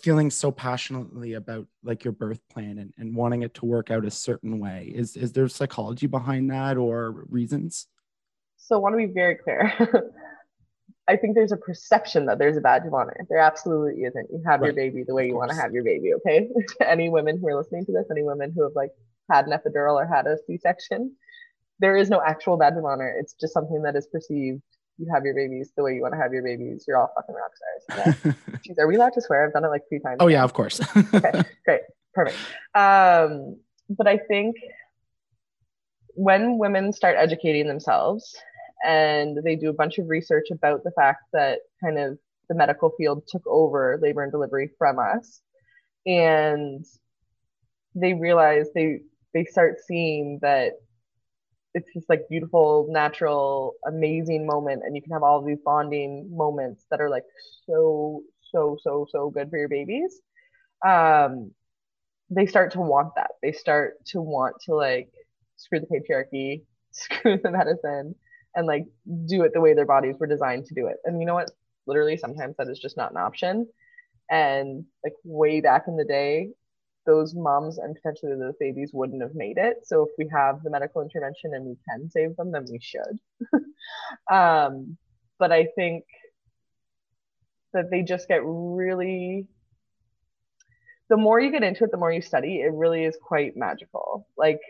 feeling 0.00 0.30
so 0.30 0.52
passionately 0.52 1.32
about 1.34 1.66
like 1.82 2.04
your 2.04 2.12
birth 2.12 2.40
plan 2.48 2.78
and, 2.78 2.92
and 2.98 3.16
wanting 3.16 3.42
it 3.42 3.54
to 3.54 3.66
work 3.66 3.90
out 3.90 4.04
a 4.04 4.10
certain 4.10 4.58
way? 4.58 4.92
Is 4.94 5.16
is 5.16 5.32
there 5.32 5.48
psychology 5.48 6.06
behind 6.06 6.50
that 6.50 6.76
or 6.76 7.24
reasons? 7.28 7.86
So 8.56 8.76
I 8.76 8.78
want 8.78 8.94
to 8.94 8.98
be 8.98 9.12
very 9.12 9.36
clear. 9.36 9.72
I 11.08 11.16
think 11.16 11.36
there's 11.36 11.52
a 11.52 11.56
perception 11.56 12.26
that 12.26 12.38
there's 12.38 12.56
a 12.56 12.60
badge 12.60 12.84
of 12.84 12.92
honor. 12.92 13.24
There 13.28 13.38
absolutely 13.38 14.02
isn't. 14.02 14.28
You 14.30 14.42
have 14.44 14.60
your 14.62 14.72
baby 14.72 15.04
the 15.04 15.14
way 15.14 15.28
you 15.28 15.36
want 15.36 15.52
to 15.52 15.56
have 15.56 15.72
your 15.72 15.84
baby, 15.84 16.14
okay? 16.14 16.48
any 16.84 17.08
women 17.08 17.38
who 17.38 17.46
are 17.46 17.56
listening 17.56 17.86
to 17.86 17.92
this, 17.92 18.06
any 18.10 18.24
women 18.24 18.52
who 18.52 18.64
have 18.64 18.72
like 18.74 18.90
had 19.30 19.46
an 19.46 19.52
epidural 19.52 19.94
or 19.94 20.06
had 20.06 20.26
a 20.26 20.36
C-section, 20.46 21.12
there 21.78 21.96
is 21.96 22.08
no 22.08 22.22
actual 22.24 22.56
badge 22.56 22.74
of 22.76 22.84
honor. 22.84 23.14
It's 23.18 23.34
just 23.34 23.52
something 23.52 23.82
that 23.82 23.96
is 23.96 24.06
perceived. 24.06 24.62
You 24.98 25.06
have 25.12 25.24
your 25.24 25.34
babies 25.34 25.72
the 25.76 25.82
way 25.82 25.94
you 25.94 26.02
want 26.02 26.14
to 26.14 26.20
have 26.20 26.32
your 26.32 26.42
babies. 26.42 26.84
You're 26.88 26.96
all 26.96 27.12
fucking 27.14 27.34
rock 27.34 27.52
stars. 27.54 28.16
Yeah. 28.24 28.32
Jeez, 28.66 28.78
are 28.78 28.86
we 28.86 28.96
allowed 28.96 29.12
to 29.14 29.20
swear? 29.20 29.46
I've 29.46 29.52
done 29.52 29.64
it 29.64 29.68
like 29.68 29.82
three 29.88 30.00
times. 30.00 30.16
oh 30.20 30.28
yeah, 30.28 30.42
of 30.42 30.54
course. 30.54 30.80
okay, 31.14 31.42
great, 31.64 31.82
perfect. 32.14 32.38
Um, 32.74 33.58
but 33.90 34.06
I 34.06 34.16
think 34.16 34.56
when 36.14 36.56
women 36.56 36.92
start 36.94 37.16
educating 37.18 37.68
themselves 37.68 38.34
and 38.84 39.38
they 39.44 39.54
do 39.54 39.68
a 39.68 39.74
bunch 39.74 39.98
of 39.98 40.08
research 40.08 40.46
about 40.50 40.82
the 40.82 40.90
fact 40.92 41.24
that 41.34 41.60
kind 41.82 41.98
of 41.98 42.18
the 42.48 42.54
medical 42.54 42.90
field 42.96 43.24
took 43.28 43.46
over 43.46 43.98
labor 44.00 44.22
and 44.22 44.32
delivery 44.32 44.70
from 44.78 44.98
us 44.98 45.40
and 46.06 46.84
they 47.94 48.14
realize 48.14 48.66
they 48.74 49.00
they 49.36 49.44
start 49.44 49.76
seeing 49.86 50.40
that 50.42 50.74
it's 51.74 51.88
this 51.94 52.04
like 52.08 52.22
beautiful 52.30 52.88
natural 52.90 53.74
amazing 53.86 54.46
moment 54.46 54.82
and 54.84 54.96
you 54.96 55.02
can 55.02 55.12
have 55.12 55.22
all 55.24 55.44
these 55.44 55.58
bonding 55.64 56.28
moments 56.34 56.86
that 56.90 57.00
are 57.02 57.10
like 57.10 57.24
so 57.66 58.22
so 58.52 58.78
so 58.82 59.06
so 59.10 59.30
good 59.30 59.50
for 59.50 59.58
your 59.58 59.68
babies 59.68 60.20
um 60.86 61.52
they 62.30 62.46
start 62.46 62.72
to 62.72 62.80
want 62.80 63.14
that. 63.16 63.32
They 63.42 63.52
start 63.52 63.94
to 64.08 64.20
want 64.20 64.56
to 64.66 64.74
like 64.74 65.10
screw 65.56 65.80
the 65.80 65.86
patriarchy 65.86 66.62
screw 66.92 67.38
the 67.42 67.50
medicine 67.50 68.14
and 68.56 68.66
like 68.66 68.84
do 69.26 69.42
it 69.44 69.52
the 69.54 69.60
way 69.60 69.74
their 69.74 69.86
bodies 69.86 70.16
were 70.18 70.26
designed 70.26 70.66
to 70.66 70.74
do 70.74 70.88
it. 70.88 70.98
And 71.04 71.20
you 71.20 71.26
know 71.26 71.34
what? 71.34 71.50
Literally 71.86 72.16
sometimes 72.16 72.56
that 72.58 72.68
is 72.68 72.80
just 72.80 72.96
not 72.98 73.12
an 73.12 73.18
option. 73.18 73.68
And 74.30 74.86
like 75.04 75.14
way 75.24 75.60
back 75.60 75.84
in 75.88 75.96
the 75.96 76.04
day 76.04 76.50
those 77.06 77.34
moms 77.34 77.78
and 77.78 77.94
potentially 77.94 78.36
those 78.36 78.56
babies 78.58 78.90
wouldn't 78.92 79.22
have 79.22 79.34
made 79.34 79.58
it. 79.58 79.86
So 79.86 80.02
if 80.02 80.10
we 80.18 80.28
have 80.32 80.62
the 80.62 80.70
medical 80.70 81.02
intervention 81.02 81.54
and 81.54 81.64
we 81.64 81.76
can 81.88 82.10
save 82.10 82.36
them 82.36 82.52
then 82.52 82.66
we 82.70 82.80
should. 82.80 83.18
Um 84.30 84.96
but 85.38 85.52
i 85.52 85.66
think 85.76 86.04
that 87.72 87.90
they 87.90 88.02
just 88.02 88.28
get 88.28 88.40
really 88.44 89.46
the 91.08 91.16
more 91.16 91.38
you 91.40 91.52
get 91.52 91.62
into 91.62 91.84
it 91.84 91.90
the 91.90 91.96
more 91.96 92.12
you 92.12 92.22
study 92.22 92.60
it 92.60 92.72
really 92.72 93.04
is 93.04 93.16
quite 93.22 93.56
magical. 93.56 94.26
Like 94.36 94.60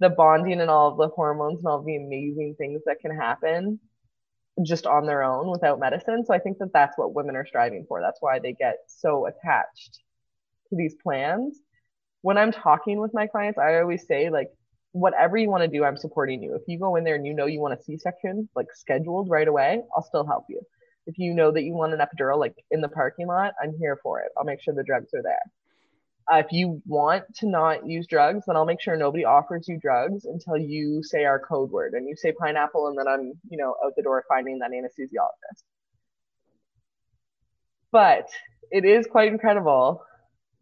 the 0.00 0.10
bonding 0.10 0.60
and 0.60 0.70
all 0.70 0.90
of 0.90 0.96
the 0.96 1.08
hormones 1.08 1.58
and 1.58 1.66
all 1.68 1.82
the 1.82 1.96
amazing 1.96 2.54
things 2.58 2.82
that 2.86 3.00
can 3.00 3.14
happen 3.14 3.80
just 4.64 4.86
on 4.86 5.06
their 5.06 5.22
own 5.22 5.50
without 5.50 5.78
medicine. 5.78 6.24
So 6.24 6.34
i 6.34 6.38
think 6.38 6.58
that 6.58 6.72
that's 6.72 6.98
what 6.98 7.14
women 7.14 7.36
are 7.36 7.46
striving 7.46 7.84
for. 7.88 8.00
That's 8.00 8.20
why 8.20 8.38
they 8.38 8.52
get 8.52 8.78
so 8.88 9.26
attached 9.26 10.00
to 10.70 10.76
these 10.76 10.94
plans 11.02 11.58
when 12.22 12.38
i'm 12.38 12.52
talking 12.52 13.00
with 13.00 13.12
my 13.14 13.26
clients 13.26 13.58
i 13.58 13.78
always 13.78 14.06
say 14.06 14.30
like 14.30 14.48
whatever 14.92 15.36
you 15.36 15.48
want 15.48 15.62
to 15.62 15.68
do 15.68 15.84
i'm 15.84 15.96
supporting 15.96 16.42
you. 16.42 16.54
If 16.54 16.62
you 16.66 16.78
go 16.78 16.96
in 16.96 17.04
there 17.04 17.14
and 17.14 17.26
you 17.26 17.34
know 17.34 17.46
you 17.46 17.60
want 17.60 17.78
a 17.78 17.82
c-section 17.82 18.48
like 18.56 18.66
scheduled 18.74 19.28
right 19.28 19.46
away 19.46 19.82
i'll 19.94 20.02
still 20.02 20.26
help 20.26 20.44
you. 20.48 20.60
If 21.06 21.18
you 21.18 21.34
know 21.34 21.50
that 21.52 21.62
you 21.62 21.72
want 21.74 21.94
an 21.94 22.00
epidural 22.00 22.38
like 22.38 22.54
in 22.70 22.80
the 22.80 22.88
parking 22.88 23.26
lot 23.26 23.54
i'm 23.62 23.76
here 23.78 23.98
for 24.02 24.20
it. 24.20 24.30
I'll 24.36 24.44
make 24.44 24.62
sure 24.62 24.74
the 24.74 24.84
drugs 24.84 25.12
are 25.14 25.22
there. 25.22 25.42
Uh, 26.30 26.38
if 26.38 26.52
you 26.52 26.82
want 26.86 27.24
to 27.36 27.48
not 27.48 27.86
use 27.86 28.06
drugs 28.06 28.44
then 28.46 28.56
i'll 28.56 28.64
make 28.64 28.80
sure 28.80 28.96
nobody 28.96 29.24
offers 29.24 29.66
you 29.68 29.78
drugs 29.80 30.24
until 30.24 30.56
you 30.56 31.02
say 31.02 31.24
our 31.24 31.38
code 31.38 31.70
word 31.70 31.92
and 31.94 32.08
you 32.08 32.14
say 32.16 32.32
pineapple 32.32 32.88
and 32.88 32.98
then 32.98 33.08
i'm 33.08 33.32
you 33.48 33.58
know 33.58 33.74
out 33.84 33.92
the 33.96 34.02
door 34.02 34.24
finding 34.28 34.58
that 34.58 34.70
anesthesiologist. 34.70 35.62
But 37.90 38.28
it 38.70 38.84
is 38.84 39.06
quite 39.06 39.28
incredible 39.28 40.02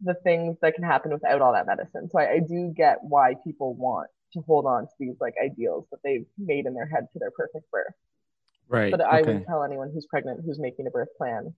the 0.01 0.13
things 0.23 0.57
that 0.61 0.75
can 0.75 0.83
happen 0.83 1.11
without 1.11 1.41
all 1.41 1.53
that 1.53 1.67
medicine 1.67 2.09
so 2.09 2.19
I, 2.19 2.33
I 2.33 2.39
do 2.39 2.73
get 2.75 2.97
why 3.01 3.35
people 3.43 3.73
want 3.75 4.09
to 4.33 4.41
hold 4.41 4.65
on 4.65 4.83
to 4.83 4.93
these 4.99 5.15
like 5.19 5.33
ideals 5.43 5.85
that 5.91 5.99
they've 6.03 6.25
made 6.37 6.65
in 6.65 6.73
their 6.73 6.87
head 6.87 7.07
to 7.13 7.19
their 7.19 7.31
perfect 7.31 7.69
birth 7.71 7.93
right. 8.69 8.91
but 8.91 9.01
I 9.01 9.21
okay. 9.21 9.33
would 9.33 9.45
tell 9.45 9.63
anyone 9.63 9.91
who's 9.93 10.05
pregnant 10.05 10.41
who's 10.45 10.59
making 10.59 10.87
a 10.87 10.91
birth 10.91 11.15
plan, 11.17 11.53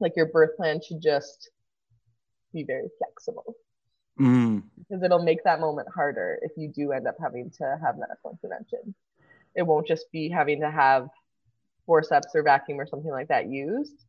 like 0.00 0.12
your 0.16 0.26
birth 0.26 0.56
plan 0.56 0.80
should 0.86 1.00
just 1.00 1.50
be 2.52 2.64
very 2.64 2.88
flexible 2.98 3.56
Mm, 4.20 4.62
because 4.78 5.02
it'll 5.02 5.22
make 5.22 5.42
that 5.42 5.60
moment 5.60 5.88
harder 5.92 6.38
if 6.42 6.52
you 6.56 6.68
do 6.68 6.92
end 6.92 7.08
up 7.08 7.16
having 7.20 7.50
to 7.58 7.78
have 7.82 7.98
medical 7.98 8.30
intervention. 8.30 8.94
It 9.56 9.62
won't 9.62 9.88
just 9.88 10.10
be 10.12 10.28
having 10.28 10.60
to 10.60 10.70
have 10.70 11.08
forceps 11.84 12.28
or 12.34 12.42
vacuum 12.42 12.80
or 12.80 12.86
something 12.86 13.10
like 13.10 13.28
that 13.28 13.48
used. 13.48 14.04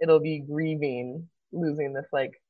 It'll 0.00 0.20
be 0.20 0.38
grieving 0.38 1.28
losing 1.52 1.92
this 1.92 2.06
like 2.12 2.40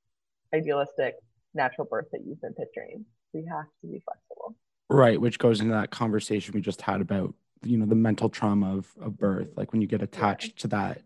idealistic 0.55 1.15
natural 1.55 1.87
birth 1.91 2.07
that 2.13 2.21
you've 2.27 2.41
been 2.41 2.55
picturing. 2.55 3.05
We 3.33 3.45
have 3.47 3.67
to 3.83 3.87
be 3.87 4.03
flexible. 4.05 4.57
right. 4.89 5.21
Which 5.21 5.39
goes 5.39 5.61
into 5.61 5.73
that 5.73 5.91
conversation 5.91 6.55
we 6.55 6.61
just 6.61 6.81
had 6.83 7.01
about, 7.01 7.35
you 7.65 7.77
know, 7.77 7.87
the 7.87 7.95
mental 7.95 8.29
trauma 8.29 8.77
of, 8.77 8.89
of 9.01 9.17
birth. 9.19 9.51
Like 9.57 9.73
when 9.73 9.81
you 9.81 9.89
get 9.89 10.03
attached 10.03 10.59
to 10.61 10.69
that, 10.69 11.03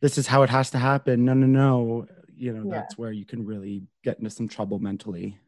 this 0.00 0.18
is 0.18 0.26
how 0.26 0.42
it 0.42 0.50
has 0.50 0.70
to 0.70 0.78
happen. 0.78 1.24
No, 1.24 1.34
no, 1.34 1.46
no. 1.46 2.06
You 2.36 2.52
know, 2.52 2.64
Yeah. 2.68 2.80
that's 2.80 2.98
where 2.98 3.12
you 3.12 3.24
can 3.24 3.44
really 3.46 3.82
get 4.02 4.18
into 4.18 4.30
some 4.30 4.48
trouble 4.48 4.78
mentally. 4.78 5.38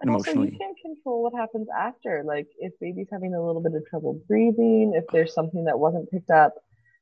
And 0.00 0.10
also, 0.10 0.30
emotionally. 0.30 0.52
you 0.52 0.58
can't 0.58 0.76
control 0.80 1.24
what 1.24 1.34
happens 1.34 1.66
after. 1.76 2.22
Like, 2.24 2.46
if 2.58 2.72
baby's 2.80 3.08
having 3.10 3.34
a 3.34 3.44
little 3.44 3.60
bit 3.60 3.74
of 3.74 3.84
trouble 3.86 4.22
breathing, 4.28 4.92
if 4.94 5.04
there's 5.12 5.34
something 5.34 5.64
that 5.64 5.78
wasn't 5.78 6.08
picked 6.10 6.30
up 6.30 6.54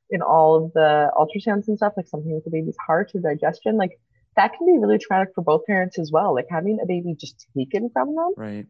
in 0.09 0.23
all 0.23 0.55
of 0.55 0.73
the 0.73 1.11
ultrasounds 1.15 1.67
and 1.67 1.77
stuff, 1.77 1.93
like 1.95 2.07
something 2.07 2.33
with 2.33 2.43
the 2.43 2.49
baby's 2.49 2.77
heart 2.83 3.11
or 3.13 3.19
digestion, 3.19 3.77
like 3.77 3.99
that 4.37 4.53
can 4.53 4.67
be 4.67 4.79
really 4.79 4.99
traumatic 4.99 5.33
for 5.35 5.43
both 5.43 5.65
parents 5.65 5.99
as 5.99 6.11
well. 6.11 6.33
Like 6.33 6.47
having 6.49 6.79
a 6.81 6.85
baby 6.85 7.15
just 7.19 7.45
taken 7.57 7.89
from 7.89 8.15
them, 8.15 8.33
Right. 8.37 8.67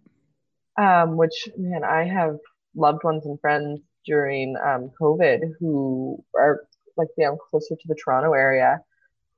um, 0.80 1.18
which 1.18 1.50
man, 1.58 1.84
I 1.84 2.06
have 2.06 2.38
loved 2.76 3.04
ones 3.04 3.26
and 3.26 3.40
friends 3.40 3.82
during 4.06 4.56
um, 4.58 4.90
COVID 5.00 5.42
who 5.60 6.24
are 6.36 6.66
like 6.96 7.10
down 7.20 7.38
closer 7.50 7.76
to 7.76 7.88
the 7.88 7.96
Toronto 7.96 8.34
area, 8.34 8.82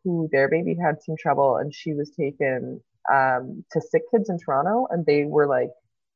who 0.04 0.30
their 0.32 0.48
baby 0.48 0.76
had 0.82 1.02
some 1.02 1.16
trouble 1.20 1.58
and 1.58 1.74
she 1.74 1.94
was 1.94 2.12
taken 2.12 2.82
um, 3.12 3.66
to 3.72 3.82
sick 3.82 4.04
kids 4.12 4.30
in 4.30 4.38
Toronto, 4.38 4.88
and 4.92 5.06
they 5.06 5.26
were 5.26 5.48
like 5.48 5.72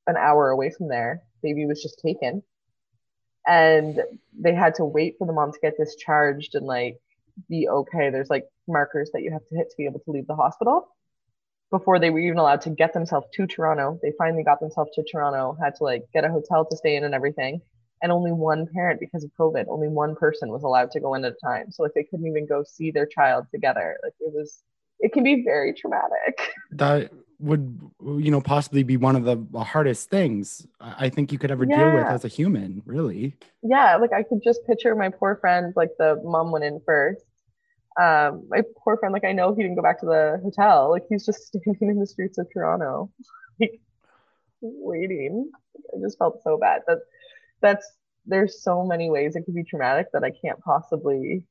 an 0.07 0.15
hour 0.15 0.49
away 0.49 0.69
from 0.69 0.87
there. 0.89 1.23
Baby 1.41 1.65
was 1.65 1.81
just 1.81 1.99
taken, 2.05 2.43
and 3.47 3.99
they 4.39 4.53
had 4.53 4.75
to 4.75 4.85
wait 4.85 5.15
for 5.17 5.25
the 5.25 5.33
mom 5.33 5.51
to 5.51 5.59
get 5.59 5.77
discharged 5.77 6.53
and 6.53 6.67
like 6.67 6.97
be 7.49 7.67
okay. 7.67 8.11
There's 8.11 8.29
like 8.29 8.45
markers 8.67 9.11
that 9.13 9.21
you 9.21 9.31
have 9.31 9.45
to 9.49 9.55
hit 9.55 9.69
to 9.69 9.75
be 9.77 9.85
able 9.85 9.99
to 9.99 10.11
leave 10.11 10.27
the 10.27 10.35
hospital 10.35 10.87
before 11.73 11.97
they 11.97 12.11
were 12.11 12.19
even 12.19 12.37
allowed 12.37 12.61
to 12.61 12.69
get 12.69 12.93
themselves 12.93 13.25
to 13.33 13.47
Toronto. 13.47 13.99
They 14.03 14.13
finally 14.15 14.43
got 14.43 14.59
themselves 14.59 14.91
to 14.93 15.03
Toronto, 15.03 15.57
had 15.59 15.73
to 15.77 15.83
like 15.83 16.03
get 16.13 16.23
a 16.23 16.29
hotel 16.29 16.63
to 16.65 16.77
stay 16.77 16.95
in 16.95 17.03
and 17.03 17.15
everything. 17.15 17.61
And 18.03 18.11
only 18.11 18.31
one 18.31 18.67
parent, 18.67 18.99
because 18.99 19.23
of 19.23 19.31
COVID, 19.39 19.65
only 19.69 19.87
one 19.87 20.15
person 20.15 20.49
was 20.49 20.61
allowed 20.61 20.91
to 20.91 20.99
go 20.99 21.15
in 21.15 21.25
at 21.25 21.33
a 21.33 21.35
time. 21.43 21.71
So 21.71 21.81
like 21.81 21.93
they 21.95 22.03
couldn't 22.03 22.27
even 22.27 22.45
go 22.45 22.63
see 22.63 22.91
their 22.91 23.07
child 23.07 23.47
together. 23.51 23.97
Like 24.03 24.13
it 24.19 24.31
was, 24.31 24.61
it 24.99 25.13
can 25.13 25.23
be 25.23 25.43
very 25.43 25.73
traumatic. 25.73 26.51
That 26.71 27.11
would, 27.39 27.79
you 28.01 28.31
know, 28.31 28.41
possibly 28.41 28.83
be 28.83 28.97
one 28.97 29.15
of 29.15 29.25
the 29.25 29.63
hardest 29.63 30.09
things 30.09 30.65
I 30.79 31.09
think 31.09 31.31
you 31.31 31.37
could 31.37 31.51
ever 31.51 31.65
deal 31.65 31.91
with 31.91 32.07
as 32.07 32.25
a 32.25 32.27
human, 32.27 32.81
really. 32.85 33.35
yeah, 33.61 33.97
like 33.97 34.11
I 34.11 34.23
could 34.23 34.41
just 34.43 34.65
picture 34.65 34.95
my 34.95 35.09
poor 35.09 35.35
friend, 35.35 35.71
like 35.75 35.91
the 35.99 36.19
mom 36.23 36.51
went 36.51 36.65
in 36.65 36.81
first. 36.85 37.23
Um, 37.99 38.45
my 38.49 38.61
poor 38.77 38.97
friend, 38.97 39.13
like 39.13 39.25
I 39.25 39.33
know 39.33 39.53
he 39.53 39.61
didn't 39.61 39.75
go 39.75 39.83
back 39.83 39.99
to 39.99 40.05
the 40.05 40.39
hotel. 40.43 40.89
Like 40.89 41.03
he's 41.09 41.25
just 41.25 41.47
standing 41.47 41.89
in 41.89 41.99
the 41.99 42.07
streets 42.07 42.37
of 42.37 42.47
Toronto, 42.51 43.11
like 43.59 43.79
waiting. 44.61 45.51
I 45.93 45.99
just 46.01 46.17
felt 46.17 46.41
so 46.43 46.57
bad. 46.57 46.81
That 46.87 46.99
that's 47.61 47.85
there's 48.25 48.61
so 48.61 48.85
many 48.85 49.09
ways 49.09 49.35
it 49.35 49.43
could 49.43 49.55
be 49.55 49.63
traumatic 49.63 50.07
that 50.13 50.23
I 50.23 50.31
can't 50.31 50.59
possibly 50.61 51.45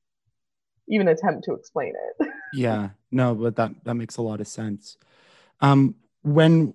even 0.89 1.09
attempt 1.09 1.45
to 1.45 1.55
explain 1.55 1.93
it. 2.19 2.29
yeah, 2.53 2.91
no, 3.11 3.35
but 3.35 3.57
that 3.57 3.73
that 3.85 3.95
makes 3.95 4.17
a 4.17 4.23
lot 4.23 4.41
of 4.41 4.49
sense. 4.49 4.97
Um, 5.61 5.97
when 6.23 6.75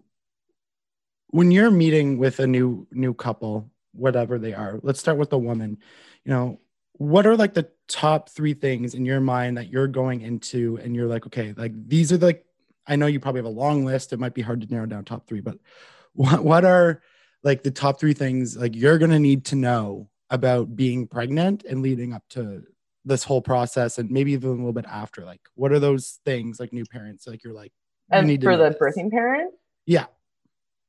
when 1.27 1.51
you're 1.51 1.71
meeting 1.71 2.17
with 2.17 2.39
a 2.39 2.47
new 2.47 2.87
new 2.91 3.13
couple, 3.13 3.69
whatever 3.93 4.39
they 4.39 4.53
are, 4.53 4.79
let's 4.81 4.99
start 4.99 5.17
with 5.17 5.29
the 5.29 5.37
woman. 5.37 5.77
You 6.23 6.31
know, 6.31 6.59
what 6.93 7.27
are 7.27 7.35
like 7.35 7.53
the 7.53 7.69
top 7.87 8.29
three 8.29 8.53
things 8.53 8.93
in 8.93 9.05
your 9.05 9.19
mind 9.19 9.57
that 9.57 9.69
you're 9.69 9.87
going 9.87 10.21
into, 10.21 10.79
and 10.83 10.95
you're 10.95 11.07
like, 11.07 11.25
okay, 11.27 11.53
like 11.55 11.71
these 11.87 12.11
are 12.11 12.17
like, 12.17 12.45
I 12.85 12.95
know 12.95 13.07
you 13.07 13.19
probably 13.19 13.39
have 13.39 13.45
a 13.45 13.49
long 13.49 13.85
list. 13.85 14.13
It 14.13 14.19
might 14.19 14.33
be 14.33 14.41
hard 14.41 14.61
to 14.61 14.67
narrow 14.67 14.85
down 14.85 15.05
top 15.05 15.27
three, 15.27 15.41
but 15.41 15.57
what 16.13 16.43
what 16.43 16.65
are 16.65 17.01
like 17.43 17.63
the 17.63 17.71
top 17.71 17.99
three 17.99 18.13
things 18.13 18.57
like 18.57 18.75
you're 18.75 18.97
gonna 18.97 19.19
need 19.19 19.45
to 19.45 19.55
know 19.55 20.09
about 20.29 20.75
being 20.75 21.07
pregnant 21.07 21.63
and 21.63 21.81
leading 21.81 22.13
up 22.13 22.23
to 22.29 22.63
this 23.05 23.23
whole 23.23 23.41
process 23.41 23.97
and 23.97 24.11
maybe 24.11 24.33
even 24.33 24.49
a 24.49 24.53
little 24.53 24.73
bit 24.73 24.85
after? 24.85 25.23
Like 25.23 25.41
what 25.55 25.71
are 25.71 25.79
those 25.79 26.19
things 26.25 26.59
like 26.59 26.73
new 26.73 26.85
parents 26.85 27.27
like 27.27 27.43
you're 27.43 27.53
like 27.53 27.71
you 28.11 28.17
and 28.17 28.43
for 28.43 28.57
the 28.57 28.69
this. 28.69 28.77
birthing 28.81 29.11
parent? 29.11 29.53
Yeah. 29.85 30.05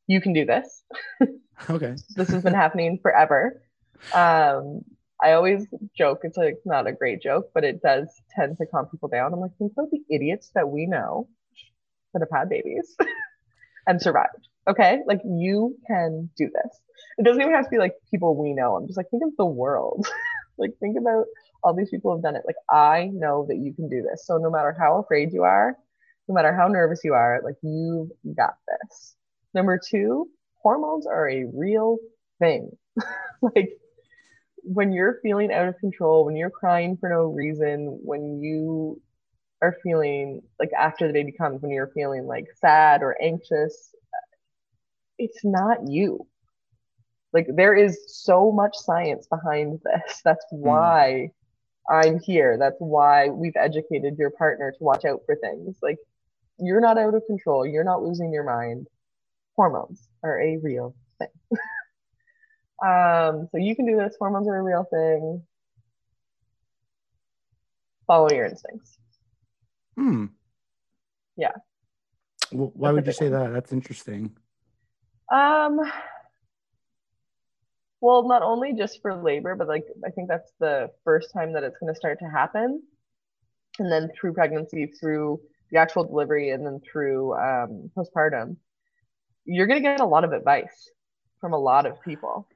You 0.07 0.20
can 0.20 0.32
do 0.32 0.44
this. 0.44 0.82
Okay. 1.68 1.96
This 2.14 2.28
has 2.28 2.44
been 2.44 2.55
happening 2.55 3.01
forever. 3.03 3.61
Um 4.14 4.82
i 5.22 5.32
always 5.32 5.66
joke 5.96 6.20
it's 6.22 6.36
like 6.36 6.56
not 6.64 6.86
a 6.86 6.92
great 6.92 7.20
joke 7.22 7.50
but 7.54 7.64
it 7.64 7.82
does 7.82 8.08
tend 8.34 8.56
to 8.56 8.66
calm 8.66 8.86
people 8.86 9.08
down. 9.08 9.32
I'm 9.32 9.40
like 9.40 9.56
think 9.58 9.72
about 9.72 9.90
the 9.90 10.02
idiots 10.10 10.50
that 10.54 10.68
we 10.68 10.86
know 10.86 11.28
that 12.12 12.20
have 12.20 12.38
had 12.40 12.48
babies 12.48 12.96
and 13.86 14.00
survived 14.00 14.48
okay? 14.68 15.00
Like 15.06 15.20
you 15.24 15.76
can 15.86 16.30
do 16.36 16.44
this. 16.44 16.80
It 17.16 17.24
doesn't 17.24 17.40
even 17.40 17.54
have 17.54 17.64
to 17.64 17.70
be 17.70 17.78
like 17.78 17.94
people 18.10 18.36
we 18.36 18.52
know. 18.52 18.76
I'm 18.76 18.86
just 18.86 18.96
like 18.96 19.08
think 19.10 19.22
of 19.24 19.36
the 19.36 19.46
world. 19.46 20.06
Like 20.60 20.72
think 20.80 20.96
about 20.98 21.26
all 21.62 21.72
these 21.72 21.88
people 21.88 22.12
have 22.12 22.20
done 22.20 22.34
it. 22.34 22.42
Like 22.44 22.56
i 22.68 23.10
know 23.12 23.46
that 23.48 23.58
you 23.58 23.72
can 23.72 23.88
do 23.88 24.02
this. 24.02 24.26
So 24.26 24.38
no 24.38 24.50
matter 24.50 24.74
how 24.76 24.98
afraid 24.98 25.32
you 25.32 25.44
are 25.44 25.76
no 26.28 26.34
matter 26.34 26.54
how 26.54 26.68
nervous 26.68 27.00
you 27.04 27.14
are 27.14 27.40
like 27.44 27.56
you've 27.62 28.10
got 28.36 28.54
this. 28.66 29.14
Number 29.54 29.78
two 29.78 30.28
hormones 30.62 31.06
are 31.06 31.28
a 31.28 31.44
real 31.54 31.98
thing. 32.38 32.70
Like 33.40 33.78
when 34.62 34.92
you're 34.92 35.18
feeling 35.22 35.52
out 35.52 35.68
of 35.68 35.78
control 35.78 36.24
when 36.24 36.36
you're 36.36 36.50
crying 36.50 36.96
for 36.96 37.09
no 37.09 37.24
reason 37.24 37.98
when 38.02 38.40
you 38.42 39.00
are 39.62 39.76
feeling 39.82 40.40
like 40.61 40.70
after 40.78 41.06
the 41.06 41.12
baby 41.12 41.32
comes 41.32 41.61
when 41.62 41.70
you're 41.70 41.90
feeling 41.94 42.26
like 42.26 42.46
sad 42.61 43.02
or 43.02 43.16
anxious 43.22 43.94
it's 45.18 45.44
not 45.44 45.86
you. 45.86 46.26
Like 47.32 47.46
there 47.54 47.74
is 47.74 47.98
so 48.06 48.50
much 48.50 48.74
science 48.76 49.26
behind 49.26 49.80
this. 49.84 50.20
That's 50.24 50.44
why 50.50 51.30
mm. 51.90 52.04
i'm 52.06 52.20
here. 52.20 52.56
That's 52.59 52.78
why 52.78 53.28
we've 53.28 53.56
educated 53.56 54.16
your 54.16 54.30
partner 54.30 54.70
to 54.70 54.84
watch 54.84 55.04
out 55.04 55.22
for 55.26 55.36
things. 55.36 55.76
Like 55.82 55.98
you're 56.59 56.80
not 56.80 56.98
out 56.98 57.14
of 57.14 57.26
control. 57.26 57.66
You're 57.66 57.84
not 57.84 58.02
losing 58.02 58.32
your 58.32 58.44
mind. 58.44 58.86
Hormones 59.56 60.09
are 60.22 60.40
a 60.40 60.56
real 60.59 60.94
thing 61.18 61.28
um 62.84 63.48
so 63.50 63.58
you 63.58 63.74
can 63.74 63.86
do 63.86 63.96
this. 63.96 64.14
Hormones 64.18 64.48
are 64.48 64.56
a 64.56 64.62
real 64.62 64.84
thing. 64.84 65.42
Follow 68.06 68.30
your 68.30 68.46
instincts. 68.46 68.96
Hmm. 69.96 70.26
Yeah. 71.36 71.52
Well, 72.52 72.72
why 72.74 72.92
would 72.92 73.06
you 73.06 73.12
say 73.12 73.28
that? 73.28 73.52
That's 73.52 73.72
interesting. 73.72 74.36
Um 75.30 75.80
well, 78.00 78.28
not 78.28 78.42
only 78.42 78.74
just 78.74 79.02
for 79.02 79.14
labor, 79.14 79.56
but 79.56 79.66
like 79.66 79.84
I 80.06 80.10
think 80.10 80.28
that's 80.28 80.52
the 80.60 80.90
first 81.04 81.32
time 81.32 81.52
that 81.54 81.64
it's 81.64 81.76
going 81.78 81.92
to 81.92 81.98
start 81.98 82.20
to 82.20 82.26
happen. 82.26 82.82
And 83.78 83.90
then 83.90 84.10
through 84.14 84.34
pregnancy, 84.34 84.86
through 84.86 85.40
the 85.70 85.78
actual 85.78 86.04
delivery, 86.04 86.50
and 86.50 86.64
then 86.64 86.80
through 86.80 87.34
um, 87.34 87.90
postpartum, 87.96 88.56
you're 89.44 89.66
going 89.66 89.82
to 89.82 89.82
get 89.82 90.00
a 90.00 90.04
lot 90.04 90.24
of 90.24 90.32
advice 90.32 90.90
from 91.40 91.52
a 91.52 91.58
lot 91.58 91.86
of 91.86 92.00
people 92.02 92.48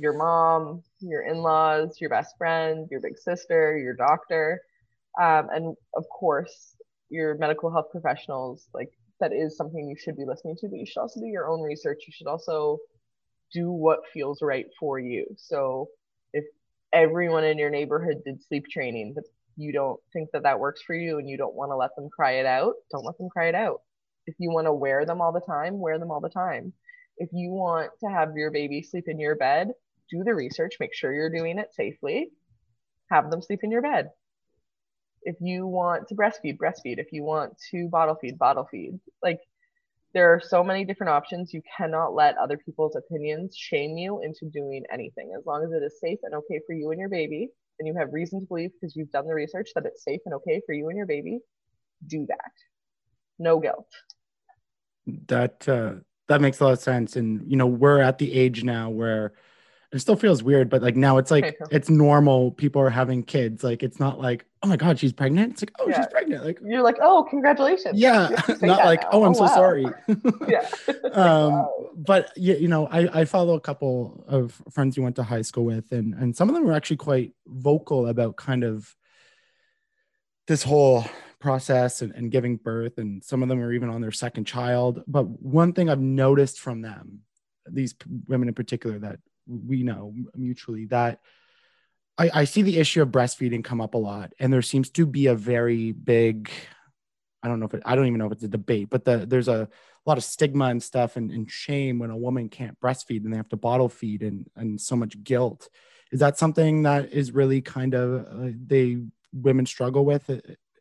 your 0.00 0.14
mom, 0.14 0.82
your 1.00 1.22
in 1.22 1.38
laws, 1.38 1.98
your 2.00 2.10
best 2.10 2.36
friend, 2.38 2.88
your 2.90 3.00
big 3.00 3.18
sister, 3.18 3.76
your 3.78 3.94
doctor, 3.94 4.60
um, 5.20 5.48
and 5.52 5.76
of 5.96 6.04
course, 6.08 6.76
your 7.10 7.36
medical 7.36 7.70
health 7.70 7.86
professionals. 7.92 8.66
Like, 8.72 8.90
that 9.20 9.32
is 9.32 9.56
something 9.56 9.86
you 9.86 9.96
should 9.96 10.16
be 10.16 10.24
listening 10.24 10.56
to, 10.60 10.68
but 10.68 10.78
you 10.78 10.86
should 10.86 11.00
also 11.00 11.20
do 11.20 11.26
your 11.26 11.48
own 11.48 11.60
research. 11.60 12.04
You 12.06 12.12
should 12.16 12.26
also 12.26 12.78
do 13.52 13.70
what 13.70 14.00
feels 14.12 14.42
right 14.42 14.66
for 14.80 14.98
you. 14.98 15.26
So 15.36 15.88
if 16.32 16.44
everyone 16.92 17.44
in 17.44 17.58
your 17.58 17.70
neighborhood 17.70 18.22
did 18.24 18.42
sleep 18.42 18.66
training, 18.68 19.12
but 19.14 19.24
you 19.56 19.72
don't 19.72 20.00
think 20.12 20.30
that 20.32 20.42
that 20.44 20.58
works 20.58 20.82
for 20.82 20.94
you 20.94 21.18
and 21.18 21.28
you 21.28 21.36
don't 21.36 21.54
want 21.54 21.70
to 21.70 21.76
let 21.76 21.94
them 21.96 22.08
cry 22.08 22.32
it 22.32 22.46
out, 22.46 22.74
don't 22.90 23.04
let 23.04 23.18
them 23.18 23.28
cry 23.28 23.48
it 23.48 23.54
out. 23.54 23.82
If 24.26 24.34
you 24.38 24.50
want 24.50 24.66
to 24.66 24.72
wear 24.72 25.04
them 25.04 25.20
all 25.20 25.32
the 25.32 25.40
time, 25.40 25.78
wear 25.78 25.98
them 25.98 26.10
all 26.10 26.20
the 26.20 26.30
time. 26.30 26.72
If 27.18 27.28
you 27.32 27.50
want 27.50 27.90
to 28.02 28.10
have 28.10 28.36
your 28.36 28.50
baby 28.50 28.82
sleep 28.82 29.04
in 29.06 29.20
your 29.20 29.36
bed, 29.36 29.72
do 30.12 30.22
the 30.22 30.34
research, 30.34 30.76
make 30.78 30.94
sure 30.94 31.12
you're 31.12 31.30
doing 31.30 31.58
it 31.58 31.74
safely, 31.74 32.30
have 33.10 33.30
them 33.30 33.42
sleep 33.42 33.60
in 33.62 33.70
your 33.70 33.82
bed. 33.82 34.10
If 35.22 35.36
you 35.40 35.66
want 35.66 36.08
to 36.08 36.14
breastfeed, 36.14 36.58
breastfeed. 36.58 36.98
If 36.98 37.12
you 37.12 37.22
want 37.22 37.54
to 37.70 37.88
bottle 37.88 38.16
feed, 38.20 38.38
bottle 38.38 38.68
feed. 38.70 38.98
Like 39.22 39.40
there 40.14 40.32
are 40.34 40.40
so 40.40 40.62
many 40.62 40.84
different 40.84 41.10
options. 41.10 41.54
You 41.54 41.62
cannot 41.76 42.14
let 42.14 42.36
other 42.36 42.58
people's 42.58 42.96
opinions 42.96 43.56
shame 43.56 43.96
you 43.96 44.20
into 44.22 44.46
doing 44.46 44.84
anything. 44.92 45.32
As 45.38 45.46
long 45.46 45.64
as 45.64 45.72
it 45.72 45.82
is 45.82 46.00
safe 46.00 46.18
and 46.24 46.34
okay 46.34 46.60
for 46.66 46.74
you 46.74 46.90
and 46.90 47.00
your 47.00 47.08
baby, 47.08 47.48
and 47.78 47.86
you 47.86 47.94
have 47.98 48.12
reason 48.12 48.40
to 48.40 48.46
believe 48.46 48.70
because 48.72 48.94
you've 48.94 49.10
done 49.10 49.26
the 49.26 49.34
research 49.34 49.70
that 49.74 49.86
it's 49.86 50.04
safe 50.04 50.20
and 50.26 50.34
okay 50.34 50.60
for 50.66 50.72
you 50.72 50.88
and 50.88 50.96
your 50.96 51.06
baby, 51.06 51.40
do 52.06 52.26
that. 52.28 52.52
No 53.38 53.58
guilt. 53.58 53.88
That 55.28 55.68
uh, 55.68 55.94
that 56.28 56.40
makes 56.40 56.60
a 56.60 56.64
lot 56.64 56.72
of 56.74 56.78
sense. 56.80 57.16
And 57.16 57.50
you 57.50 57.56
know, 57.56 57.66
we're 57.66 58.00
at 58.00 58.18
the 58.18 58.32
age 58.32 58.62
now 58.64 58.90
where 58.90 59.32
it 59.92 59.98
still 59.98 60.16
feels 60.16 60.42
weird, 60.42 60.70
but 60.70 60.80
like 60.80 60.96
now 60.96 61.18
it's 61.18 61.30
like 61.30 61.58
it's 61.70 61.90
normal. 61.90 62.50
People 62.52 62.80
are 62.80 62.88
having 62.88 63.22
kids. 63.22 63.62
Like 63.62 63.82
it's 63.82 64.00
not 64.00 64.18
like, 64.18 64.46
oh 64.62 64.68
my 64.68 64.76
god, 64.76 64.98
she's 64.98 65.12
pregnant. 65.12 65.52
It's 65.52 65.62
like, 65.62 65.72
oh, 65.78 65.88
yeah. 65.88 65.96
she's 65.98 66.06
pregnant. 66.06 66.46
Like 66.46 66.58
you're 66.64 66.82
like, 66.82 66.96
oh, 67.02 67.26
congratulations. 67.28 67.98
Yeah, 68.00 68.28
not 68.62 68.84
like, 68.86 69.02
now. 69.02 69.08
oh, 69.12 69.24
I'm 69.24 69.32
oh, 69.32 69.34
so 69.34 69.42
wow. 69.42 69.54
sorry. 69.54 69.86
yeah. 70.48 70.66
um, 71.12 71.52
wow. 71.52 71.90
but 71.94 72.32
you, 72.36 72.54
you 72.54 72.68
know, 72.68 72.86
I 72.86 73.20
I 73.20 73.24
follow 73.26 73.54
a 73.54 73.60
couple 73.60 74.24
of 74.26 74.60
friends 74.70 74.96
you 74.96 75.02
went 75.02 75.16
to 75.16 75.22
high 75.22 75.42
school 75.42 75.66
with, 75.66 75.92
and 75.92 76.14
and 76.14 76.34
some 76.34 76.48
of 76.48 76.54
them 76.54 76.64
were 76.64 76.72
actually 76.72 76.96
quite 76.96 77.32
vocal 77.46 78.06
about 78.06 78.36
kind 78.36 78.64
of 78.64 78.96
this 80.46 80.62
whole 80.62 81.04
process 81.38 82.00
and, 82.00 82.14
and 82.14 82.30
giving 82.30 82.56
birth, 82.56 82.96
and 82.96 83.22
some 83.22 83.42
of 83.42 83.50
them 83.50 83.60
are 83.60 83.74
even 83.74 83.90
on 83.90 84.00
their 84.00 84.10
second 84.10 84.46
child. 84.46 85.02
But 85.06 85.24
one 85.24 85.74
thing 85.74 85.90
I've 85.90 86.00
noticed 86.00 86.60
from 86.60 86.80
them, 86.80 87.20
these 87.66 87.94
women 88.26 88.48
in 88.48 88.54
particular, 88.54 88.98
that 89.00 89.18
we 89.46 89.82
know 89.82 90.14
mutually 90.34 90.86
that 90.86 91.20
I, 92.18 92.30
I 92.34 92.44
see 92.44 92.62
the 92.62 92.78
issue 92.78 93.02
of 93.02 93.08
breastfeeding 93.08 93.64
come 93.64 93.80
up 93.80 93.94
a 93.94 93.98
lot, 93.98 94.32
and 94.38 94.52
there 94.52 94.62
seems 94.62 94.90
to 94.90 95.06
be 95.06 95.26
a 95.26 95.34
very 95.34 95.92
big, 95.92 96.50
I 97.42 97.48
don't 97.48 97.58
know 97.58 97.66
if 97.66 97.74
it, 97.74 97.82
I 97.84 97.96
don't 97.96 98.06
even 98.06 98.18
know 98.18 98.26
if 98.26 98.32
it's 98.32 98.42
a 98.44 98.48
debate, 98.48 98.90
but 98.90 99.04
the, 99.04 99.24
there's 99.26 99.48
a 99.48 99.68
lot 100.04 100.18
of 100.18 100.24
stigma 100.24 100.66
and 100.66 100.82
stuff 100.82 101.16
and, 101.16 101.30
and 101.30 101.50
shame 101.50 101.98
when 101.98 102.10
a 102.10 102.16
woman 102.16 102.48
can't 102.48 102.78
breastfeed 102.80 103.24
and 103.24 103.32
they 103.32 103.36
have 103.36 103.48
to 103.48 103.56
bottle 103.56 103.88
feed 103.88 104.22
and, 104.22 104.48
and 104.56 104.80
so 104.80 104.96
much 104.96 105.22
guilt. 105.22 105.68
Is 106.10 106.20
that 106.20 106.36
something 106.38 106.82
that 106.82 107.12
is 107.12 107.32
really 107.32 107.62
kind 107.62 107.94
of 107.94 108.26
uh, 108.26 108.52
they 108.66 108.98
women 109.32 109.64
struggle 109.64 110.04
with 110.04 110.28
uh, 110.28 110.38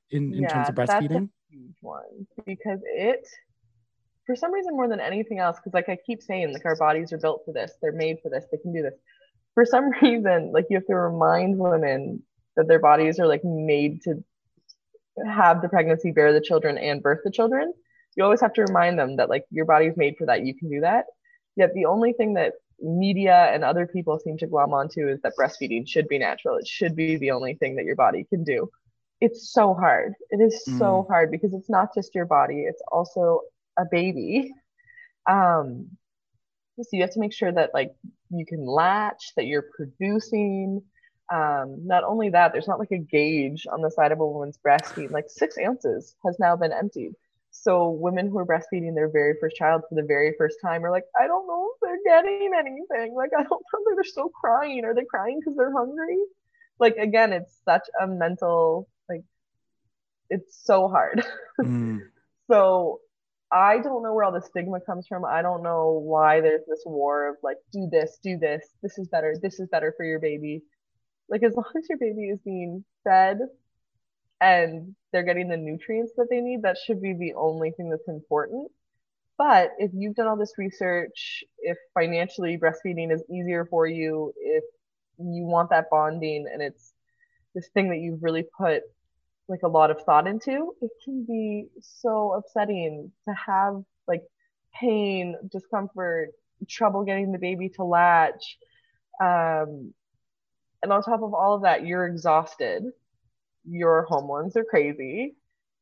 in, 0.09 0.33
in 0.33 0.43
yeah, 0.43 0.47
terms 0.47 0.69
of 0.69 0.75
breastfeeding? 0.75 1.29
huge 1.49 1.75
one 1.81 2.27
because 2.45 2.79
it 2.85 3.27
for 4.31 4.35
some 4.37 4.53
reason 4.53 4.73
more 4.73 4.87
than 4.87 5.01
anything 5.01 5.39
else 5.39 5.57
because 5.57 5.73
like 5.73 5.89
i 5.89 5.97
keep 6.05 6.23
saying 6.23 6.53
like 6.53 6.63
our 6.63 6.77
bodies 6.77 7.11
are 7.11 7.17
built 7.17 7.41
for 7.45 7.51
this. 7.51 7.73
They're 7.81 7.91
made 7.91 8.17
for 8.23 8.29
this. 8.29 8.45
They 8.49 8.57
can 8.57 8.71
do 8.73 8.81
this. 8.81 8.93
For 9.55 9.65
some 9.65 9.89
reason 10.01 10.51
like 10.53 10.67
you 10.69 10.77
have 10.77 10.85
to 10.85 10.95
remind 10.95 11.57
women 11.57 12.23
that 12.55 12.69
their 12.69 12.79
bodies 12.79 13.19
are 13.19 13.27
like 13.27 13.43
made 13.43 14.01
to 14.03 14.23
have 15.25 15.61
the 15.61 15.67
pregnancy 15.67 16.11
bear 16.11 16.31
the 16.31 16.39
children 16.39 16.77
and 16.77 17.03
birth 17.03 17.19
the 17.25 17.31
children. 17.31 17.73
You 18.15 18.23
always 18.23 18.39
have 18.39 18.53
to 18.53 18.61
remind 18.61 18.97
them 18.97 19.17
that 19.17 19.29
like 19.29 19.43
your 19.51 19.65
body's 19.65 19.97
made 19.97 20.15
for 20.17 20.27
that. 20.27 20.45
You 20.45 20.55
can 20.55 20.69
do 20.69 20.79
that. 20.81 21.05
Yet 21.57 21.73
the 21.73 21.85
only 21.85 22.13
thing 22.13 22.35
that 22.35 22.53
media 22.79 23.49
and 23.53 23.65
other 23.65 23.85
people 23.85 24.17
seem 24.17 24.37
to 24.37 24.47
glom 24.47 24.73
onto 24.73 25.09
is 25.09 25.19
that 25.23 25.33
breastfeeding 25.37 25.87
should 25.87 26.07
be 26.07 26.19
natural. 26.19 26.55
It 26.55 26.67
should 26.67 26.95
be 26.95 27.17
the 27.17 27.31
only 27.31 27.55
thing 27.55 27.75
that 27.75 27.85
your 27.85 27.97
body 27.97 28.25
can 28.29 28.45
do. 28.45 28.69
It's 29.19 29.51
so 29.51 29.73
hard. 29.73 30.13
It 30.29 30.37
is 30.37 30.63
mm. 30.67 30.79
so 30.79 31.05
hard 31.09 31.31
because 31.31 31.53
it's 31.53 31.69
not 31.69 31.93
just 31.93 32.15
your 32.15 32.25
body. 32.25 32.61
It's 32.61 32.81
also 32.91 33.41
a 33.77 33.83
baby 33.89 34.51
um 35.29 35.87
so 36.81 36.89
you 36.93 37.01
have 37.01 37.11
to 37.11 37.19
make 37.19 37.33
sure 37.33 37.51
that 37.51 37.71
like 37.73 37.91
you 38.29 38.45
can 38.45 38.65
latch 38.65 39.33
that 39.35 39.45
you're 39.45 39.65
producing 39.75 40.81
um, 41.31 41.77
not 41.85 42.03
only 42.03 42.29
that, 42.29 42.51
there's 42.51 42.67
not 42.67 42.79
like 42.79 42.91
a 42.91 42.97
gauge 42.97 43.65
on 43.71 43.81
the 43.81 43.89
side 43.89 44.11
of 44.11 44.19
a 44.19 44.27
woman's 44.27 44.59
breastfeed. 44.65 45.11
Like 45.11 45.25
six 45.29 45.55
ounces 45.57 46.15
has 46.25 46.37
now 46.39 46.57
been 46.57 46.73
emptied. 46.73 47.13
So 47.51 47.89
women 47.89 48.27
who 48.27 48.37
are 48.37 48.45
breastfeeding 48.45 48.95
their 48.95 49.09
very 49.09 49.35
first 49.39 49.55
child 49.55 49.83
for 49.87 49.95
the 49.95 50.05
very 50.05 50.33
first 50.37 50.57
time 50.63 50.83
are 50.83 50.91
like, 50.91 51.05
I 51.19 51.27
don't 51.27 51.47
know 51.47 51.69
if 51.73 51.79
they're 51.81 52.21
getting 52.21 52.51
anything. 52.57 53.15
Like 53.15 53.31
I 53.37 53.43
don't 53.43 53.49
know, 53.51 53.95
they're 53.95 54.03
still 54.03 54.29
crying. 54.29 54.83
Are 54.83 54.93
they 54.93 55.05
crying 55.05 55.39
because 55.39 55.55
they're 55.55 55.71
hungry? 55.71 56.17
Like 56.79 56.97
again, 56.97 57.31
it's 57.31 57.57
such 57.63 57.83
a 58.01 58.07
mental 58.07 58.89
like, 59.07 59.23
it's 60.29 60.59
so 60.65 60.87
hard. 60.87 61.25
Mm. 61.61 61.99
so 62.49 63.01
I 63.51 63.79
don't 63.79 64.03
know 64.03 64.13
where 64.13 64.23
all 64.23 64.31
the 64.31 64.41
stigma 64.41 64.79
comes 64.79 65.07
from. 65.07 65.25
I 65.25 65.41
don't 65.41 65.63
know 65.63 66.01
why 66.03 66.39
there's 66.39 66.65
this 66.67 66.83
war 66.85 67.29
of 67.29 67.35
like, 67.43 67.57
do 67.71 67.87
this, 67.91 68.17
do 68.23 68.37
this, 68.37 68.65
this 68.81 68.97
is 68.97 69.07
better, 69.09 69.35
this 69.41 69.59
is 69.59 69.67
better 69.69 69.93
for 69.97 70.05
your 70.05 70.19
baby. 70.19 70.63
Like, 71.29 71.43
as 71.43 71.53
long 71.55 71.65
as 71.77 71.87
your 71.89 71.97
baby 71.97 72.29
is 72.29 72.39
being 72.45 72.85
fed 73.03 73.39
and 74.39 74.95
they're 75.11 75.23
getting 75.23 75.49
the 75.49 75.57
nutrients 75.57 76.13
that 76.17 76.27
they 76.29 76.39
need, 76.39 76.61
that 76.63 76.77
should 76.77 77.01
be 77.01 77.13
the 77.13 77.33
only 77.33 77.71
thing 77.71 77.89
that's 77.89 78.07
important. 78.07 78.71
But 79.37 79.71
if 79.79 79.91
you've 79.93 80.15
done 80.15 80.27
all 80.27 80.37
this 80.37 80.53
research, 80.57 81.43
if 81.59 81.77
financially 81.93 82.57
breastfeeding 82.57 83.11
is 83.11 83.23
easier 83.29 83.65
for 83.65 83.87
you, 83.87 84.33
if 84.37 84.63
you 85.17 85.45
want 85.45 85.71
that 85.71 85.89
bonding 85.89 86.45
and 86.51 86.61
it's 86.61 86.93
this 87.53 87.67
thing 87.73 87.89
that 87.89 87.97
you've 87.97 88.23
really 88.23 88.45
put 88.57 88.83
like 89.51 89.63
a 89.63 89.67
lot 89.67 89.91
of 89.91 90.01
thought 90.03 90.27
into, 90.27 90.73
it 90.81 90.89
can 91.03 91.25
be 91.25 91.67
so 91.81 92.33
upsetting 92.33 93.11
to 93.27 93.35
have 93.35 93.83
like 94.07 94.23
pain, 94.73 95.35
discomfort, 95.51 96.29
trouble 96.67 97.03
getting 97.03 97.31
the 97.31 97.37
baby 97.37 97.69
to 97.69 97.83
latch. 97.83 98.57
Um, 99.21 99.93
and 100.81 100.91
on 100.91 101.03
top 101.03 101.21
of 101.21 101.33
all 101.33 101.53
of 101.53 101.63
that, 101.63 101.85
you're 101.85 102.07
exhausted. 102.07 102.83
Your 103.69 104.03
hormones 104.03 104.55
are 104.55 104.63
crazy. 104.63 105.35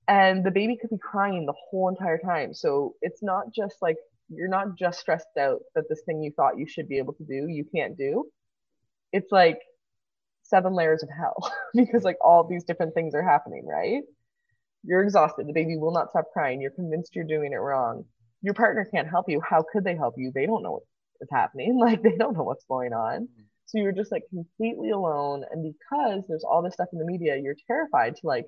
And 0.08 0.44
the 0.44 0.52
baby 0.52 0.76
could 0.76 0.90
be 0.90 0.98
crying 0.98 1.46
the 1.46 1.54
whole 1.54 1.88
entire 1.88 2.18
time. 2.18 2.54
So 2.54 2.96
it's 3.02 3.22
not 3.22 3.54
just 3.54 3.76
like 3.82 3.98
you're 4.30 4.50
not 4.50 4.76
just 4.76 5.00
stressed 5.00 5.38
out 5.40 5.60
that 5.76 5.88
this 5.88 6.02
thing 6.06 6.22
you 6.22 6.32
thought 6.32 6.58
you 6.58 6.68
should 6.68 6.90
be 6.90 6.98
able 6.98 7.14
to 7.14 7.24
do, 7.24 7.48
you 7.48 7.66
can't 7.74 7.98
do. 7.98 8.26
It's 9.14 9.32
like 9.32 9.60
seven 10.50 10.74
layers 10.74 11.04
of 11.04 11.10
hell 11.10 11.52
because 11.76 12.04
like 12.04 12.18
all 12.22 12.44
these 12.44 12.64
different 12.64 12.94
things 12.94 13.14
are 13.16 13.24
happening, 13.24 13.66
right? 13.66 14.04
You're 14.84 15.04
exhausted. 15.04 15.48
The 15.48 15.54
baby 15.54 15.78
will 15.78 15.94
not 15.94 16.10
stop 16.10 16.26
crying. 16.34 16.62
You're 16.62 16.72
convinced 16.72 17.16
you're 17.16 17.26
doing 17.26 17.54
it 17.54 17.58
wrong. 17.58 18.06
Your 18.42 18.54
partner 18.54 18.88
can't 18.94 19.10
help 19.10 19.26
you. 19.28 19.42
How 19.48 19.64
could 19.72 19.84
they 19.84 19.96
help 19.96 20.16
you? 20.18 20.32
They 20.34 20.46
don't 20.46 20.64
know 20.64 20.72
what 20.72 20.84
is 21.22 21.30
happening. 21.32 21.78
Like 21.80 22.02
they 22.02 22.16
don't 22.16 22.36
know 22.38 22.44
what's 22.44 22.66
going 22.66 22.94
on. 22.94 23.24
Mm-hmm. 23.24 23.42
So 23.66 23.78
you're 23.78 23.92
just 23.92 24.12
like 24.12 24.24
completely 24.30 24.90
alone. 24.90 25.44
And 25.52 25.64
because 25.64 26.24
there's 26.28 26.44
all 26.44 26.64
this 26.64 26.74
stuff 26.74 26.90
in 26.92 27.00
the 27.00 27.06
media, 27.06 27.38
you're 27.38 27.56
terrified 27.68 28.16
to 28.16 28.28
like 28.28 28.46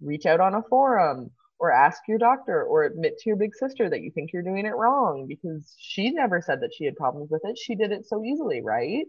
reach 0.00 0.26
out 0.26 0.40
on 0.40 0.54
a 0.54 0.62
forum 0.62 1.30
or 1.58 1.72
ask 1.72 2.00
your 2.08 2.18
doctor 2.18 2.62
or 2.62 2.84
admit 2.84 3.18
to 3.18 3.28
your 3.28 3.36
big 3.36 3.54
sister 3.54 3.90
that 3.90 4.00
you 4.00 4.10
think 4.10 4.32
you're 4.32 4.42
doing 4.42 4.64
it 4.64 4.76
wrong 4.76 5.26
because 5.28 5.74
she 5.78 6.10
never 6.10 6.40
said 6.40 6.60
that 6.60 6.70
she 6.74 6.84
had 6.84 6.96
problems 6.96 7.30
with 7.30 7.42
it. 7.44 7.58
She 7.58 7.74
did 7.74 7.92
it 7.92 8.06
so 8.06 8.24
easily, 8.24 8.62
right? 8.62 9.04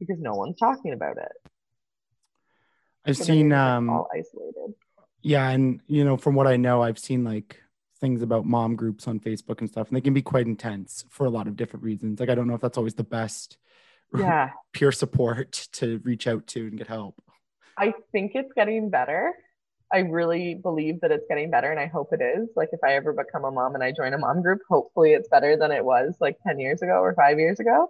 Because 0.00 0.18
no 0.20 0.34
one's 0.34 0.58
talking 0.58 0.92
about 0.92 1.18
it. 1.18 1.50
I've 3.06 3.16
seen, 3.16 3.52
um, 3.52 3.88
all 3.90 4.08
isolated. 4.12 4.74
yeah, 5.22 5.48
and 5.50 5.80
you 5.86 6.04
know, 6.04 6.16
from 6.16 6.34
what 6.34 6.46
I 6.46 6.56
know, 6.56 6.82
I've 6.82 6.98
seen 6.98 7.24
like 7.24 7.60
things 8.00 8.22
about 8.22 8.44
mom 8.44 8.76
groups 8.76 9.08
on 9.08 9.18
Facebook 9.20 9.60
and 9.60 9.68
stuff, 9.68 9.88
and 9.88 9.96
they 9.96 10.00
can 10.00 10.14
be 10.14 10.22
quite 10.22 10.46
intense 10.46 11.04
for 11.10 11.26
a 11.26 11.30
lot 11.30 11.46
of 11.46 11.56
different 11.56 11.84
reasons. 11.84 12.20
Like, 12.20 12.28
I 12.28 12.34
don't 12.34 12.46
know 12.46 12.54
if 12.54 12.60
that's 12.60 12.78
always 12.78 12.94
the 12.94 13.04
best 13.04 13.58
Yeah. 14.18 14.50
peer 14.72 14.92
support 14.92 15.52
to 15.72 16.00
reach 16.04 16.26
out 16.26 16.46
to 16.48 16.60
and 16.66 16.78
get 16.78 16.86
help. 16.86 17.20
I 17.76 17.92
think 18.12 18.32
it's 18.34 18.52
getting 18.54 18.90
better. 18.90 19.32
I 19.92 20.00
really 20.00 20.54
believe 20.54 21.00
that 21.00 21.12
it's 21.12 21.24
getting 21.28 21.50
better 21.50 21.70
and 21.70 21.80
I 21.80 21.86
hope 21.86 22.08
it 22.12 22.20
is. 22.20 22.48
Like 22.56 22.68
if 22.72 22.80
I 22.84 22.94
ever 22.94 23.12
become 23.12 23.44
a 23.44 23.50
mom 23.50 23.74
and 23.74 23.82
I 23.82 23.92
join 23.92 24.12
a 24.12 24.18
mom 24.18 24.42
group, 24.42 24.60
hopefully 24.68 25.12
it's 25.12 25.28
better 25.28 25.56
than 25.56 25.72
it 25.72 25.84
was 25.84 26.14
like 26.20 26.36
10 26.46 26.58
years 26.58 26.82
ago 26.82 26.94
or 27.00 27.14
5 27.14 27.38
years 27.38 27.58
ago. 27.60 27.86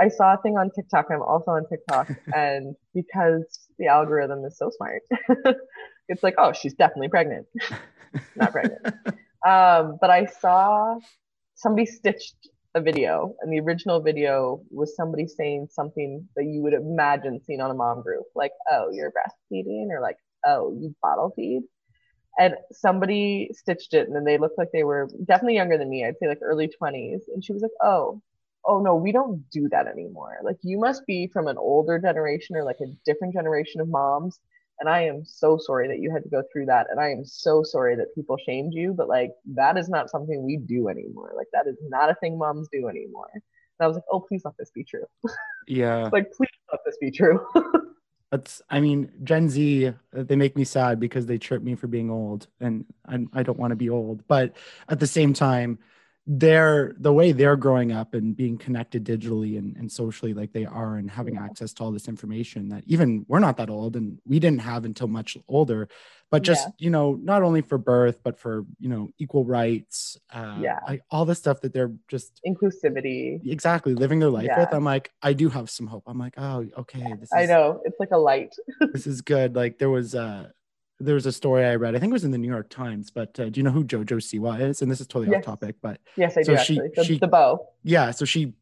I 0.00 0.08
saw 0.08 0.34
a 0.34 0.38
thing 0.38 0.56
on 0.56 0.70
TikTok. 0.74 1.06
I'm 1.10 1.22
also 1.22 1.52
on 1.52 1.68
TikTok 1.68 2.08
and 2.34 2.74
because 2.94 3.68
the 3.80 3.88
algorithm 3.88 4.44
is 4.44 4.56
so 4.56 4.70
smart, 4.76 5.02
it's 6.08 6.22
like, 6.22 6.34
"Oh, 6.38 6.52
she's 6.52 6.74
definitely 6.74 7.08
pregnant." 7.08 7.46
Not 8.36 8.52
pregnant. 8.52 8.86
Um, 9.46 9.96
but 10.00 10.10
I 10.10 10.26
saw 10.26 10.98
somebody 11.54 11.86
stitched 11.86 12.36
a 12.74 12.80
video, 12.80 13.34
and 13.40 13.52
the 13.52 13.58
original 13.60 14.00
video 14.00 14.62
was 14.70 14.94
somebody 14.94 15.26
saying 15.26 15.68
something 15.70 16.28
that 16.36 16.44
you 16.44 16.62
would 16.62 16.74
imagine 16.74 17.40
seeing 17.44 17.60
on 17.60 17.70
a 17.70 17.74
mom 17.74 18.02
group, 18.02 18.24
like, 18.36 18.52
"Oh, 18.70 18.90
you're 18.92 19.10
breastfeeding," 19.10 19.88
or 19.90 20.00
like, 20.00 20.18
"Oh, 20.46 20.76
you 20.78 20.94
bottle 21.02 21.32
feed." 21.34 21.62
And 22.38 22.54
somebody 22.70 23.50
stitched 23.52 23.94
it, 23.94 24.06
and 24.06 24.14
then 24.14 24.24
they 24.24 24.38
looked 24.38 24.58
like 24.58 24.68
they 24.72 24.84
were 24.84 25.08
definitely 25.24 25.56
younger 25.56 25.78
than 25.78 25.90
me. 25.90 26.04
I'd 26.04 26.18
say 26.18 26.28
like 26.28 26.38
early 26.42 26.68
20s. 26.68 27.22
And 27.34 27.42
she 27.44 27.52
was 27.52 27.62
like, 27.62 27.72
"Oh, 27.82 28.20
oh 28.64 28.80
no, 28.80 28.94
we 28.94 29.12
don't 29.12 29.48
do 29.50 29.68
that 29.70 29.86
anymore. 29.86 30.38
Like 30.42 30.58
you 30.62 30.78
must 30.78 31.06
be 31.06 31.28
from 31.32 31.46
an 31.46 31.58
older 31.58 31.98
generation 31.98 32.56
or 32.56 32.64
like 32.64 32.80
a 32.80 32.92
different 33.04 33.34
generation 33.34 33.80
of 33.80 33.88
moms." 33.88 34.38
And 34.80 34.88
I 34.88 35.02
am 35.02 35.24
so 35.26 35.58
sorry 35.58 35.88
that 35.88 35.98
you 35.98 36.10
had 36.10 36.22
to 36.22 36.30
go 36.30 36.42
through 36.50 36.66
that. 36.66 36.86
And 36.90 36.98
I 36.98 37.10
am 37.10 37.22
so 37.22 37.62
sorry 37.62 37.96
that 37.96 38.14
people 38.14 38.38
shamed 38.38 38.72
you, 38.72 38.94
but 38.94 39.08
like 39.08 39.32
that 39.54 39.76
is 39.76 39.90
not 39.90 40.08
something 40.08 40.42
we 40.42 40.56
do 40.56 40.88
anymore. 40.88 41.32
Like 41.36 41.48
that 41.52 41.66
is 41.66 41.76
not 41.88 42.10
a 42.10 42.14
thing 42.14 42.38
moms 42.38 42.66
do 42.72 42.88
anymore. 42.88 43.28
And 43.34 43.42
I 43.84 43.86
was 43.86 43.96
like, 43.96 44.04
oh, 44.10 44.20
please 44.20 44.40
let 44.44 44.56
this 44.58 44.70
be 44.70 44.82
true. 44.82 45.04
Yeah. 45.66 46.08
like, 46.12 46.32
please 46.32 46.48
let 46.72 46.80
this 46.86 46.96
be 46.98 47.10
true. 47.10 47.46
That's, 48.30 48.62
I 48.70 48.80
mean, 48.80 49.10
Gen 49.22 49.50
Z, 49.50 49.92
they 50.12 50.36
make 50.36 50.56
me 50.56 50.64
sad 50.64 50.98
because 50.98 51.26
they 51.26 51.36
trip 51.36 51.62
me 51.62 51.74
for 51.74 51.86
being 51.86 52.10
old 52.10 52.46
and 52.60 52.86
I, 53.06 53.26
I 53.34 53.42
don't 53.42 53.58
want 53.58 53.72
to 53.72 53.76
be 53.76 53.90
old. 53.90 54.26
But 54.28 54.56
at 54.88 55.00
the 55.00 55.06
same 55.06 55.34
time, 55.34 55.78
they're 56.26 56.94
the 56.98 57.12
way 57.12 57.32
they're 57.32 57.56
growing 57.56 57.92
up 57.92 58.14
and 58.14 58.36
being 58.36 58.58
connected 58.58 59.04
digitally 59.04 59.58
and, 59.58 59.76
and 59.76 59.90
socially 59.90 60.34
like 60.34 60.52
they 60.52 60.66
are 60.66 60.96
and 60.96 61.10
having 61.10 61.34
Yeah. 61.34 61.44
access 61.44 61.72
to 61.74 61.82
all 61.82 61.90
this 61.92 62.08
information 62.08 62.68
that 62.68 62.84
even 62.86 63.24
we're 63.26 63.38
not 63.40 63.56
that 63.56 63.70
old 63.70 63.96
and 63.96 64.18
we 64.26 64.38
didn't 64.38 64.60
have 64.60 64.84
until 64.84 65.08
much 65.08 65.36
older 65.48 65.88
but 66.30 66.42
just 66.42 66.66
Yeah. 66.68 66.72
you 66.78 66.90
know 66.90 67.14
not 67.20 67.42
only 67.42 67.62
for 67.62 67.78
birth 67.78 68.20
but 68.22 68.38
for 68.38 68.64
you 68.78 68.88
know 68.90 69.08
equal 69.18 69.44
rights 69.46 70.18
uh 70.32 70.58
Yeah. 70.60 70.78
like 70.86 71.02
all 71.10 71.24
the 71.24 71.34
stuff 71.34 71.62
that 71.62 71.72
they're 71.72 71.92
just 72.06 72.38
Inclusivity. 72.46 73.40
exactly 73.46 73.94
living 73.94 74.18
their 74.20 74.30
life 74.30 74.44
Yeah. 74.46 74.60
with 74.60 74.72
i'm 74.74 74.84
like 74.84 75.10
i 75.22 75.32
do 75.32 75.48
have 75.48 75.70
some 75.70 75.86
hope 75.86 76.04
i'm 76.06 76.18
like 76.18 76.34
oh 76.36 76.66
okay 76.78 77.14
this 77.18 77.28
is 77.28 77.32
I 77.34 77.46
know. 77.46 77.80
It's 77.84 77.98
like 77.98 78.10
a 78.12 78.18
light. 78.18 78.54
this 78.92 79.06
is 79.06 79.22
good. 79.22 79.56
Like 79.56 79.78
there 79.78 79.90
was 79.90 80.14
uh 80.14 80.48
there 81.00 81.14
was 81.14 81.26
a 81.26 81.32
story 81.32 81.64
I 81.64 81.74
read. 81.76 81.94
I 81.96 81.98
think 81.98 82.10
it 82.10 82.12
was 82.12 82.24
in 82.24 82.30
the 82.30 82.38
New 82.38 82.48
York 82.48 82.68
Times. 82.68 83.10
But 83.10 83.38
uh, 83.40 83.48
do 83.48 83.58
you 83.58 83.64
know 83.64 83.70
who 83.70 83.84
JoJo 83.84 84.18
Siwa 84.18 84.60
is? 84.60 84.82
And 84.82 84.90
this 84.90 85.00
is 85.00 85.06
totally 85.06 85.32
Yes. 85.32 85.38
off 85.40 85.60
topic, 85.60 85.76
but 85.82 86.00
Yes, 86.16 86.36
I 86.36 86.42
So 86.42 86.54
do 86.56 86.62
she- 86.62 86.74
actually. 86.78 86.90
The, 86.94 87.04
she- 87.04 87.18
the 87.18 87.26
bow. 87.28 87.66
yeah. 87.82 88.10
So 88.10 88.24
she, 88.24 88.52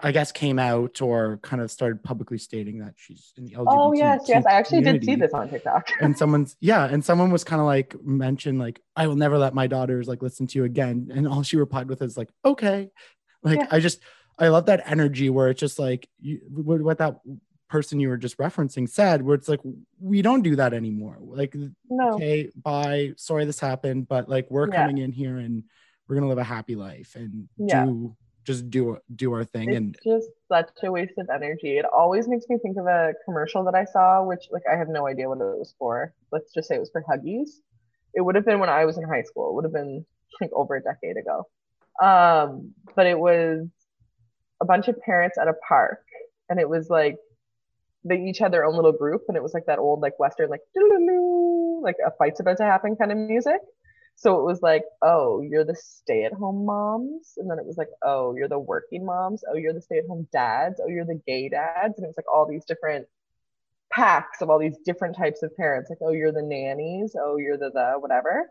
I 0.00 0.12
guess, 0.12 0.30
came 0.30 0.60
out 0.60 1.02
or 1.02 1.38
kind 1.42 1.60
of 1.60 1.70
started 1.72 2.04
publicly 2.04 2.38
stating 2.38 2.78
that 2.78 2.94
she's 2.96 3.32
in 3.36 3.44
the 3.46 3.52
LGBT. 3.54 3.66
Oh 3.66 3.92
yes, 3.94 4.24
yes. 4.28 4.46
I 4.46 4.52
actually 4.52 4.82
did 4.82 5.04
see 5.04 5.16
this 5.16 5.32
on 5.34 5.48
TikTok. 5.50 5.90
And 6.00 6.16
someone's 6.16 6.56
yeah, 6.60 6.84
and 6.86 7.04
someone 7.04 7.32
was 7.32 7.42
kind 7.42 7.60
of 7.60 7.66
like 7.66 7.96
mentioned 8.04 8.60
like 8.60 8.80
I 8.94 9.08
will 9.08 9.16
never 9.16 9.38
let 9.38 9.54
my 9.54 9.66
daughters 9.66 10.06
like 10.06 10.22
listen 10.22 10.46
to 10.46 10.58
you 10.58 10.64
again. 10.64 11.10
And 11.12 11.26
all 11.26 11.42
she 11.42 11.56
replied 11.56 11.88
with 11.88 12.00
is 12.02 12.16
like 12.16 12.28
okay, 12.44 12.90
like 13.42 13.58
Yeah. 13.58 13.66
I 13.72 13.80
just 13.80 13.98
I 14.38 14.48
love 14.48 14.66
that 14.66 14.82
energy 14.86 15.30
where 15.30 15.48
it's 15.48 15.58
just 15.58 15.80
like 15.80 16.08
you, 16.20 16.38
what, 16.48 16.80
what 16.80 16.98
that 16.98 17.18
person 17.68 18.00
you 18.00 18.08
were 18.08 18.16
just 18.16 18.38
referencing 18.38 18.88
said, 18.88 19.22
where 19.22 19.34
it's 19.34 19.48
like 19.48 19.60
we 20.00 20.22
don't 20.22 20.42
do 20.42 20.56
that 20.56 20.72
anymore. 20.72 21.16
Like 21.20 21.54
no. 21.88 22.14
okay, 22.14 22.50
bye. 22.56 23.12
Sorry 23.16 23.44
this 23.44 23.60
happened, 23.60 24.08
but 24.08 24.28
like 24.28 24.50
we're 24.50 24.68
Yeah. 24.68 24.76
coming 24.86 24.98
in 24.98 25.12
here 25.12 25.38
and 25.38 25.64
we're 26.08 26.16
gonna 26.16 26.28
live 26.28 26.38
a 26.38 26.44
happy 26.44 26.74
life 26.74 27.14
and 27.16 27.48
Yeah. 27.56 27.84
do 27.84 28.16
just 28.44 28.70
do 28.70 28.98
do 29.14 29.32
our 29.34 29.44
thing. 29.44 29.68
It's 29.68 29.76
and 29.76 29.98
just 30.02 30.28
such 30.50 30.70
a 30.82 30.90
waste 30.90 31.18
of 31.18 31.28
energy. 31.28 31.76
It 31.76 31.84
always 31.84 32.26
makes 32.26 32.48
me 32.48 32.56
think 32.58 32.78
of 32.78 32.86
a 32.86 33.12
commercial 33.26 33.62
that 33.64 33.74
I 33.74 33.84
saw, 33.84 34.24
which 34.24 34.48
like 34.50 34.62
I 34.70 34.76
have 34.76 34.88
no 34.88 35.06
idea 35.06 35.28
what 35.28 35.38
it 35.38 35.58
was 35.58 35.74
for. 35.78 36.14
Let's 36.32 36.52
just 36.52 36.68
say 36.68 36.76
it 36.76 36.80
was 36.80 36.90
for 36.90 37.02
Huggies. 37.02 37.50
It 38.14 38.22
would 38.22 38.34
have 38.34 38.46
been 38.46 38.58
when 38.58 38.70
I 38.70 38.86
was 38.86 38.96
in 38.96 39.04
high 39.04 39.22
school. 39.22 39.50
It 39.50 39.54
would 39.54 39.64
have 39.64 39.72
been 39.74 40.06
like 40.40 40.50
over 40.54 40.76
a 40.76 40.82
decade 40.82 41.18
ago. 41.18 41.46
Um, 42.02 42.72
but 42.94 43.06
it 43.06 43.18
was 43.18 43.66
a 44.60 44.64
bunch 44.64 44.88
of 44.88 44.98
parents 45.02 45.36
at 45.36 45.46
a 45.48 45.54
park, 45.68 46.02
and 46.48 46.58
it 46.58 46.68
was 46.68 46.88
like 46.88 47.18
they 48.04 48.16
each 48.16 48.38
had 48.38 48.52
their 48.52 48.64
own 48.64 48.76
little 48.76 48.92
group, 48.92 49.22
and 49.28 49.36
it 49.36 49.42
was 49.42 49.54
like 49.54 49.66
that 49.66 49.78
old 49.78 50.00
like 50.00 50.18
western 50.18 50.50
like 50.50 50.60
like 51.82 51.96
a 52.06 52.10
fight's 52.18 52.40
about 52.40 52.56
to 52.58 52.64
happen 52.64 52.96
kind 52.96 53.12
of 53.12 53.18
music. 53.18 53.60
So 54.18 54.40
it 54.40 54.44
was 54.44 54.62
like, 54.62 54.82
oh, 55.00 55.42
you're 55.42 55.64
the 55.64 55.76
stay 55.76 56.24
at 56.24 56.32
home 56.32 56.66
moms. 56.66 57.34
And 57.36 57.48
then 57.48 57.60
it 57.60 57.64
was 57.64 57.76
like, 57.76 57.90
oh, 58.02 58.34
you're 58.34 58.48
the 58.48 58.58
working 58.58 59.06
moms. 59.06 59.44
Oh, 59.48 59.56
you're 59.56 59.72
the 59.72 59.80
stay 59.80 59.98
at 59.98 60.08
home 60.08 60.26
dads. 60.32 60.80
Oh, 60.82 60.88
you're 60.88 61.04
the 61.04 61.22
gay 61.24 61.48
dads. 61.48 61.94
And 61.96 62.04
it 62.04 62.08
was 62.08 62.16
like 62.16 62.26
all 62.32 62.44
these 62.44 62.64
different 62.64 63.06
packs 63.92 64.42
of 64.42 64.50
all 64.50 64.58
these 64.58 64.76
different 64.84 65.16
types 65.16 65.44
of 65.44 65.56
parents. 65.56 65.88
Like, 65.88 66.00
oh, 66.02 66.10
you're 66.10 66.32
the 66.32 66.42
nannies. 66.42 67.14
Oh, 67.16 67.36
you're 67.36 67.56
the, 67.56 67.70
the 67.70 67.92
whatever. 68.00 68.50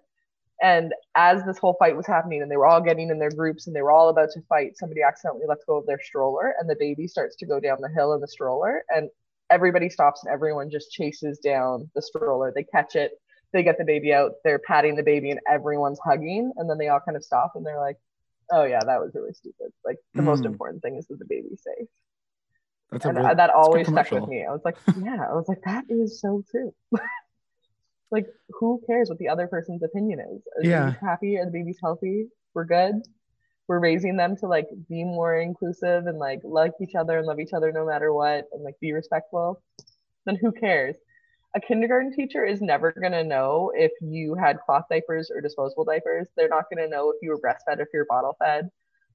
And 0.62 0.94
as 1.16 1.44
this 1.44 1.58
whole 1.58 1.76
fight 1.78 1.98
was 1.98 2.08
happening 2.08 2.42
and 2.42 2.50
they 2.50 2.56
were 2.56 2.66
all 2.66 2.82
getting 2.82 3.10
in 3.10 3.20
their 3.20 3.30
groups 3.30 3.68
and 3.68 3.76
they 3.76 3.82
were 3.82 3.92
all 3.92 4.08
about 4.08 4.30
to 4.36 4.42
fight, 4.48 4.78
somebody 4.78 5.02
accidentally 5.04 5.48
lets 5.50 5.66
go 5.66 5.78
of 5.78 5.86
their 5.86 6.02
stroller 6.02 6.54
and 6.60 6.70
the 6.70 6.78
baby 6.80 7.08
starts 7.08 7.36
to 7.36 7.46
go 7.46 7.60
down 7.60 7.78
the 7.82 7.90
hill 7.90 8.14
in 8.14 8.22
the 8.22 8.28
stroller. 8.28 8.86
And 8.88 9.10
everybody 9.50 9.90
stops 9.90 10.24
and 10.24 10.34
everyone 10.34 10.70
just 10.70 10.92
chases 10.92 11.40
down 11.40 11.90
the 11.96 12.02
stroller. 12.02 12.52
They 12.54 12.64
catch 12.64 12.96
it, 12.96 13.12
they 13.54 13.64
get 13.64 13.78
the 13.78 13.86
baby 13.86 14.14
out, 14.14 14.34
they're 14.44 14.60
patting 14.60 14.96
the 14.96 15.04
baby, 15.04 15.32
and 15.32 15.40
everyone's 15.50 16.00
hugging. 16.04 16.52
And 16.58 16.70
then 16.70 16.78
they 16.78 16.90
all 16.90 17.00
kind 17.00 17.16
of 17.16 17.24
stop 17.24 17.54
and 17.56 17.66
they're 17.66 17.80
like, 17.80 17.98
oh, 18.52 18.64
yeah, 18.64 18.84
that 18.84 19.00
was 19.00 19.12
really 19.14 19.34
stupid. 19.34 19.72
Like, 19.86 19.98
the 20.16 20.22
most 20.22 20.44
Mm. 20.44 20.48
important 20.48 20.82
thing 20.82 20.96
is 20.96 21.08
that 21.08 21.20
the 21.20 21.26
baby's 21.26 21.62
safe. 21.64 21.88
That's 22.92 23.06
and 23.06 23.18
real, 23.18 23.36
that 23.36 23.50
always 23.50 23.88
stuck 23.88 24.12
with 24.12 24.28
me. 24.28 24.46
I 24.46 24.52
was 24.52 24.62
like, 24.64 24.78
yeah, 24.96 25.26
I 25.30 25.34
was 25.34 25.46
like, 25.50 25.62
that 25.64 25.86
is 25.90 26.22
so 26.22 26.44
true. 26.50 26.74
like, 28.12 28.28
who 28.50 28.82
cares 28.88 29.10
what 29.10 29.18
the 29.18 29.28
other 29.28 29.48
person's 29.48 29.84
opinion 29.84 30.20
is? 30.22 30.42
Are 30.56 30.62
the 30.62 30.70
Yeah. 30.70 30.94
happy? 31.02 31.38
Are 31.38 31.46
the 31.46 31.52
babies 31.52 31.80
healthy? 31.82 32.28
We're 32.54 32.64
good. 32.66 33.02
We're 33.68 33.80
raising 33.80 34.16
them 34.16 34.36
to 34.38 34.48
like 34.48 34.68
be 34.90 35.04
more 35.04 35.40
inclusive 35.40 36.08
and 36.08 36.18
like 36.18 36.40
like 36.44 36.74
each 36.82 36.96
other 36.96 37.18
and 37.18 37.28
love 37.28 37.40
each 37.40 37.54
other 37.54 37.72
no 37.72 37.86
matter 37.86 38.14
what 38.14 38.46
and 38.54 38.64
like 38.64 38.80
be 38.80 38.94
respectful. 38.94 39.62
Then 40.26 40.36
who 40.36 40.52
cares? 40.52 40.96
A 41.56 41.60
kindergarten 41.60 42.14
teacher 42.14 42.46
is 42.46 42.62
never 42.62 42.92
gonna 42.92 43.24
know 43.24 43.72
if 43.76 43.92
you 44.02 44.36
had 44.36 44.60
cloth 44.66 44.86
diapers 44.90 45.32
or 45.34 45.42
disposable 45.42 45.86
diapers. 45.86 46.28
They're 46.36 46.50
not 46.50 46.66
gonna 46.74 46.88
know 46.88 47.10
if 47.10 47.18
you 47.22 47.30
were 47.30 47.40
breastfed 47.40 47.80
if 47.80 47.88
you're 47.94 48.06
bottle 48.06 48.36
fed. 48.40 48.70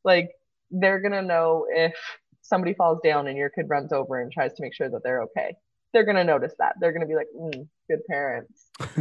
Like 0.05 0.31
they're 0.71 1.01
gonna 1.01 1.23
know 1.23 1.67
if 1.71 1.95
somebody 2.43 2.75
falls 2.75 2.99
down 3.05 3.29
and 3.29 3.39
your 3.39 3.51
kid 3.51 3.69
runs 3.69 3.93
over 3.93 4.21
and 4.21 4.33
tries 4.33 4.53
to 4.55 4.63
make 4.63 4.75
sure 4.75 4.91
that 4.91 5.03
they're 5.05 5.23
okay. 5.23 5.55
They're 5.93 6.05
gonna 6.05 6.25
notice 6.25 6.55
that. 6.59 6.75
They're 6.81 6.93
gonna 6.93 7.07
be 7.07 7.15
like, 7.17 7.29
mm, 7.37 7.67
good 7.89 8.01
parents. 8.09 8.67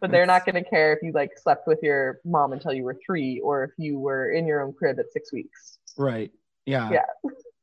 But 0.00 0.10
they're 0.10 0.26
not 0.26 0.44
gonna 0.44 0.64
care 0.64 0.92
if 0.92 0.98
you 1.02 1.12
like 1.12 1.30
slept 1.38 1.68
with 1.68 1.78
your 1.80 2.18
mom 2.24 2.52
until 2.52 2.72
you 2.72 2.82
were 2.82 2.98
three 3.06 3.38
or 3.38 3.62
if 3.62 3.70
you 3.78 4.00
were 4.00 4.30
in 4.32 4.46
your 4.48 4.60
own 4.60 4.72
crib 4.72 4.98
at 4.98 5.12
six 5.12 5.32
weeks. 5.32 5.78
Right. 5.96 6.32
Yeah. 6.66 6.90
Yeah. 6.90 7.02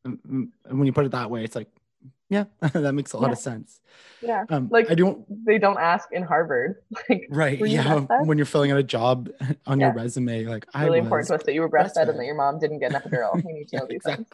And 0.06 0.52
when 0.70 0.86
you 0.86 0.94
put 0.94 1.06
it 1.06 1.12
that 1.12 1.30
way, 1.30 1.44
it's 1.44 1.56
like, 1.56 1.68
yeah, 2.30 2.46
that 2.62 2.94
makes 2.94 3.12
a 3.12 3.18
lot 3.18 3.28
Yeah. 3.28 3.32
of 3.34 3.40
sense. 3.40 3.82
Yeah. 4.22 4.46
Um, 4.48 4.70
Like 4.72 4.90
I 4.90 4.96
don't. 4.96 5.26
they 5.46 5.58
don't 5.58 5.80
ask 5.80 6.08
in 6.14 6.24
Harvard. 6.24 6.78
Like 7.10 7.28
Right. 7.30 7.60
Yeah. 7.60 8.06
When 8.24 8.38
you're 8.38 8.46
filling 8.46 8.72
out 8.72 8.78
a 8.78 8.84
job 8.84 9.30
on 9.68 9.82
your 9.82 9.92
resume, 9.92 10.46
like 10.46 10.64
it's 10.64 10.76
really 10.76 11.00
I 11.00 11.02
was. 11.02 11.08
important 11.08 11.28
to 11.28 11.36
us 11.36 11.44
that 11.44 11.54
you 11.54 11.60
were 11.60 11.70
breastfed 11.70 11.96
breastfed. 11.96 12.10
and 12.10 12.20
that 12.20 12.26
your 12.26 12.36
mom 12.36 12.60
didn't 12.60 12.80
get 12.80 12.94
an 12.94 13.02
epidural. 13.02 13.44
We 13.44 13.52
need 13.52 13.68
to 13.70 13.76
Yeah, 13.76 13.80
know 13.82 13.88
these 13.90 14.04
things. 14.06 14.26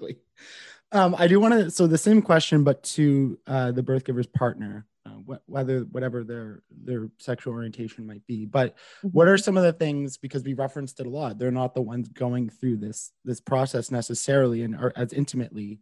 Um, 0.96 1.14
I 1.18 1.28
do 1.28 1.40
want 1.42 1.54
to. 1.54 1.70
So 1.72 1.88
the 1.88 1.98
same 1.98 2.22
question, 2.22 2.64
but 2.64 2.82
to 2.96 3.38
uh, 3.48 3.72
the 3.72 3.84
birth 3.84 4.06
giver's 4.06 4.28
partner, 4.28 4.86
uh, 5.06 5.10
wh- 5.28 5.50
whether 5.50 5.82
whatever 5.82 6.24
their 6.24 6.64
their 6.72 7.10
sexual 7.20 7.54
orientation 7.54 8.08
might 8.08 8.26
be. 8.28 8.46
But 8.46 8.76
what 9.02 9.28
are 9.28 9.38
some 9.38 9.58
of 9.58 9.64
the 9.64 9.74
things? 9.74 10.18
Because 10.18 10.44
we 10.44 10.54
referenced 10.54 11.00
it 11.02 11.06
a 11.06 11.10
lot. 11.10 11.38
They're 11.38 11.52
not 11.52 11.76
the 11.76 11.82
ones 11.82 12.08
going 12.08 12.50
through 12.50 12.78
this 12.78 13.12
this 13.26 13.42
process 13.42 13.92
necessarily 13.92 14.62
and 14.64 14.74
or 14.76 14.94
as 14.96 15.12
intimately. 15.12 15.82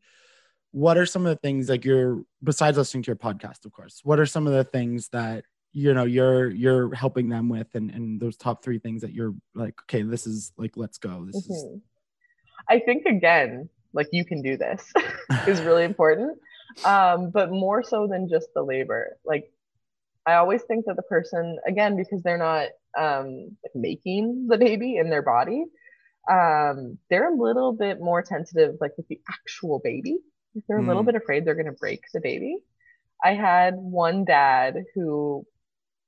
What 0.71 0.97
are 0.97 1.05
some 1.05 1.27
of 1.27 1.29
the 1.29 1.35
things 1.47 1.69
like 1.69 1.85
you're 1.85 2.23
besides 2.43 2.77
listening 2.79 3.03
to 3.03 3.07
your 3.09 3.15
podcast, 3.15 3.65
of 3.65 3.71
course? 3.71 4.01
What 4.03 4.19
are 4.19 4.25
some 4.25 4.47
of 4.47 4.53
the 4.53 4.63
things 4.63 5.09
that 5.09 5.45
you 5.73 5.93
know 5.93 6.05
you're 6.05 6.49
you're 6.49 6.91
helping 6.95 7.29
them 7.29 7.49
with, 7.49 7.67
and 7.75 7.91
and 7.91 8.19
those 8.19 8.35
top 8.35 8.63
three 8.63 8.79
things 8.79 9.03
that 9.03 9.13
you're 9.13 9.35
like, 9.53 9.75
okay, 9.83 10.01
this 10.01 10.25
is 10.25 10.51
like, 10.57 10.75
let's 10.75 10.97
go. 10.97 11.23
This 11.25 11.35
is 11.35 11.65
Mhm. 11.65 11.81
I 12.67 12.79
think 12.79 13.05
again, 13.05 13.69
like 13.93 14.07
you 14.11 14.25
can 14.25 14.41
do 14.41 14.57
this 14.57 14.91
is 15.47 15.61
really 15.61 15.83
important. 15.83 16.37
Um, 16.85 17.29
but 17.31 17.51
more 17.51 17.83
so 17.83 18.07
than 18.07 18.27
just 18.29 18.47
the 18.55 18.63
labor. 18.63 19.17
Like 19.25 19.45
I 20.25 20.35
always 20.35 20.63
think 20.63 20.85
that 20.85 20.95
the 20.95 21.03
person, 21.03 21.57
again, 21.67 21.95
because 21.97 22.23
they're 22.23 22.37
not 22.37 22.69
um, 22.97 23.55
like 23.63 23.75
making 23.75 24.47
the 24.49 24.57
baby 24.57 24.97
in 24.97 25.09
their 25.09 25.21
body, 25.21 25.65
um, 26.31 26.97
they're 27.09 27.33
a 27.33 27.37
little 27.37 27.73
bit 27.73 27.99
more 27.99 28.21
tentative, 28.23 28.75
like 28.79 28.91
with 28.97 29.07
the 29.09 29.19
actual 29.29 29.79
baby. 29.83 30.17
They're 30.67 30.77
a 30.79 30.85
little 30.87 31.03
Mm. 31.03 31.07
bit 31.07 31.15
afraid 31.15 31.45
they're 31.45 31.55
going 31.55 31.65
to 31.65 31.71
break 31.73 32.01
the 32.13 32.21
baby. 32.21 32.57
I 33.23 33.33
had 33.33 33.75
one 33.75 34.23
dad 34.25 34.75
who 34.95 35.45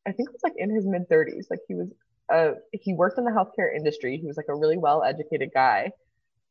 I 0.08 0.12
think 0.12 0.32
was 0.32 0.42
like 0.44 0.54
in 0.58 0.74
his 0.74 0.86
mid 0.86 1.10
30s. 1.10 1.48
Like 1.50 1.60
he 1.68 1.76
was, 1.76 1.90
uh, 2.34 2.52
he 2.72 2.94
worked 2.94 3.18
in 3.18 3.26
the 3.26 3.32
healthcare 3.32 3.76
industry. 3.76 4.18
He 4.18 4.28
was 4.28 4.38
like 4.38 4.46
a 4.50 4.56
really 4.56 4.78
well 4.78 5.04
educated 5.04 5.50
guy. 5.54 5.92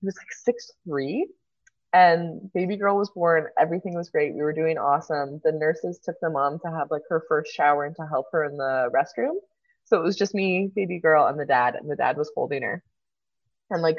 He 0.05 0.07
was 0.07 0.19
like 0.19 0.33
six 0.33 0.71
three, 0.87 1.27
and 1.95 2.53
baby 2.53 2.77
girl 2.77 2.99
was 2.99 3.09
born. 3.09 3.47
Everything 3.59 3.95
was 3.95 4.11
great. 4.11 4.35
We 4.35 4.43
were 4.43 4.53
doing 4.53 4.77
awesome. 4.77 5.41
The 5.43 5.53
nurses 5.53 5.99
took 5.99 6.17
the 6.21 6.29
mom 6.29 6.59
to 6.59 6.71
have 6.71 6.91
like 6.91 7.05
her 7.09 7.23
first 7.27 7.55
shower 7.55 7.87
and 7.87 7.97
to 7.97 8.07
help 8.07 8.27
her 8.33 8.45
in 8.45 8.59
the 8.59 8.91
restroom. 8.95 9.37
So 9.85 9.99
it 9.99 10.03
was 10.03 10.19
just 10.19 10.35
me, 10.35 10.71
baby 10.77 10.99
girl, 10.99 11.25
and 11.25 11.41
the 11.41 11.47
dad, 11.47 11.77
and 11.77 11.91
the 11.91 11.97
dad 11.97 12.19
was 12.19 12.31
holding 12.35 12.61
her. 12.65 12.85
And 13.71 13.81
like, 13.81 13.97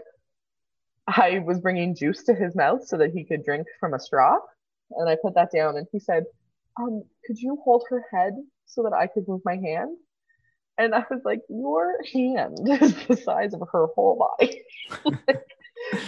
I 1.08 1.39
was 1.39 1.60
bringing 1.60 1.95
juice 1.95 2.24
to 2.26 2.36
his 2.36 2.56
mouth 2.56 2.86
so 2.86 2.99
that 2.99 3.10
he 3.10 3.24
could 3.24 3.43
drink 3.43 3.66
from 3.80 3.95
a 3.95 3.99
straw. 3.99 4.38
And 4.91 5.10
I 5.10 5.18
put 5.20 5.34
that 5.34 5.51
down, 5.51 5.76
and 5.76 5.88
he 5.91 5.97
said, 5.97 6.26
um, 6.80 7.01
could 7.26 7.39
you 7.39 7.58
hold 7.64 7.84
her 7.89 8.03
head 8.14 8.34
so 8.68 8.84
that 8.84 8.93
I 8.93 9.08
could 9.08 9.28
move 9.28 9.41
my 9.43 9.56
hand? 9.56 9.97
And 10.78 10.93
I 10.93 11.03
was 11.10 11.22
like, 11.26 11.41
your 11.49 11.97
hand 12.14 12.60
is 12.80 12.93
the 13.08 13.18
size 13.18 13.56
of 13.56 13.64
her 13.72 13.88
whole 13.95 14.30
body. 14.38 14.62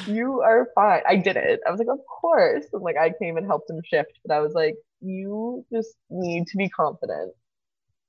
you 0.07 0.41
are 0.41 0.69
fine. 0.75 1.01
I 1.07 1.15
did 1.15 1.37
it. 1.37 1.59
I 1.67 1.71
was 1.71 1.79
like, 1.79 1.89
of 1.91 1.99
course. 2.21 2.65
And 2.73 2.81
like 2.81 2.97
I 2.97 3.11
came 3.21 3.37
and 3.37 3.45
helped 3.45 3.69
him 3.69 3.81
shift, 3.85 4.13
but 4.25 4.33
I 4.33 4.39
was 4.39 4.53
like, 4.53 4.75
you 5.01 5.65
just 5.71 5.95
need 6.09 6.47
to 6.47 6.57
be 6.57 6.69
confident 6.69 7.33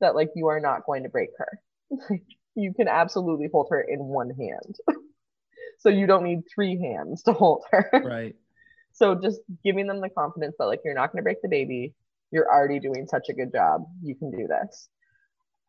that 0.01 0.15
like 0.15 0.31
you 0.35 0.47
are 0.49 0.61
not 0.61 0.87
going 0.87 1.03
to 1.03 1.09
break 1.09 1.31
her. 1.39 1.61
Like 2.11 2.23
you 2.55 2.73
can 2.75 2.89
absolutely 2.89 3.49
hold 3.53 3.69
her 3.71 3.81
in 3.81 4.01
one 4.01 4.31
hand. 4.31 4.77
so 5.79 5.89
you 5.89 6.07
don't 6.07 6.25
need 6.25 6.41
three 6.55 6.81
hands 6.81 7.23
to 7.25 7.33
hold 7.33 7.65
her. 7.71 7.91
right. 8.05 8.35
So 8.95 9.15
just 9.15 9.39
giving 9.63 9.87
them 9.87 10.01
the 10.01 10.09
confidence 10.09 10.57
that 10.59 10.65
like 10.65 10.81
you're 10.85 10.93
not 10.93 11.13
going 11.13 11.19
to 11.19 11.23
break 11.23 11.41
the 11.41 11.49
baby. 11.49 11.95
You're 12.33 12.53
already 12.53 12.81
doing 12.81 13.07
such 13.07 13.29
a 13.29 13.33
good 13.33 13.53
job. 13.53 13.83
You 14.03 14.17
can 14.17 14.33
do 14.33 14.49
this. 14.49 14.89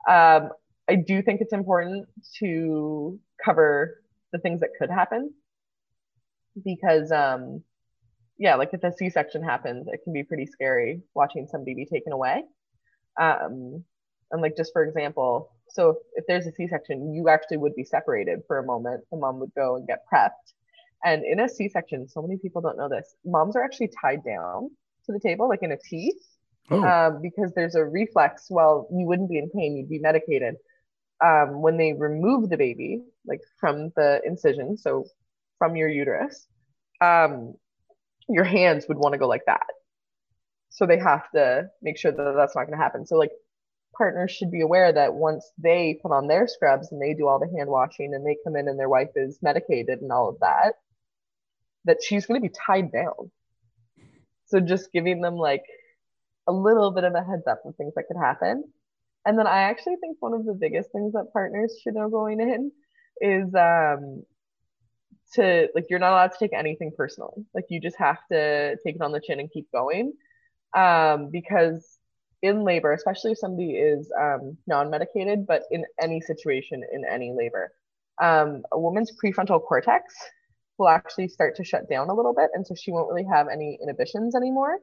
Um, 0.10 0.50
I 0.89 0.95
do 0.95 1.22
think 1.22 1.41
it's 1.41 1.54
important 1.54 2.08
to 2.39 3.20
cover 3.45 4.02
the 4.32 4.39
things 4.39 4.62
that 4.62 4.70
could 4.80 4.89
happen 4.89 5.32
because 6.64 7.12
um, 7.12 7.64
yeah, 8.38 8.56
like 8.56 8.70
if 8.74 8.84
a 8.84 8.91
C-section 8.91 9.43
happens, 9.43 9.88
it 9.88 10.02
can 10.04 10.14
be 10.14 10.24
pretty 10.24 10.45
scary 10.45 11.02
watching 11.14 11.47
somebody 11.47 11.76
be 11.76 11.86
taken 11.86 12.14
away. 12.14 12.43
Um, 13.20 13.84
and 14.32 14.41
like 14.41 14.56
just 14.56 14.72
for 14.74 14.84
example, 14.84 15.52
so 15.70 15.89
if, 15.89 15.97
if 16.16 16.26
there's 16.28 16.47
a 16.47 16.52
C-section, 16.52 17.14
you 17.14 17.30
actually 17.30 17.58
would 17.58 17.76
be 17.76 17.84
separated 17.84 18.39
for 18.47 18.60
a 18.60 18.66
moment. 18.66 19.04
The 19.12 19.18
mom 19.18 19.39
would 19.39 19.54
go 19.56 19.76
and 19.76 19.88
get 19.88 20.04
prepped. 20.12 20.54
And 21.04 21.24
in 21.24 21.39
a 21.39 21.47
C-section, 21.47 22.08
so 22.08 22.22
many 22.22 22.38
people 22.38 22.62
don't 22.62 22.78
know 22.78 22.89
this. 22.89 23.16
Moms 23.26 23.56
are 23.56 23.64
actually 23.64 23.91
tied 24.02 24.24
down 24.24 24.70
to 25.06 25.14
the 25.14 25.20
table, 25.20 25.47
like 25.47 25.64
in 25.64 25.72
a 25.72 25.78
T, 25.78 26.14
Oh, 26.72 26.84
um, 26.84 27.22
because 27.22 27.52
there's 27.56 27.76
a 27.76 27.84
reflex. 27.84 28.47
Well, 28.50 28.88
you 28.91 29.06
wouldn't 29.06 29.30
be 29.30 29.38
in 29.38 29.50
pain; 29.50 29.76
you'd 29.76 29.89
be 29.89 30.00
medicated. 30.00 30.56
Um, 31.24 31.62
when 31.62 31.78
they 31.78 31.93
remove 31.93 32.50
the 32.50 32.58
baby, 32.58 33.04
like 33.26 33.41
from 33.60 33.91
the 33.95 34.22
incision, 34.24 34.78
so 34.78 35.06
from 35.60 35.76
your 35.76 35.89
uterus, 35.89 36.47
um, 37.01 37.53
your 38.28 38.43
hands 38.43 38.86
would 38.88 38.97
want 38.97 39.14
to 39.14 39.20
go 39.20 39.28
like 39.28 39.45
that. 39.45 39.68
So 40.70 40.86
they 40.86 40.97
have 40.97 41.30
to 41.32 41.70
make 41.82 41.97
sure 41.97 42.12
that 42.12 42.34
that's 42.36 42.55
not 42.55 42.66
going 42.66 42.78
to 42.78 42.84
happen. 42.84 43.05
So 43.05 43.16
like 43.16 43.32
partners 43.95 44.32
should 44.32 44.51
be 44.51 44.62
aware 44.62 44.91
that 44.91 45.14
once 45.14 45.51
they 45.57 45.99
put 46.01 46.12
on 46.12 46.28
their 46.28 46.47
scrubs 46.47 46.91
and 46.91 47.01
they 47.01 47.14
do 47.14 47.28
all 47.28 47.39
the 47.39 47.51
hand 47.55 47.70
washing 47.70 48.14
and 48.14 48.26
they 48.26 48.38
come 48.43 48.55
in 48.55 48.68
and 48.68 48.80
their 48.80 48.89
wife 48.89 49.10
is 49.16 49.38
medicated 49.41 50.01
and 50.01 50.12
all 50.12 50.30
of 50.30 50.39
that, 50.39 50.76
that 51.86 51.97
she's 52.01 52.26
going 52.26 52.41
to 52.41 52.47
be 52.47 52.53
tied 52.66 52.91
down. 52.91 53.32
So 54.45 54.60
just 54.60 54.91
giving 54.91 55.22
them 55.22 55.36
like 55.36 55.64
a 56.47 56.51
little 56.51 56.91
bit 56.91 57.03
of 57.03 57.14
a 57.14 57.24
heads 57.24 57.45
up 57.47 57.62
of 57.66 57.76
things 57.76 57.93
that 57.95 58.07
could 58.07 58.18
happen. 58.18 58.64
And 59.26 59.38
then 59.38 59.47
I 59.47 59.64
actually 59.64 59.97
think 59.97 60.18
one 60.20 60.34
of 60.34 60.45
the 60.45 60.53
biggest 60.53 60.91
things 60.91 61.14
that 61.14 61.34
partners 61.34 61.78
should 61.84 61.95
know 61.95 62.10
going 62.10 62.39
in 62.39 62.72
is 63.22 63.53
um 63.53 64.24
to 65.36 65.67
like 65.75 65.86
you're 65.89 65.99
not 65.99 66.11
allowed 66.11 66.32
to 66.32 66.39
take 66.39 66.53
anything 66.53 66.91
personal. 66.95 67.34
Like 67.53 67.65
you 67.69 67.80
just 67.82 67.97
have 67.97 68.19
to 68.32 68.77
take 68.86 68.95
it 68.95 69.01
on 69.01 69.11
the 69.11 69.21
chin 69.21 69.39
and 69.39 69.51
keep 69.51 69.71
going. 69.71 70.13
Um 70.75 71.30
because 71.32 71.97
in 72.41 72.63
labor, 72.63 72.93
especially 72.93 73.32
if 73.34 73.38
somebody 73.39 73.71
is 73.71 74.11
um 74.19 74.57
non-medicated, 74.67 75.45
but 75.47 75.63
in 75.71 75.86
any 76.01 76.21
situation 76.21 76.84
in 76.91 77.03
any 77.09 77.34
labor, 77.38 77.71
um 78.21 78.63
a 78.71 78.80
woman's 78.80 79.11
prefrontal 79.23 79.61
cortex 79.61 80.13
will 80.77 80.88
actually 80.89 81.27
start 81.27 81.55
to 81.57 81.63
shut 81.63 81.89
down 81.89 82.09
a 82.09 82.13
little 82.13 82.34
bit 82.34 82.49
and 82.53 82.65
so 82.65 82.73
she 82.75 82.91
won't 82.91 83.09
really 83.09 83.27
have 83.30 83.47
any 83.49 83.77
inhibitions 83.82 84.36
anymore 84.36 84.77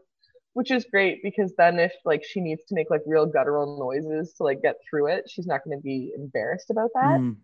which 0.53 0.71
is 0.71 0.87
great 0.91 1.23
because 1.23 1.53
then 1.57 1.79
if 1.79 1.93
like 2.05 2.23
she 2.25 2.41
needs 2.41 2.63
to 2.69 2.75
make 2.75 2.91
like 2.91 3.03
real 3.07 3.27
guttural 3.27 3.79
noises 3.79 4.35
to 4.35 4.43
like 4.43 4.63
get 4.63 4.77
through 4.89 5.07
it 5.09 5.25
she's 5.29 5.47
not 5.47 5.63
going 5.65 5.77
to 5.77 5.83
be 5.83 6.13
embarrassed 6.17 6.71
about 6.71 6.91
that 6.95 7.19
mm, 7.19 7.37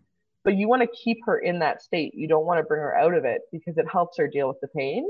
but 0.43 0.55
you 0.55 0.67
want 0.67 0.81
to 0.81 0.87
keep 1.03 1.19
her 1.25 1.39
in 1.39 1.59
that 1.59 1.81
state 1.81 2.13
you 2.15 2.27
don't 2.27 2.45
want 2.45 2.59
to 2.59 2.63
bring 2.63 2.81
her 2.81 2.95
out 2.97 3.13
of 3.13 3.25
it 3.25 3.41
because 3.51 3.77
it 3.77 3.85
helps 3.91 4.17
her 4.17 4.27
deal 4.27 4.47
with 4.47 4.59
the 4.61 4.67
pain 4.69 5.07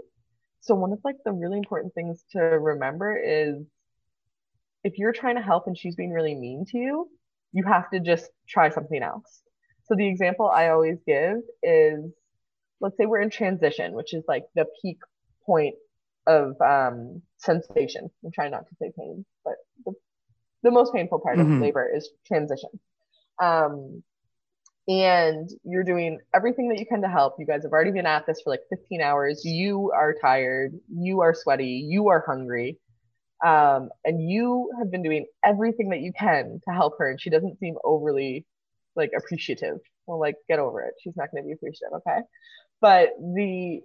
so 0.61 0.75
one 0.75 0.93
of 0.93 0.99
like 1.03 1.15
the 1.25 1.31
really 1.31 1.57
important 1.57 1.93
things 1.93 2.23
to 2.31 2.39
remember 2.39 3.17
is 3.17 3.57
if 4.83 4.97
you're 4.97 5.13
trying 5.13 5.35
to 5.35 5.41
help 5.41 5.67
and 5.67 5.77
she's 5.77 5.95
being 5.95 6.11
really 6.11 6.35
mean 6.35 6.65
to 6.69 6.77
you 6.77 7.09
you 7.51 7.63
have 7.63 7.89
to 7.91 7.99
just 7.99 8.29
try 8.47 8.69
something 8.69 9.01
else 9.03 9.41
so 9.85 9.95
the 9.95 10.07
example 10.07 10.49
i 10.49 10.69
always 10.69 10.97
give 11.05 11.37
is 11.61 12.11
let's 12.81 12.97
say 12.97 13.05
we're 13.05 13.21
in 13.21 13.29
transition 13.29 13.93
which 13.93 14.13
is 14.13 14.23
like 14.27 14.45
the 14.55 14.65
peak 14.81 14.97
point 15.45 15.75
of 16.27 16.55
um, 16.61 17.21
sensation. 17.37 18.09
I'm 18.23 18.31
trying 18.31 18.51
not 18.51 18.67
to 18.69 18.75
say 18.81 18.91
pain, 18.97 19.25
but 19.43 19.55
the, 19.85 19.93
the 20.63 20.71
most 20.71 20.93
painful 20.93 21.19
part 21.19 21.39
Mhm. 21.39 21.55
of 21.55 21.61
labor 21.61 21.89
is 21.95 22.09
transition. 22.27 22.69
Um, 23.41 24.03
and 24.87 25.49
you're 25.63 25.83
doing 25.83 26.19
everything 26.35 26.69
that 26.69 26.79
you 26.79 26.85
can 26.85 27.01
to 27.01 27.07
help. 27.07 27.35
You 27.39 27.45
guys 27.45 27.63
have 27.63 27.71
already 27.71 27.91
been 27.91 28.05
at 28.05 28.25
this 28.25 28.41
for 28.43 28.49
like 28.49 28.61
15 28.69 29.01
hours. 29.01 29.41
You 29.45 29.91
are 29.95 30.13
tired. 30.21 30.73
You 30.89 31.21
are 31.21 31.33
sweaty. 31.33 31.85
You 31.87 32.09
are 32.09 32.23
hungry. 32.25 32.79
Um, 33.45 33.89
and 34.03 34.29
you 34.29 34.71
have 34.79 34.91
been 34.91 35.03
doing 35.03 35.27
everything 35.43 35.89
that 35.89 36.01
you 36.01 36.11
can 36.17 36.59
to 36.67 36.73
help 36.73 36.95
her. 36.99 37.09
And 37.09 37.19
she 37.19 37.29
doesn't 37.29 37.59
seem 37.59 37.75
overly 37.83 38.45
like 38.95 39.11
appreciative. 39.17 39.79
Well, 40.05 40.19
like, 40.19 40.35
get 40.49 40.59
over 40.59 40.81
it. 40.81 40.95
She's 41.01 41.15
not 41.15 41.31
going 41.31 41.43
to 41.43 41.47
be 41.47 41.53
appreciative. 41.53 41.93
Okay. 42.05 42.19
But 42.81 43.09
the, 43.19 43.81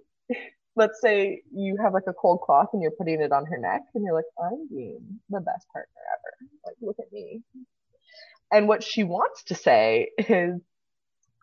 let's 0.75 0.99
say 0.99 1.43
you 1.53 1.77
have 1.81 1.93
like 1.93 2.07
a 2.07 2.13
cold 2.13 2.41
cloth 2.41 2.69
and 2.73 2.81
you're 2.81 2.91
putting 2.91 3.21
it 3.21 3.31
on 3.31 3.45
her 3.45 3.57
neck 3.57 3.81
and 3.95 4.03
you're 4.03 4.13
like, 4.13 4.25
I'm 4.37 4.67
being 4.69 5.19
the 5.29 5.39
best 5.39 5.65
partner 5.71 6.01
ever. 6.13 6.51
Like, 6.65 6.75
look 6.81 6.97
at 6.99 7.11
me. 7.13 7.41
And 8.51 8.67
what 8.67 8.83
she 8.83 9.05
wants 9.05 9.43
to 9.45 9.55
say 9.55 10.09
is, 10.17 10.59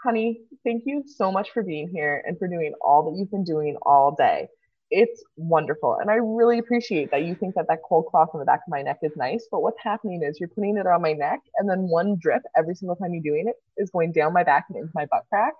honey, 0.06 0.38
thank 0.62 0.84
you 0.86 1.02
so 1.04 1.32
much 1.32 1.50
for 1.50 1.64
being 1.64 1.88
here 1.88 2.22
and 2.24 2.38
for 2.38 2.46
doing 2.46 2.72
all 2.80 3.02
that 3.02 3.18
you've 3.18 3.30
been 3.32 3.42
doing 3.42 3.76
all 3.82 4.14
day. 4.16 4.46
It's 4.88 5.24
wonderful. 5.36 5.96
And 6.00 6.08
I 6.08 6.14
really 6.14 6.60
appreciate 6.60 7.10
that 7.10 7.24
you 7.24 7.34
think 7.34 7.56
that 7.56 7.66
that 7.66 7.80
cold 7.88 8.06
cloth 8.06 8.28
on 8.32 8.38
the 8.38 8.46
back 8.46 8.60
of 8.64 8.70
my 8.70 8.82
neck 8.82 8.98
is 9.02 9.10
nice. 9.16 9.48
But 9.50 9.62
what's 9.62 9.82
happening 9.82 10.22
is 10.22 10.38
you're 10.38 10.48
putting 10.48 10.76
it 10.76 10.86
on 10.86 11.02
my 11.02 11.12
neck, 11.12 11.40
and 11.58 11.68
then 11.68 11.88
one 11.88 12.18
drip 12.20 12.42
every 12.56 12.76
single 12.76 12.94
time 12.94 13.14
you're 13.14 13.34
doing 13.34 13.48
it 13.48 13.56
is 13.76 13.90
going 13.90 14.12
down 14.12 14.32
my 14.32 14.44
back 14.44 14.66
and 14.68 14.78
into 14.78 14.92
my 14.94 15.06
butt 15.06 15.24
crack 15.28 15.54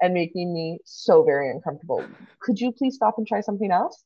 and 0.00 0.14
making 0.14 0.54
me 0.54 0.78
so 0.84 1.24
very 1.24 1.50
uncomfortable. 1.50 2.04
Could 2.38 2.60
you 2.60 2.70
please 2.70 2.94
stop 2.94 3.14
and 3.18 3.26
try 3.26 3.40
something 3.40 3.72
else? 3.72 4.04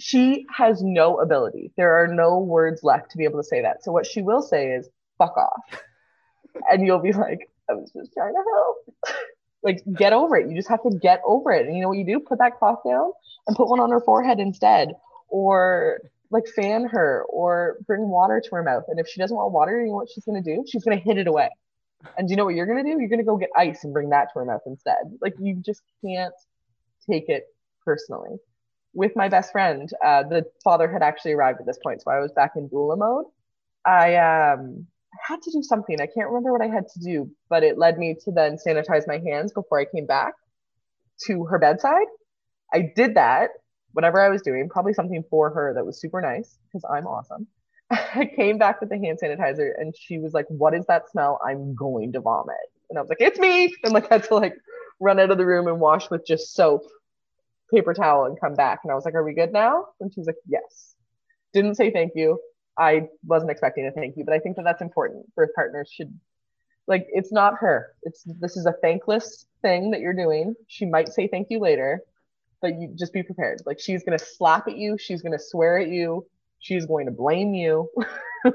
She 0.00 0.46
has 0.52 0.82
no 0.82 1.20
ability. 1.20 1.70
There 1.76 2.02
are 2.02 2.08
no 2.08 2.40
words 2.40 2.82
left 2.82 3.12
to 3.12 3.18
be 3.18 3.22
able 3.22 3.38
to 3.38 3.46
say 3.46 3.62
that. 3.62 3.84
So 3.84 3.92
what 3.92 4.04
she 4.04 4.20
will 4.20 4.42
say 4.42 4.72
is, 4.72 4.88
fuck 5.16 5.36
off. 5.36 5.80
And 6.68 6.84
you'll 6.84 6.98
be 6.98 7.12
like, 7.12 7.48
I 7.68 7.74
was 7.74 7.90
just 7.92 8.12
trying 8.12 8.34
to 8.34 8.42
help. 8.54 9.16
like, 9.62 9.82
get 9.96 10.12
over 10.12 10.36
it. 10.36 10.48
You 10.48 10.56
just 10.56 10.68
have 10.68 10.82
to 10.82 10.90
get 10.90 11.20
over 11.26 11.52
it. 11.52 11.66
And 11.66 11.76
you 11.76 11.82
know 11.82 11.88
what 11.88 11.98
you 11.98 12.06
do? 12.06 12.20
Put 12.20 12.38
that 12.38 12.58
cloth 12.58 12.80
down 12.86 13.12
and 13.46 13.56
put 13.56 13.68
one 13.68 13.80
on 13.80 13.90
her 13.90 14.00
forehead 14.00 14.38
instead. 14.38 14.92
Or 15.28 16.00
like 16.30 16.46
fan 16.48 16.86
her 16.86 17.24
or 17.28 17.76
bring 17.86 18.08
water 18.08 18.40
to 18.40 18.50
her 18.56 18.62
mouth. 18.62 18.84
And 18.88 18.98
if 18.98 19.08
she 19.08 19.20
doesn't 19.20 19.36
want 19.36 19.52
water, 19.52 19.80
you 19.80 19.88
know 19.88 19.96
what 19.96 20.08
she's 20.10 20.24
gonna 20.24 20.42
do? 20.42 20.64
She's 20.66 20.84
gonna 20.84 20.96
hit 20.96 21.18
it 21.18 21.26
away. 21.26 21.50
And 22.18 22.28
do 22.28 22.32
you 22.32 22.36
know 22.36 22.44
what 22.44 22.54
you're 22.54 22.66
gonna 22.66 22.82
do? 22.82 22.96
You're 22.98 23.08
gonna 23.08 23.24
go 23.24 23.36
get 23.36 23.50
ice 23.56 23.84
and 23.84 23.92
bring 23.92 24.10
that 24.10 24.32
to 24.32 24.40
her 24.40 24.44
mouth 24.44 24.62
instead. 24.66 25.18
Like 25.20 25.34
you 25.38 25.62
just 25.64 25.82
can't 26.04 26.34
take 27.08 27.28
it 27.28 27.44
personally. 27.84 28.36
With 28.92 29.14
my 29.14 29.28
best 29.28 29.52
friend, 29.52 29.90
uh, 30.04 30.22
the 30.24 30.46
father 30.64 30.90
had 30.90 31.02
actually 31.02 31.32
arrived 31.32 31.60
at 31.60 31.66
this 31.66 31.78
point, 31.82 32.02
so 32.02 32.10
I 32.10 32.18
was 32.20 32.32
back 32.32 32.52
in 32.56 32.68
doula 32.68 32.96
mode. 32.96 33.26
I 33.84 34.16
um, 34.16 34.86
had 35.26 35.42
to 35.42 35.50
do 35.50 35.62
something. 35.62 36.00
I 36.00 36.06
can't 36.06 36.28
remember 36.28 36.52
what 36.52 36.62
I 36.62 36.68
had 36.68 36.88
to 36.88 37.00
do, 37.00 37.30
but 37.48 37.62
it 37.62 37.78
led 37.78 37.98
me 37.98 38.16
to 38.24 38.32
then 38.32 38.56
sanitize 38.56 39.06
my 39.06 39.18
hands 39.18 39.52
before 39.52 39.80
I 39.80 39.84
came 39.84 40.06
back 40.06 40.34
to 41.26 41.44
her 41.44 41.58
bedside. 41.58 42.06
I 42.72 42.92
did 42.94 43.14
that, 43.14 43.50
whatever 43.92 44.20
I 44.20 44.28
was 44.28 44.42
doing, 44.42 44.68
probably 44.68 44.92
something 44.92 45.24
for 45.30 45.50
her 45.50 45.72
that 45.74 45.86
was 45.86 46.00
super 46.00 46.20
nice 46.20 46.58
because 46.66 46.84
I'm 46.90 47.06
awesome. 47.06 47.46
I 47.90 48.30
came 48.34 48.58
back 48.58 48.80
with 48.80 48.90
the 48.90 48.98
hand 48.98 49.18
sanitizer 49.22 49.70
and 49.78 49.94
she 49.96 50.18
was 50.18 50.32
like, 50.32 50.46
What 50.48 50.74
is 50.74 50.84
that 50.86 51.08
smell? 51.10 51.40
I'm 51.46 51.74
going 51.74 52.12
to 52.12 52.20
vomit. 52.20 52.56
And 52.90 52.98
I 52.98 53.02
was 53.02 53.08
like, 53.08 53.20
It's 53.20 53.38
me. 53.38 53.74
And 53.84 53.92
like 53.92 54.08
had 54.10 54.24
to 54.24 54.34
like 54.34 54.54
run 55.00 55.20
out 55.20 55.30
of 55.30 55.38
the 55.38 55.46
room 55.46 55.68
and 55.68 55.80
wash 55.80 56.10
with 56.10 56.26
just 56.26 56.54
soap, 56.54 56.82
paper 57.72 57.94
towel, 57.94 58.26
and 58.26 58.40
come 58.40 58.54
back. 58.54 58.80
And 58.82 58.90
I 58.90 58.94
was 58.94 59.04
like, 59.04 59.14
Are 59.14 59.24
we 59.24 59.34
good 59.34 59.52
now? 59.52 59.86
And 60.00 60.12
she 60.12 60.20
was 60.20 60.26
like, 60.26 60.36
Yes. 60.46 60.94
Didn't 61.52 61.76
say 61.76 61.90
thank 61.90 62.12
you. 62.14 62.38
I 62.78 63.08
wasn't 63.24 63.50
expecting 63.50 63.86
a 63.86 63.90
thank 63.90 64.16
you, 64.16 64.24
but 64.24 64.34
I 64.34 64.38
think 64.38 64.56
that 64.56 64.64
that's 64.64 64.82
important. 64.82 65.34
Birth 65.34 65.50
partners 65.54 65.90
should 65.92 66.18
like 66.86 67.06
it's 67.08 67.32
not 67.32 67.54
her. 67.58 67.94
It's 68.02 68.22
this 68.24 68.56
is 68.56 68.66
a 68.66 68.74
thankless 68.82 69.46
thing 69.62 69.90
that 69.90 70.00
you're 70.00 70.14
doing. 70.14 70.54
She 70.68 70.86
might 70.86 71.08
say 71.08 71.26
thank 71.26 71.48
you 71.50 71.58
later, 71.58 72.02
but 72.60 72.78
you 72.78 72.92
just 72.94 73.12
be 73.12 73.22
prepared. 73.22 73.62
Like 73.66 73.80
she's 73.80 74.04
gonna 74.04 74.18
slap 74.18 74.68
at 74.68 74.76
you, 74.76 74.96
she's 74.98 75.22
gonna 75.22 75.38
swear 75.38 75.78
at 75.78 75.88
you, 75.88 76.26
she's 76.58 76.86
going 76.86 77.06
to 77.06 77.12
blame 77.12 77.54
you. 77.54 77.90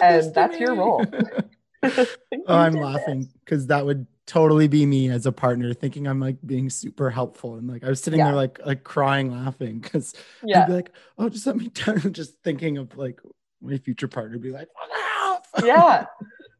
And 0.00 0.22
to 0.22 0.30
that's 0.34 0.58
your 0.58 0.74
role. 0.74 1.04
oh, 2.46 2.56
I'm 2.56 2.74
laughing 2.74 3.28
because 3.44 3.66
that 3.68 3.84
would 3.86 4.06
totally 4.26 4.66
be 4.68 4.84
me 4.86 5.08
as 5.10 5.26
a 5.26 5.32
partner, 5.32 5.72
thinking 5.72 6.06
I'm 6.06 6.20
like 6.20 6.36
being 6.44 6.68
super 6.70 7.10
helpful, 7.10 7.54
and 7.56 7.68
like 7.68 7.84
I 7.84 7.88
was 7.88 8.02
sitting 8.02 8.18
Yeah. 8.18 8.26
there 8.26 8.34
like 8.34 8.58
like 8.66 8.84
crying, 8.84 9.30
laughing 9.30 9.78
because 9.78 10.14
I'd 10.42 10.48
Yeah. 10.48 10.66
be 10.66 10.72
like, 10.72 10.90
"Oh, 11.18 11.28
just 11.28 11.46
let 11.46 11.56
me 11.56 11.68
down," 11.68 11.98
just 12.12 12.34
thinking 12.42 12.78
of 12.78 12.96
like 12.96 13.20
my 13.60 13.78
future 13.78 14.08
partner 14.08 14.38
be 14.38 14.50
like, 14.50 14.68
yeah. 15.62 16.06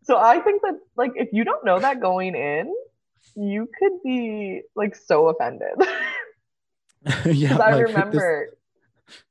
So 0.04 0.16
I 0.16 0.40
think 0.40 0.62
that 0.62 0.78
like 0.96 1.12
if 1.16 1.28
you 1.32 1.44
don't 1.44 1.64
know 1.64 1.78
that 1.80 2.00
going 2.00 2.34
in, 2.34 2.72
you 3.34 3.68
could 3.78 4.02
be 4.04 4.62
like 4.74 4.94
so 4.94 5.28
offended. 5.28 5.74
yeah, 7.26 7.54
I 7.54 7.72
like, 7.72 7.74
this- 7.76 7.88
remember 7.88 8.48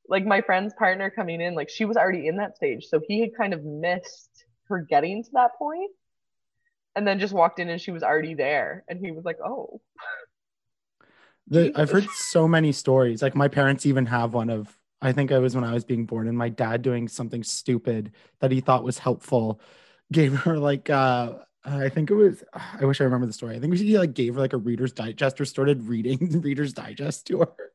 like 0.08 0.26
my 0.26 0.41
friend's 0.41 0.74
partner 0.76 1.10
coming 1.10 1.41
in, 1.41 1.56
like 1.56 1.70
she 1.70 1.86
was 1.86 1.98
already 1.98 2.28
in 2.28 2.38
that 2.38 2.56
stage. 2.56 2.86
So 2.86 3.00
he 3.08 3.22
had 3.22 3.36
kind 3.36 3.54
of 3.54 3.64
missed 3.64 4.35
her 4.70 4.80
getting 4.80 5.24
to 5.24 5.30
that 5.34 5.57
point 5.57 5.91
and 6.95 7.05
then 7.07 7.20
just 7.20 7.34
walked 7.34 7.59
in 7.59 7.70
and 7.70 7.82
she 7.82 7.91
was 7.91 8.03
already 8.03 8.34
there. 8.34 8.84
And 8.88 8.99
he 8.99 9.11
was 9.11 9.26
like, 9.26 9.38
Oh, 9.45 9.82
The, 11.47 11.72
I've 11.76 11.91
heard 11.91 12.09
so 12.09 12.47
many 12.47 12.72
stories. 12.72 13.22
Like 13.22 13.36
my 13.36 13.47
parents 13.47 13.86
even 13.86 14.05
have 14.07 14.34
one 14.34 14.49
of 14.49 14.76
I 15.01 15.11
think 15.11 15.32
I 15.32 15.38
was 15.39 15.53
when 15.53 15.63
I 15.63 15.74
was 15.74 15.84
being 15.84 16.05
born 16.05 16.28
and 16.28 16.38
my 16.38 16.49
dad 16.49 16.82
doing 16.82 17.07
something 17.07 17.43
stupid 17.43 18.13
that 18.39 18.51
he 18.51 18.61
thought 18.61 18.84
was 18.84 18.97
helpful 18.97 19.61
gave 20.11 20.34
her 20.41 20.57
like 20.57 20.89
uh 20.89 21.34
I 21.63 21.89
think 21.89 22.09
it 22.11 22.16
was 22.16 22.43
I 22.53 22.86
wish 22.86 23.01
I 23.01 23.05
remember 23.05 23.28
the 23.28 23.34
story. 23.34 23.55
I 23.55 23.59
think 23.59 23.76
he 23.76 23.97
like 23.97 24.13
gave 24.13 24.36
her 24.36 24.41
like 24.41 24.53
a 24.53 24.57
reader's 24.57 24.93
digest 24.93 25.39
or 25.41 25.45
started 25.45 25.84
reading 25.88 26.41
reader's 26.41 26.74
digest 26.74 27.28
to 27.28 27.39
her 27.39 27.72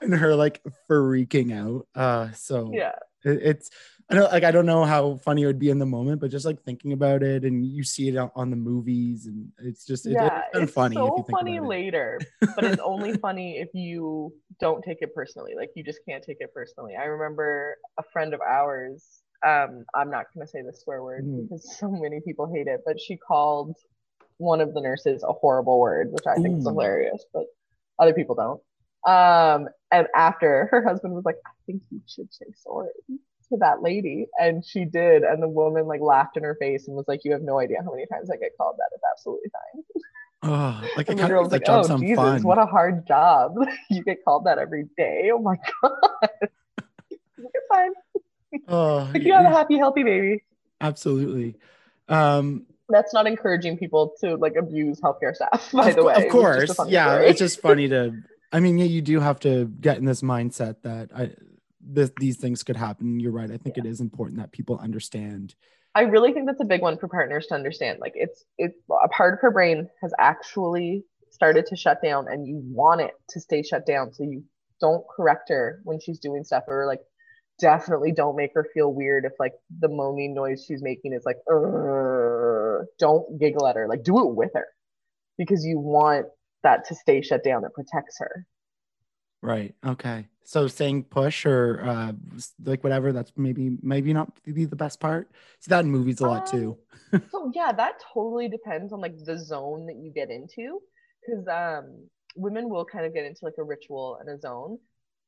and 0.00 0.14
her 0.14 0.34
like 0.36 0.62
freaking 0.88 1.52
out. 1.52 1.86
Uh 1.94 2.32
so 2.32 2.70
yeah. 2.74 2.92
It- 3.24 3.42
it's 3.42 3.70
I 4.08 4.14
don't 4.16 4.32
like 4.32 4.42
I 4.42 4.50
don't 4.50 4.66
know 4.66 4.84
how 4.84 5.16
funny 5.18 5.42
it 5.42 5.46
would 5.46 5.58
be 5.60 5.70
in 5.70 5.78
the 5.78 5.86
moment, 5.86 6.20
but 6.20 6.30
just 6.32 6.44
like 6.44 6.60
thinking 6.62 6.92
about 6.92 7.22
it 7.22 7.44
and 7.44 7.64
you 7.64 7.84
see 7.84 8.08
it 8.08 8.16
on- 8.16 8.50
the 8.50 8.56
movies 8.56 9.26
and 9.26 9.52
it's 9.58 9.84
just 9.86 10.04
it, 10.06 10.12
yeah. 10.12 10.42
it's 10.52 10.64
It's 10.64 10.72
funny 10.72 10.96
if 10.96 11.00
so 11.00 11.16
you 11.16 11.22
think 11.26 11.38
funny 11.38 11.56
about 11.58 11.66
it. 11.66 11.68
later, 11.68 12.20
but 12.56 12.64
it's 12.64 12.80
only 12.82 13.12
funny 13.18 13.58
if 13.58 13.68
you 13.72 14.32
don't 14.58 14.82
take 14.82 14.98
it 15.00 15.14
personally. 15.14 15.54
Like 15.56 15.70
you 15.76 15.84
just 15.84 16.00
can't 16.08 16.24
take 16.24 16.38
it 16.40 16.52
personally. 16.52 16.96
I 16.96 17.04
remember 17.04 17.76
a 17.98 18.02
friend 18.12 18.34
of 18.34 18.40
ours, 18.40 19.22
um, 19.46 19.84
I'm 19.94 20.10
not 20.10 20.26
gonna 20.34 20.46
say 20.48 20.62
the 20.62 20.72
swear 20.72 21.04
word 21.04 21.24
Mhm. 21.24 21.42
because 21.48 21.78
so 21.78 21.88
many 21.88 22.20
people 22.20 22.52
hate 22.52 22.66
it, 22.66 22.80
but 22.84 23.00
she 23.00 23.16
called 23.16 23.76
one 24.38 24.60
of 24.60 24.74
the 24.74 24.80
nurses 24.80 25.22
a 25.22 25.32
horrible 25.32 25.78
word, 25.78 26.10
which 26.10 26.26
I 26.26 26.34
think 26.34 26.58
is 26.58 26.64
hilarious, 26.66 27.24
but 27.32 27.44
other 28.00 28.12
people 28.14 28.34
don't. 28.34 28.60
Um, 29.06 29.68
and 29.90 30.06
after 30.14 30.68
her 30.70 30.84
husband 30.86 31.14
was 31.14 31.24
like, 31.24 31.36
I 31.46 31.50
think 31.66 31.82
you 31.90 32.00
should 32.06 32.32
say 32.32 32.46
sorry 32.56 32.88
to 33.08 33.56
that 33.58 33.82
lady. 33.82 34.26
And 34.38 34.64
she 34.64 34.84
did. 34.84 35.22
And 35.22 35.42
the 35.42 35.48
woman 35.48 35.86
like 35.86 36.00
laughed 36.00 36.36
in 36.36 36.44
her 36.44 36.56
face 36.60 36.86
and 36.86 36.96
was 36.96 37.06
like, 37.08 37.20
You 37.24 37.32
have 37.32 37.42
no 37.42 37.58
idea 37.58 37.78
how 37.84 37.90
many 37.90 38.06
times 38.06 38.30
I 38.30 38.36
get 38.36 38.52
called 38.56 38.76
that. 38.78 38.90
It's 38.94 39.02
absolutely 39.12 39.50
fine. 39.50 39.82
Oh, 40.42 40.80
like 40.96 41.08
it 41.08 41.12
And 41.12 41.18
the 41.20 41.26
girl 41.28 41.42
was 41.42 41.52
like 41.52 41.64
Oh 41.68 41.98
Jesus, 41.98 42.16
fun. 42.16 42.42
what 42.42 42.58
a 42.58 42.66
hard 42.66 43.06
job. 43.06 43.56
you 43.90 44.02
get 44.04 44.24
called 44.24 44.44
that 44.46 44.58
every 44.58 44.86
day. 44.96 45.30
Oh 45.34 45.38
my 45.38 45.56
god. 45.82 46.48
You're 47.38 47.50
fine. 47.68 47.90
oh, 48.68 49.10
Like 49.12 49.22
you 49.24 49.32
have 49.32 49.44
a 49.46 49.50
happy, 49.50 49.76
healthy 49.78 50.02
baby. 50.02 50.42
absolutely. 50.80 51.56
Um, 52.08 52.66
That's 52.88 53.12
not 53.14 53.26
encouraging 53.26 53.78
people 53.78 54.14
to 54.20 54.36
like 54.36 54.56
abuse 54.56 55.00
healthcare 55.00 55.34
staff, 55.34 55.70
by 55.74 55.90
of, 55.90 55.96
the 55.96 56.04
way. 56.04 56.14
of 56.14 56.22
It 56.24 56.34
was 56.34 56.66
just 56.66 56.70
a 56.72 56.74
course, 56.74 56.88
yeah. 56.90 57.12
story. 57.14 57.26
It's 57.28 57.38
just 57.38 57.60
funny 57.60 57.88
to. 57.88 58.14
I 58.52 58.60
mean, 58.60 58.78
yeah, 58.78 58.86
you 58.86 59.02
do 59.02 59.20
have 59.20 59.40
to 59.40 59.66
get 59.66 59.98
in 59.98 60.04
this 60.04 60.22
mindset 60.22 60.82
that 60.82 61.10
I, 61.14 61.32
this, 61.80 62.10
these 62.18 62.36
things 62.36 62.62
could 62.62 62.76
happen. 62.76 63.20
You're 63.20 63.32
right. 63.32 63.50
I 63.50 63.56
think 63.56 63.78
it 63.78 63.86
is 63.86 64.00
important 64.00 64.38
that 64.38 64.52
people 64.52 64.78
understand. 64.78 65.54
I 65.94 66.02
really 66.02 66.32
think 66.32 66.46
that's 66.46 66.60
a 66.60 66.64
big 66.64 66.82
one 66.82 66.98
for 66.98 67.08
partners 67.08 67.46
to 67.48 67.54
understand. 67.54 67.98
Like 68.00 68.12
it's 68.14 68.44
it's 68.58 68.78
a 68.90 69.08
part 69.08 69.34
of 69.34 69.40
her 69.40 69.50
brain 69.50 69.88
has 70.02 70.12
actually 70.18 71.04
started 71.30 71.66
to 71.66 71.76
shut 71.76 72.02
down 72.02 72.26
and 72.28 72.46
you 72.46 72.60
want 72.64 73.00
it 73.00 73.12
to 73.30 73.40
stay 73.40 73.62
shut 73.62 73.86
down. 73.86 74.12
So 74.12 74.22
you 74.24 74.44
don't 74.80 75.04
correct 75.14 75.48
her 75.48 75.80
when 75.84 75.98
she's 76.00 76.18
doing 76.18 76.44
stuff 76.44 76.64
or 76.68 76.86
like 76.86 77.00
definitely 77.58 78.12
don't 78.12 78.36
make 78.36 78.52
her 78.54 78.66
feel 78.72 78.92
weird 78.92 79.24
if 79.24 79.32
like 79.38 79.52
the 79.80 79.88
moaning 79.88 80.34
noise 80.34 80.64
she's 80.66 80.82
making 80.82 81.12
is 81.12 81.24
like 81.26 81.36
don't 82.98 83.38
giggle 83.38 83.66
at 83.66 83.76
her. 83.76 83.88
Like 83.88 84.04
do 84.04 84.20
it 84.20 84.34
with 84.34 84.50
her 84.54 84.66
because 85.38 85.64
you 85.64 85.78
want 85.78 86.26
that 86.62 86.84
to 86.86 86.94
stay 86.94 87.22
shut 87.22 87.44
down. 87.44 87.64
It 87.64 87.72
protects 87.74 88.18
her. 88.18 88.46
Right. 89.42 89.74
Okay. 89.84 90.26
So 90.44 90.66
saying 90.66 91.04
push 91.04 91.46
or 91.46 91.80
uh, 91.82 92.12
like 92.64 92.82
whatever. 92.82 93.12
That's 93.12 93.32
maybe 93.36 93.78
maybe 93.82 94.12
not 94.12 94.32
be 94.44 94.64
the 94.64 94.76
best 94.76 95.00
part. 95.00 95.30
See 95.60 95.70
that 95.70 95.84
in 95.84 95.90
movies 95.90 96.20
a 96.20 96.26
lot 96.26 96.46
too. 96.46 96.76
so 97.30 97.50
yeah, 97.54 97.72
that 97.72 97.94
totally 98.12 98.48
depends 98.48 98.92
on 98.92 99.00
like 99.00 99.16
the 99.24 99.38
zone 99.38 99.86
that 99.86 99.96
you 99.96 100.10
get 100.12 100.30
into, 100.30 100.80
because 101.24 101.46
um, 101.48 102.08
women 102.36 102.68
will 102.68 102.84
kind 102.84 103.06
of 103.06 103.14
get 103.14 103.24
into 103.24 103.44
like 103.44 103.54
a 103.58 103.62
ritual 103.62 104.18
and 104.20 104.28
a 104.28 104.38
zone, 104.40 104.78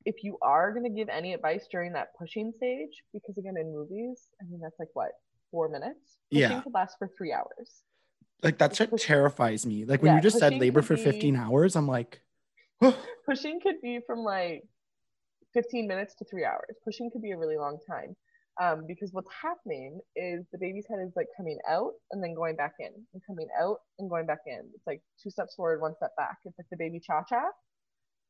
if 0.05 0.22
you 0.22 0.39
are 0.43 0.72
going 0.72 0.85
to 0.85 0.91
give 0.91 1.09
any 1.09 1.33
advice 1.35 1.66
during 1.70 1.93
that 1.93 2.09
pushing 2.18 2.53
stage, 2.57 3.03
because 3.12 3.37
again, 3.39 3.57
in 3.57 3.72
movies, 3.72 4.28
I 4.41 4.45
mean, 4.51 4.61
that's 4.61 4.78
like 4.78 4.89
what, 4.95 5.11
four 5.51 5.68
minutes? 5.68 6.18
Pushing 6.33 6.51
Yeah. 6.51 6.61
could 6.62 6.74
last 6.74 6.97
for 6.99 7.09
three 7.16 7.33
hours. 7.33 7.83
Like 8.43 8.59
that 8.59 8.74
shit 8.74 8.90
terrifies 8.99 9.64
me. 9.64 9.84
Like 9.84 10.03
when 10.03 10.11
Yeah, 10.11 10.16
you 10.16 10.22
just 10.22 10.38
said 10.38 10.55
labor 10.55 10.82
for 10.82 10.97
be- 10.97 11.05
15 11.05 11.36
hours, 11.36 11.76
I'm 11.76 11.86
like, 11.86 12.20
oh, 12.80 12.97
Pushing 13.24 13.61
could 13.61 13.80
be 13.80 14.01
from 14.07 14.20
like 14.20 14.64
15 15.55 15.86
minutes 15.86 16.14
to 16.16 16.24
three 16.24 16.45
hours. 16.45 16.76
Pushing 16.84 17.11
could 17.11 17.22
be 17.22 17.30
a 17.30 17.38
really 17.38 17.57
long 17.57 17.78
time. 17.88 18.16
Um, 18.61 18.84
because 18.86 19.12
what's 19.12 19.30
happening 19.32 19.99
is 20.14 20.45
the 20.53 20.59
baby's 20.59 20.84
head 20.88 20.99
is 21.07 21.12
like 21.16 21.28
coming 21.36 21.59
out 21.68 21.93
and 22.11 22.22
then 22.22 22.34
going 22.34 22.55
back 22.57 22.74
in 22.80 22.90
and 23.14 23.22
coming 23.26 23.49
out 23.61 23.78
and 23.99 24.11
going 24.11 24.26
back 24.26 24.40
in. 24.47 24.61
It's 24.74 24.86
like 24.86 25.01
two 25.22 25.30
steps 25.30 25.55
forward, 25.55 25.80
one 25.80 25.95
step 25.97 26.14
back. 26.16 26.36
It's 26.45 26.59
like 26.59 26.66
the 26.70 26.76
baby 26.76 27.01
cha 27.01 27.22
cha 27.26 27.43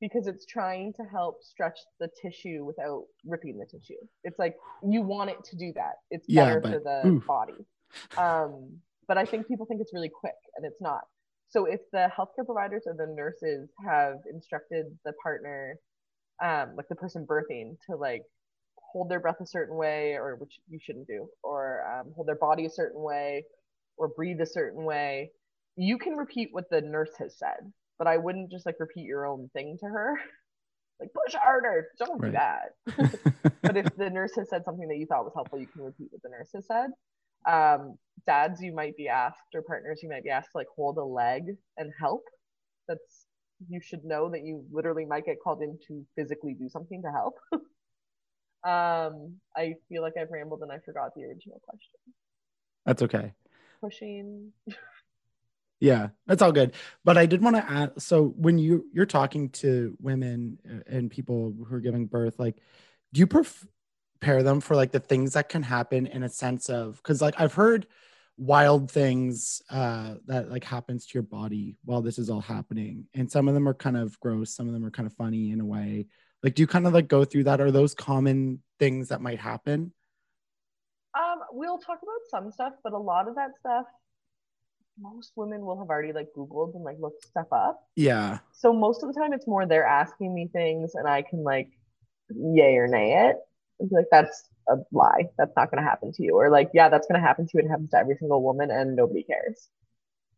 because 0.00 0.26
it's 0.26 0.46
trying 0.46 0.92
to 0.94 1.02
help 1.04 1.42
stretch 1.42 1.78
the 1.98 2.08
tissue 2.20 2.64
without 2.64 3.04
ripping 3.24 3.58
the 3.58 3.66
tissue. 3.66 3.98
It's 4.24 4.38
like 4.38 4.56
you 4.86 5.02
want 5.02 5.30
it 5.30 5.42
to 5.44 5.56
do 5.56 5.72
that. 5.74 5.94
It's 6.10 6.26
Yeah, 6.28 6.44
better 6.44 6.60
for 6.60 6.80
the 6.80 7.08
oof. 7.08 7.26
body. 7.26 7.66
Um, 8.16 8.78
but 9.08 9.18
I 9.18 9.24
think 9.24 9.48
people 9.48 9.66
think 9.66 9.80
it's 9.80 9.94
really 9.94 10.10
quick 10.10 10.34
and 10.56 10.64
it's 10.66 10.80
not. 10.80 11.02
So 11.48 11.66
if 11.66 11.80
the 11.92 12.10
healthcare 12.16 12.46
providers 12.46 12.84
or 12.86 12.94
the 12.94 13.12
nurses 13.14 13.68
have 13.86 14.16
instructed 14.32 14.86
the 15.04 15.12
partner, 15.22 15.76
um, 16.42 16.74
like 16.76 16.88
the 16.88 16.96
person 16.96 17.26
birthing, 17.26 17.76
to 17.90 17.96
like 17.96 18.22
hold 18.92 19.10
their 19.10 19.20
breath 19.20 19.40
a 19.40 19.46
certain 19.46 19.76
way, 19.76 20.14
or 20.14 20.36
which 20.36 20.58
you 20.68 20.78
shouldn't 20.82 21.06
do, 21.06 21.28
or 21.42 21.82
um, 21.92 22.12
hold 22.14 22.26
their 22.26 22.36
body 22.36 22.64
a 22.66 22.70
certain 22.70 23.02
way, 23.02 23.44
or 23.98 24.08
breathe 24.08 24.40
a 24.40 24.46
certain 24.46 24.84
way, 24.84 25.30
you 25.76 25.98
can 25.98 26.14
repeat 26.14 26.48
what 26.52 26.70
the 26.70 26.80
nurse 26.80 27.12
has 27.18 27.38
said. 27.38 27.72
But 27.98 28.06
I 28.06 28.16
wouldn't 28.16 28.50
just 28.50 28.66
like 28.66 28.76
repeat 28.80 29.04
your 29.04 29.26
own 29.26 29.50
thing 29.52 29.76
to 29.80 29.86
her. 29.86 30.18
Like 31.00 31.10
push 31.14 31.34
harder. 31.34 31.88
Don't 31.98 32.22
do 32.22 32.30
that. 32.30 32.76
but 33.62 33.76
if 33.76 33.86
the 33.96 34.08
nurse 34.08 34.36
has 34.36 34.48
said 34.48 34.64
something 34.64 34.86
that 34.86 34.98
you 34.98 35.06
thought 35.06 35.24
was 35.24 35.32
helpful, 35.34 35.58
you 35.58 35.66
can 35.66 35.82
repeat 35.82 36.06
what 36.12 36.22
the 36.22 36.28
nurse 36.28 36.50
has 36.54 36.64
said. 36.68 36.90
Um, 37.46 37.98
dads, 38.26 38.60
you 38.60 38.74
might 38.74 38.96
be 38.96 39.08
asked, 39.08 39.54
or 39.54 39.62
partners, 39.62 40.00
you 40.02 40.08
might 40.08 40.24
be 40.24 40.30
asked 40.30 40.52
to 40.52 40.58
like 40.58 40.68
hold 40.74 40.98
a 40.98 41.04
leg 41.04 41.44
and 41.76 41.92
help. 42.00 42.24
That's 42.88 43.26
you 43.68 43.80
should 43.80 44.04
know 44.04 44.30
that 44.30 44.44
you 44.44 44.64
literally 44.72 45.04
might 45.04 45.24
get 45.24 45.36
called 45.42 45.62
in 45.62 45.78
to 45.88 46.04
physically 46.16 46.54
do 46.54 46.68
something 46.68 47.02
to 47.02 47.10
help. 47.10 47.34
um, 48.64 49.36
I 49.56 49.74
feel 49.88 50.02
like 50.02 50.14
I've 50.20 50.30
rambled 50.30 50.62
and 50.62 50.72
I 50.72 50.78
forgot 50.84 51.14
the 51.14 51.24
original 51.24 51.60
question. 51.62 52.14
that's 52.84 53.02
okay. 53.02 53.32
Pushing. 53.80 54.52
Yeah, 55.80 56.10
that's 56.28 56.42
all 56.42 56.52
good. 56.52 56.74
But 57.02 57.18
I 57.18 57.26
did 57.26 57.42
want 57.42 57.56
to 57.56 57.68
add 57.68 58.00
so 58.00 58.26
when 58.36 58.56
you 58.56 58.86
you're 58.92 59.04
talking 59.04 59.50
to 59.50 59.96
women 60.00 60.56
uh, 60.64 60.78
and 60.86 61.10
people 61.10 61.52
who 61.66 61.74
are 61.74 61.80
giving 61.80 62.06
birth, 62.06 62.38
like, 62.38 62.54
do 63.12 63.18
you 63.18 63.26
pref- 63.26 63.66
prepare 64.22 64.44
them 64.44 64.60
for 64.60 64.76
like 64.76 64.92
the 64.92 65.00
things 65.00 65.32
that 65.32 65.48
can 65.48 65.64
happen 65.64 66.06
in 66.06 66.22
a 66.22 66.28
sense 66.28 66.70
of 66.70 66.96
because 66.98 67.20
like 67.20 67.34
I've 67.40 67.54
heard 67.54 67.88
wild 68.38 68.88
things 68.88 69.60
uh 69.68 70.14
that 70.26 70.48
like 70.48 70.62
happens 70.62 71.06
to 71.06 71.14
your 71.14 71.24
body 71.24 71.76
while 71.84 72.02
this 72.02 72.20
is 72.20 72.30
all 72.30 72.40
happening 72.40 73.06
and 73.14 73.30
some 73.30 73.48
of 73.48 73.54
them 73.54 73.68
are 73.68 73.74
kind 73.74 73.96
of 73.96 74.18
gross 74.20 74.54
some 74.54 74.68
of 74.68 74.72
them 74.74 74.84
are 74.84 74.92
kind 74.92 75.08
of 75.08 75.12
funny 75.14 75.50
in 75.50 75.60
a 75.60 75.64
way 75.64 76.06
like 76.44 76.54
do 76.54 76.62
you 76.62 76.68
kind 76.68 76.86
of 76.86 76.92
like 76.94 77.08
go 77.08 77.24
through 77.24 77.42
that 77.42 77.60
are 77.60 77.72
those 77.72 77.94
common 77.94 78.60
things 78.78 79.08
that 79.08 79.20
might 79.20 79.40
happen 79.40 79.92
Um, 81.18 81.40
we'll 81.50 81.78
talk 81.78 81.98
about 82.02 82.22
some 82.30 82.52
stuff, 82.52 82.74
but 82.84 82.92
a 82.92 82.98
lot 82.98 83.28
of 83.28 83.34
that 83.34 83.50
stuff, 83.58 83.86
most 84.98 85.32
women 85.36 85.60
will 85.66 85.78
have 85.78 85.90
already 85.90 86.12
like 86.12 86.28
Googled 86.34 86.74
and 86.76 86.84
like 86.84 86.96
looked 87.00 87.26
stuff 87.26 87.48
up. 87.52 87.86
yeah 87.96 88.38
So 88.52 88.72
most 88.72 89.02
of 89.02 89.12
the 89.12 89.20
time, 89.20 89.32
it's 89.32 89.46
more 89.46 89.66
they're 89.66 89.84
asking 89.84 90.32
me 90.32 90.48
things, 90.52 90.94
and 90.94 91.06
I 91.08 91.22
can 91.22 91.42
like 91.44 91.70
yay 92.30 92.76
or 92.76 92.88
nay 92.88 93.28
it. 93.28 93.36
Like, 93.90 94.06
that's 94.10 94.48
a 94.68 94.76
lie. 94.92 95.28
That's 95.38 95.52
not 95.56 95.70
going 95.70 95.82
to 95.82 95.88
happen 95.88 96.12
to 96.12 96.22
you. 96.22 96.34
Or 96.34 96.50
like, 96.50 96.70
yeah, 96.74 96.88
that's 96.88 97.06
going 97.06 97.20
to 97.20 97.26
happen 97.26 97.46
to 97.46 97.50
you. 97.54 97.64
It 97.64 97.68
happens 97.68 97.90
to 97.90 97.98
every 97.98 98.16
single 98.16 98.42
woman, 98.42 98.70
and 98.70 98.94
nobody 98.96 99.22
cares. 99.22 99.68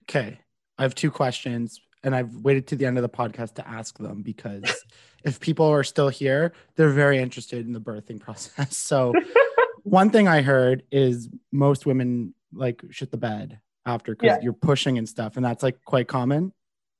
Okay. 0.08 0.38
I 0.78 0.82
have 0.82 0.94
two 0.94 1.10
questions 1.10 1.80
and 2.04 2.14
I've 2.14 2.36
waited 2.36 2.66
to 2.68 2.76
the 2.76 2.86
end 2.86 2.98
of 2.98 3.02
the 3.02 3.08
podcast 3.08 3.54
to 3.54 3.68
ask 3.68 3.98
them 3.98 4.22
because 4.22 4.84
if 5.24 5.40
people 5.40 5.66
are 5.66 5.82
still 5.82 6.10
here, 6.10 6.52
they're 6.76 6.90
very 6.90 7.18
interested 7.18 7.66
in 7.66 7.72
the 7.72 7.80
birthing 7.80 8.20
process. 8.20 8.76
So, 8.76 9.12
one 9.82 10.10
thing 10.10 10.28
I 10.28 10.42
heard 10.42 10.84
is 10.92 11.28
most 11.50 11.86
women 11.86 12.34
like 12.52 12.82
shit 12.90 13.10
the 13.10 13.16
bed 13.16 13.58
after 13.86 14.14
because 14.14 14.36
Yeah. 14.36 14.42
you're 14.42 14.52
pushing 14.52 14.98
and 14.98 15.08
stuff, 15.08 15.36
and 15.36 15.44
that's 15.44 15.62
like 15.62 15.82
quite 15.84 16.06
common. 16.06 16.52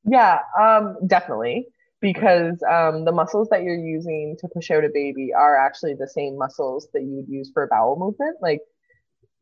Yeah, 0.05 0.41
um, 0.59 0.97
definitely. 1.07 1.69
Because 2.05 2.63
um, 2.71 3.07
the 3.07 3.13
muscles 3.13 3.49
that 3.51 3.63
you're 3.63 3.79
using 3.79 4.37
to 4.41 4.49
push 4.49 4.71
out 4.71 4.85
a 4.85 4.91
baby 4.93 5.31
are 5.33 5.57
actually 5.57 5.95
the 5.95 6.07
same 6.07 6.37
muscles 6.37 6.87
that 6.93 7.01
you 7.03 7.13
would 7.17 7.29
use 7.29 7.51
for 7.53 7.63
a 7.63 7.67
bowel 7.67 7.97
movement. 7.99 8.37
Like, 8.43 8.61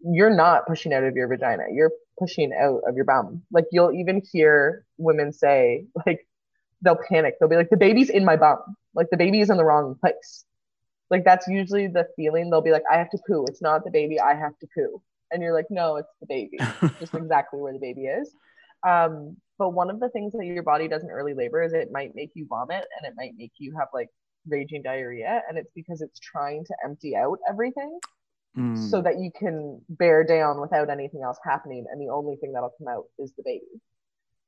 you're 0.01 0.35
not 0.35 0.67
pushing 0.69 0.93
out 0.93 1.03
of 1.03 1.17
your 1.17 1.27
vagina, 1.27 1.65
you're 1.73 1.91
pushing 2.21 2.53
out 2.53 2.83
of 2.87 2.95
your 2.95 3.05
bum. 3.05 3.43
Like, 3.51 3.65
you'll 3.73 3.93
even 3.93 4.23
hear 4.33 4.85
women 4.97 5.33
say, 5.33 5.87
like, 6.07 6.27
they'll 6.83 6.99
panic. 7.09 7.35
They'll 7.41 7.49
be 7.49 7.57
like, 7.57 7.71
the 7.71 7.77
baby's 7.77 8.11
in 8.11 8.25
my 8.25 8.37
bum. 8.37 8.59
Like, 8.95 9.09
the 9.11 9.17
baby 9.17 9.41
is 9.41 9.51
in 9.51 9.57
the 9.57 9.65
wrong 9.65 9.97
place. 10.01 10.45
Like, 11.11 11.25
that's 11.25 11.49
usually 11.49 11.89
the 11.89 12.07
feeling. 12.15 12.49
They'll 12.49 12.63
be 12.63 12.71
like, 12.71 12.85
I 12.91 12.97
have 12.97 13.11
to 13.11 13.19
poo. 13.27 13.45
It's 13.49 13.61
not 13.61 13.85
the 13.85 13.91
baby, 13.91 14.21
I 14.21 14.35
have 14.35 14.57
to 14.61 14.69
poo. 14.73 15.03
And 15.33 15.43
you're 15.43 15.55
like, 15.55 15.67
no, 15.69 15.97
it's 15.97 16.13
the 16.21 16.27
baby 16.27 16.59
just 17.01 17.15
exactly 17.15 17.61
where 17.61 17.73
the 17.73 17.79
baby 17.81 18.03
is. 18.03 18.33
Um, 18.87 19.37
but 19.59 19.70
one 19.70 19.90
of 19.90 20.00
the 20.00 20.09
things 20.11 20.32
that 20.32 20.44
your 20.44 20.62
body 20.62 20.88
does 20.88 21.03
in 21.03 21.11
early 21.11 21.34
labor 21.34 21.62
is 21.62 21.72
it 21.72 21.90
might 21.92 22.14
make 22.14 22.30
you 22.34 22.46
vomit 22.48 22.84
and 22.98 23.07
it 23.07 23.14
might 23.16 23.32
make 23.36 23.53
you 23.59 23.74
have 23.78 23.88
like 23.92 24.09
raging 24.48 24.82
diarrhea. 24.82 25.42
And 25.48 25.57
it's 25.59 25.70
because 25.74 26.00
it's 26.00 26.18
trying 26.18 26.64
to 26.64 26.74
empty 26.84 27.16
out 27.16 27.38
everything 27.48 27.98
Mm. 28.57 28.90
so 28.90 29.00
that 29.00 29.18
you 29.18 29.30
can 29.34 29.80
bear 29.88 30.24
down 30.24 30.61
without 30.61 30.90
anything 30.90 31.22
else 31.22 31.38
happening. 31.42 31.86
And 31.90 31.98
the 31.98 32.12
only 32.12 32.36
thing 32.36 32.53
that'll 32.53 32.74
come 32.76 32.88
out 32.88 33.05
is 33.18 33.32
the 33.36 33.42
baby. 33.42 33.64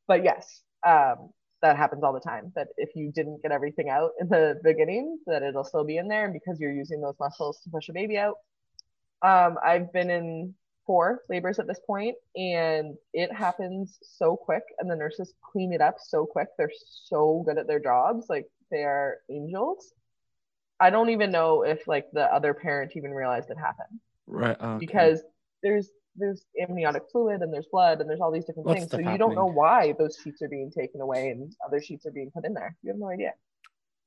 But 0.06 0.22
yes, 0.22 0.60
um, 0.86 1.30
that 1.62 1.78
happens 1.78 2.04
all 2.04 2.12
the 2.12 2.20
time. 2.20 2.52
That 2.54 2.68
if 2.76 2.90
you 2.94 3.10
didn't 3.10 3.40
get 3.42 3.50
everything 3.50 3.88
out 3.88 4.10
in 4.20 4.28
the 4.28 4.60
beginning, 4.62 5.20
that 5.26 5.42
it'll 5.42 5.64
still 5.64 5.84
be 5.84 5.96
in 5.96 6.08
there. 6.08 6.24
And 6.24 6.34
because 6.34 6.60
you're 6.60 6.72
using 6.72 7.00
those 7.00 7.14
muscles 7.18 7.60
to 7.62 7.70
push 7.70 7.88
a 7.88 7.94
baby 7.94 8.18
out, 8.18 8.34
um, 9.22 9.56
I've 9.64 9.90
been 9.90 10.10
in 10.10 10.54
four 10.86 11.22
labors 11.28 11.58
at 11.58 11.66
this 11.66 11.80
point, 11.86 12.16
and 12.36 12.96
it 13.12 13.32
happens 13.32 13.98
so 14.02 14.36
quick, 14.36 14.62
and 14.78 14.90
the 14.90 14.96
nurses 14.96 15.34
clean 15.42 15.72
it 15.72 15.80
up 15.80 15.96
so 16.00 16.26
quick. 16.26 16.48
They're 16.58 16.72
so 17.06 17.42
good 17.46 17.58
at 17.58 17.66
their 17.66 17.80
jobs, 17.80 18.26
like 18.28 18.46
they 18.70 18.82
are 18.82 19.18
angels. 19.30 19.92
I 20.80 20.90
don't 20.90 21.10
even 21.10 21.30
know 21.30 21.62
if 21.62 21.86
like 21.86 22.10
the 22.12 22.24
other 22.32 22.52
parent 22.52 22.92
even 22.96 23.12
realized 23.12 23.50
it 23.50 23.58
happened 23.58 24.00
right 24.26 24.60
okay. 24.60 24.78
because 24.78 25.22
there's 25.62 25.90
there's 26.16 26.44
amniotic 26.60 27.04
fluid 27.10 27.42
and 27.42 27.52
there's 27.52 27.66
blood 27.70 28.00
and 28.00 28.08
there's 28.08 28.20
all 28.20 28.30
these 28.30 28.44
different 28.44 28.68
things. 28.68 28.90
So 28.90 28.98
you 28.98 29.18
don't 29.18 29.34
know 29.34 29.46
why 29.46 29.94
those 29.98 30.18
sheets 30.22 30.42
are 30.42 30.48
being 30.48 30.70
taken 30.70 31.00
away 31.00 31.30
and 31.30 31.52
other 31.66 31.80
sheets 31.80 32.06
are 32.06 32.12
being 32.12 32.30
put 32.30 32.44
in 32.44 32.54
there. 32.54 32.76
You 32.82 32.90
have 32.90 32.98
no 32.98 33.08
idea. 33.08 33.32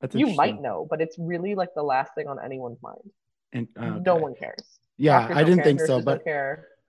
That's 0.00 0.14
You 0.14 0.34
might 0.34 0.60
know, 0.60 0.86
but 0.88 1.00
it's 1.00 1.16
really 1.18 1.54
like 1.54 1.74
the 1.74 1.82
last 1.82 2.14
thing 2.14 2.28
on 2.28 2.38
anyone's 2.42 2.80
mind. 2.82 3.10
And, 3.52 3.68
uh, 3.76 3.98
No 3.98 4.14
okay. 4.14 4.22
one 4.22 4.34
cares. 4.34 4.77
Yeah, 4.98 5.20
Doctors 5.20 5.36
I 5.36 5.44
didn't 5.44 5.64
think 5.64 5.80
so, 5.80 6.00
but. 6.00 6.22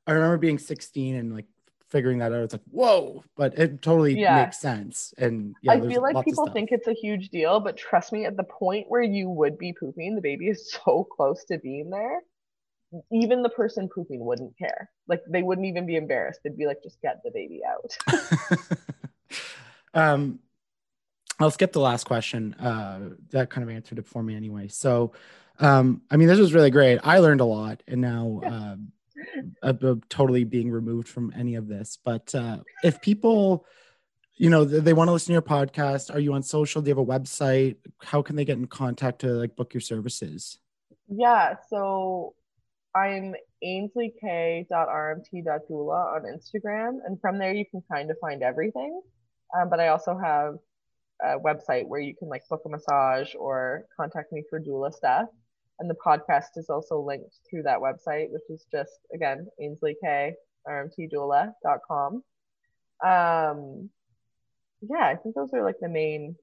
I 0.08 0.14
remember 0.14 0.38
being 0.38 0.58
16 0.58 1.16
and 1.16 1.36
like 1.36 1.46
figuring 1.90 2.20
that 2.20 2.32
out. 2.32 2.44
It's 2.44 2.54
like, 2.54 2.64
whoa, 2.72 3.24
but 3.36 3.58
it 3.58 3.82
totally 3.82 4.20
Yeah. 4.20 4.44
makes 4.44 4.60
sense. 4.60 5.14
And 5.18 5.56
yeah, 5.62 5.74
I 5.74 5.82
feel 5.82 6.02
like 6.02 6.26
people 6.26 6.48
think 6.48 6.72
it's 6.72 6.88
a 6.88 6.94
huge 6.94 7.30
deal, 7.30 7.60
but 7.60 7.78
trust 7.78 8.12
me, 8.12 8.26
at 8.26 8.36
the 8.36 8.44
point 8.44 8.86
where 8.90 9.04
you 9.04 9.30
would 9.30 9.58
be 9.58 9.74
pooping, 9.74 10.16
the 10.16 10.22
baby 10.22 10.48
is 10.48 10.72
so 10.86 11.04
close 11.04 11.44
to 11.46 11.60
being 11.60 11.90
there. 11.90 12.22
Even 13.12 13.44
the 13.44 13.50
person 13.50 13.88
pooping 13.88 14.20
wouldn't 14.20 14.58
care. 14.58 14.90
Like 15.08 15.22
they 15.30 15.44
wouldn't 15.44 15.68
even 15.68 15.86
be 15.86 15.96
embarrassed. 15.96 16.40
They'd 16.44 16.58
be 16.58 16.66
like, 16.66 16.82
just 16.82 17.00
get 17.02 17.22
the 17.24 17.30
baby 17.30 17.62
out. 17.64 17.96
um, 19.94 20.40
I'll 21.40 21.52
skip 21.52 21.72
the 21.72 21.80
last 21.80 22.06
question. 22.06 22.56
Uh, 22.56 23.12
that 23.30 23.52
kind 23.52 23.64
of 23.64 23.74
answered 23.74 24.00
it 24.00 24.08
for 24.08 24.24
me 24.24 24.36
anyway. 24.36 24.70
So, 24.70 25.14
um, 25.60 26.02
I 26.10 26.18
mean, 26.18 26.28
this 26.28 26.40
was 26.40 26.54
really 26.54 26.72
great. 26.72 27.00
I 27.04 27.20
learned 27.20 27.42
a 27.42 27.46
lot, 27.46 27.84
and 27.88 28.02
now 28.02 28.42
um, 28.46 28.92
I'm 29.62 29.80
I'm 29.82 30.02
totally 30.10 30.44
being 30.44 30.72
removed 30.72 31.08
from 31.08 31.34
any 31.36 31.56
of 31.56 31.68
this. 31.68 31.98
But 32.04 32.34
uh, 32.34 32.60
if 32.84 33.02
people, 33.02 33.66
you 34.38 34.50
know, 34.50 34.64
they, 34.64 34.80
they 34.80 34.94
want 34.94 35.10
to 35.10 35.12
listen 35.12 35.28
to 35.28 35.34
your 35.34 35.42
podcast, 35.42 36.14
are 36.14 36.20
you 36.20 36.34
on 36.34 36.44
social? 36.44 36.82
Do 36.82 36.90
you 36.90 36.96
have 36.96 37.06
a 37.06 37.06
website? 37.06 37.76
How 38.02 38.22
can 38.22 38.36
they 38.36 38.46
get 38.46 38.58
in 38.58 38.68
contact 38.68 39.20
to 39.22 39.28
like 39.28 39.56
book 39.56 39.74
your 39.74 39.82
services? 39.82 40.60
Yeah, 41.08 41.56
so 41.70 42.36
I'm 42.96 43.36
ainsleyk.rmt.doula 43.64 44.70
on 46.16 46.24
Instagram, 46.24 47.00
and 47.06 47.20
from 47.20 47.38
there 47.38 47.54
you 47.54 47.66
can 47.66 47.84
kind 47.92 48.10
of 48.10 48.18
find 48.22 48.44
everything. 48.44 49.02
Um, 49.58 49.70
but 49.70 49.80
I 49.80 49.88
also 49.90 50.18
have 50.18 50.56
a 51.22 51.38
website 51.40 51.88
where 51.88 52.00
you 52.00 52.16
can 52.16 52.30
like 52.30 52.48
book 52.50 52.62
a 52.66 52.70
massage 52.70 53.34
or 53.38 53.86
contact 53.98 54.32
me 54.32 54.44
for 54.50 54.60
doula 54.60 54.94
stuff. 54.94 55.28
And 55.80 55.90
the 55.90 55.96
podcast 55.96 56.58
is 56.58 56.70
also 56.70 57.00
linked 57.00 57.40
through 57.50 57.64
that 57.64 57.80
website, 57.80 58.30
which 58.32 58.44
is 58.50 58.66
just 58.72 59.00
again 59.14 59.48
ainsleyk.rmtdoula.com. 59.62 62.24
Um, 63.02 63.90
yeah, 64.82 65.06
I 65.06 65.16
think 65.16 65.36
those 65.36 65.54
are 65.54 65.64
like 65.64 65.80
the 65.80 65.90
main 65.90 66.36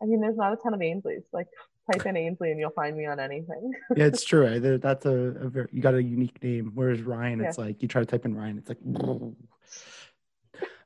I 0.00 0.04
mean, 0.04 0.20
there's 0.20 0.36
not 0.36 0.52
a 0.52 0.56
ton 0.56 0.74
of 0.74 0.80
Ainsleys. 0.80 1.24
Like, 1.32 1.48
type 1.92 2.06
in 2.06 2.16
Ainsley 2.16 2.50
and 2.50 2.60
you'll 2.60 2.70
find 2.70 2.96
me 2.96 3.06
on 3.06 3.20
anything. 3.20 3.72
yeah, 3.96 4.06
it's 4.06 4.24
true. 4.24 4.78
That's 4.78 5.06
a, 5.06 5.10
a 5.10 5.48
very, 5.48 5.68
you 5.72 5.80
got 5.80 5.94
a 5.94 6.02
unique 6.02 6.42
name. 6.42 6.72
Whereas 6.74 7.02
Ryan, 7.02 7.40
it's 7.40 7.58
like 7.58 7.82
you 7.82 7.88
try 7.88 8.02
to 8.02 8.06
type 8.06 8.24
in 8.24 8.34
Ryan, 8.34 8.58
it's 8.58 8.68
like. 8.68 8.78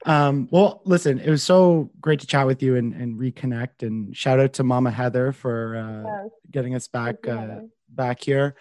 Um, 0.06 0.48
well, 0.50 0.80
listen, 0.86 1.18
it 1.18 1.28
was 1.28 1.42
so 1.42 1.90
great 2.00 2.20
to 2.20 2.26
chat 2.26 2.46
with 2.46 2.62
you 2.62 2.76
and, 2.76 2.94
and 2.94 3.20
reconnect. 3.20 3.86
And 3.86 4.16
shout 4.16 4.40
out 4.40 4.54
to 4.54 4.64
Mama 4.64 4.90
Heather 4.90 5.30
for 5.30 5.76
uh, 5.76 6.22
Yes, 6.22 6.30
getting 6.50 6.74
us 6.74 6.88
back 6.88 7.16
you, 7.26 7.32
uh. 7.32 7.60
Back 7.94 8.22
here. 8.22 8.54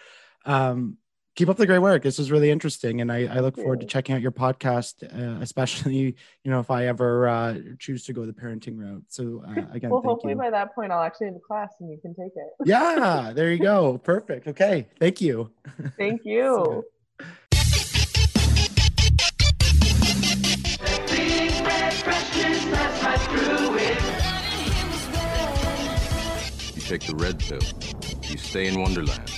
Um, 0.44 0.98
keep 1.40 1.48
up 1.48 1.56
the 1.56 1.66
great 1.66 1.78
work. 1.78 2.02
This 2.02 2.18
was 2.18 2.30
really 2.30 2.50
interesting, 2.50 3.00
and 3.00 3.10
I, 3.10 3.26
I 3.26 3.40
look 3.40 3.56
forward 3.56 3.80
to 3.80 3.86
checking 3.86 4.14
out 4.14 4.20
your 4.20 4.30
podcast, 4.30 5.02
uh, 5.04 5.40
especially 5.40 5.94
you 6.44 6.50
know 6.50 6.60
if 6.60 6.70
I 6.70 6.86
ever 6.86 7.28
uh, 7.28 7.58
choose 7.78 8.04
to 8.04 8.12
go 8.12 8.26
the 8.26 8.32
parenting 8.32 8.78
route. 8.78 9.04
So 9.08 9.42
uh, 9.46 9.52
again, 9.72 9.90
well, 9.90 10.00
thank 10.00 10.10
hopefully 10.10 10.34
you. 10.34 10.38
by 10.38 10.50
that 10.50 10.74
point 10.74 10.92
I'll 10.92 11.02
actually 11.02 11.28
have 11.28 11.36
a 11.36 11.40
class 11.40 11.72
and 11.80 11.90
you 11.90 11.98
can 11.98 12.14
take 12.14 12.32
it. 12.36 12.48
yeah, 12.64 13.32
there 13.34 13.52
you 13.52 13.58
go. 13.58 13.98
Perfect. 13.98 14.48
Okay, 14.48 14.88
thank 14.98 15.20
you. 15.20 15.50
Thank 15.96 16.22
you. 16.24 16.84
You 26.74 26.82
take 26.82 27.06
the 27.06 27.14
red 27.16 27.38
pill. 27.38 27.99
Stay 28.50 28.66
in 28.66 28.80
Wonderland. 28.80 29.30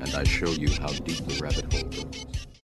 And 0.00 0.12
I 0.16 0.24
show 0.24 0.48
you 0.48 0.68
how 0.80 0.88
deep 0.88 1.18
the 1.18 1.38
rabbit 1.40 1.72
hole 1.72 1.84
goes. 1.84 2.31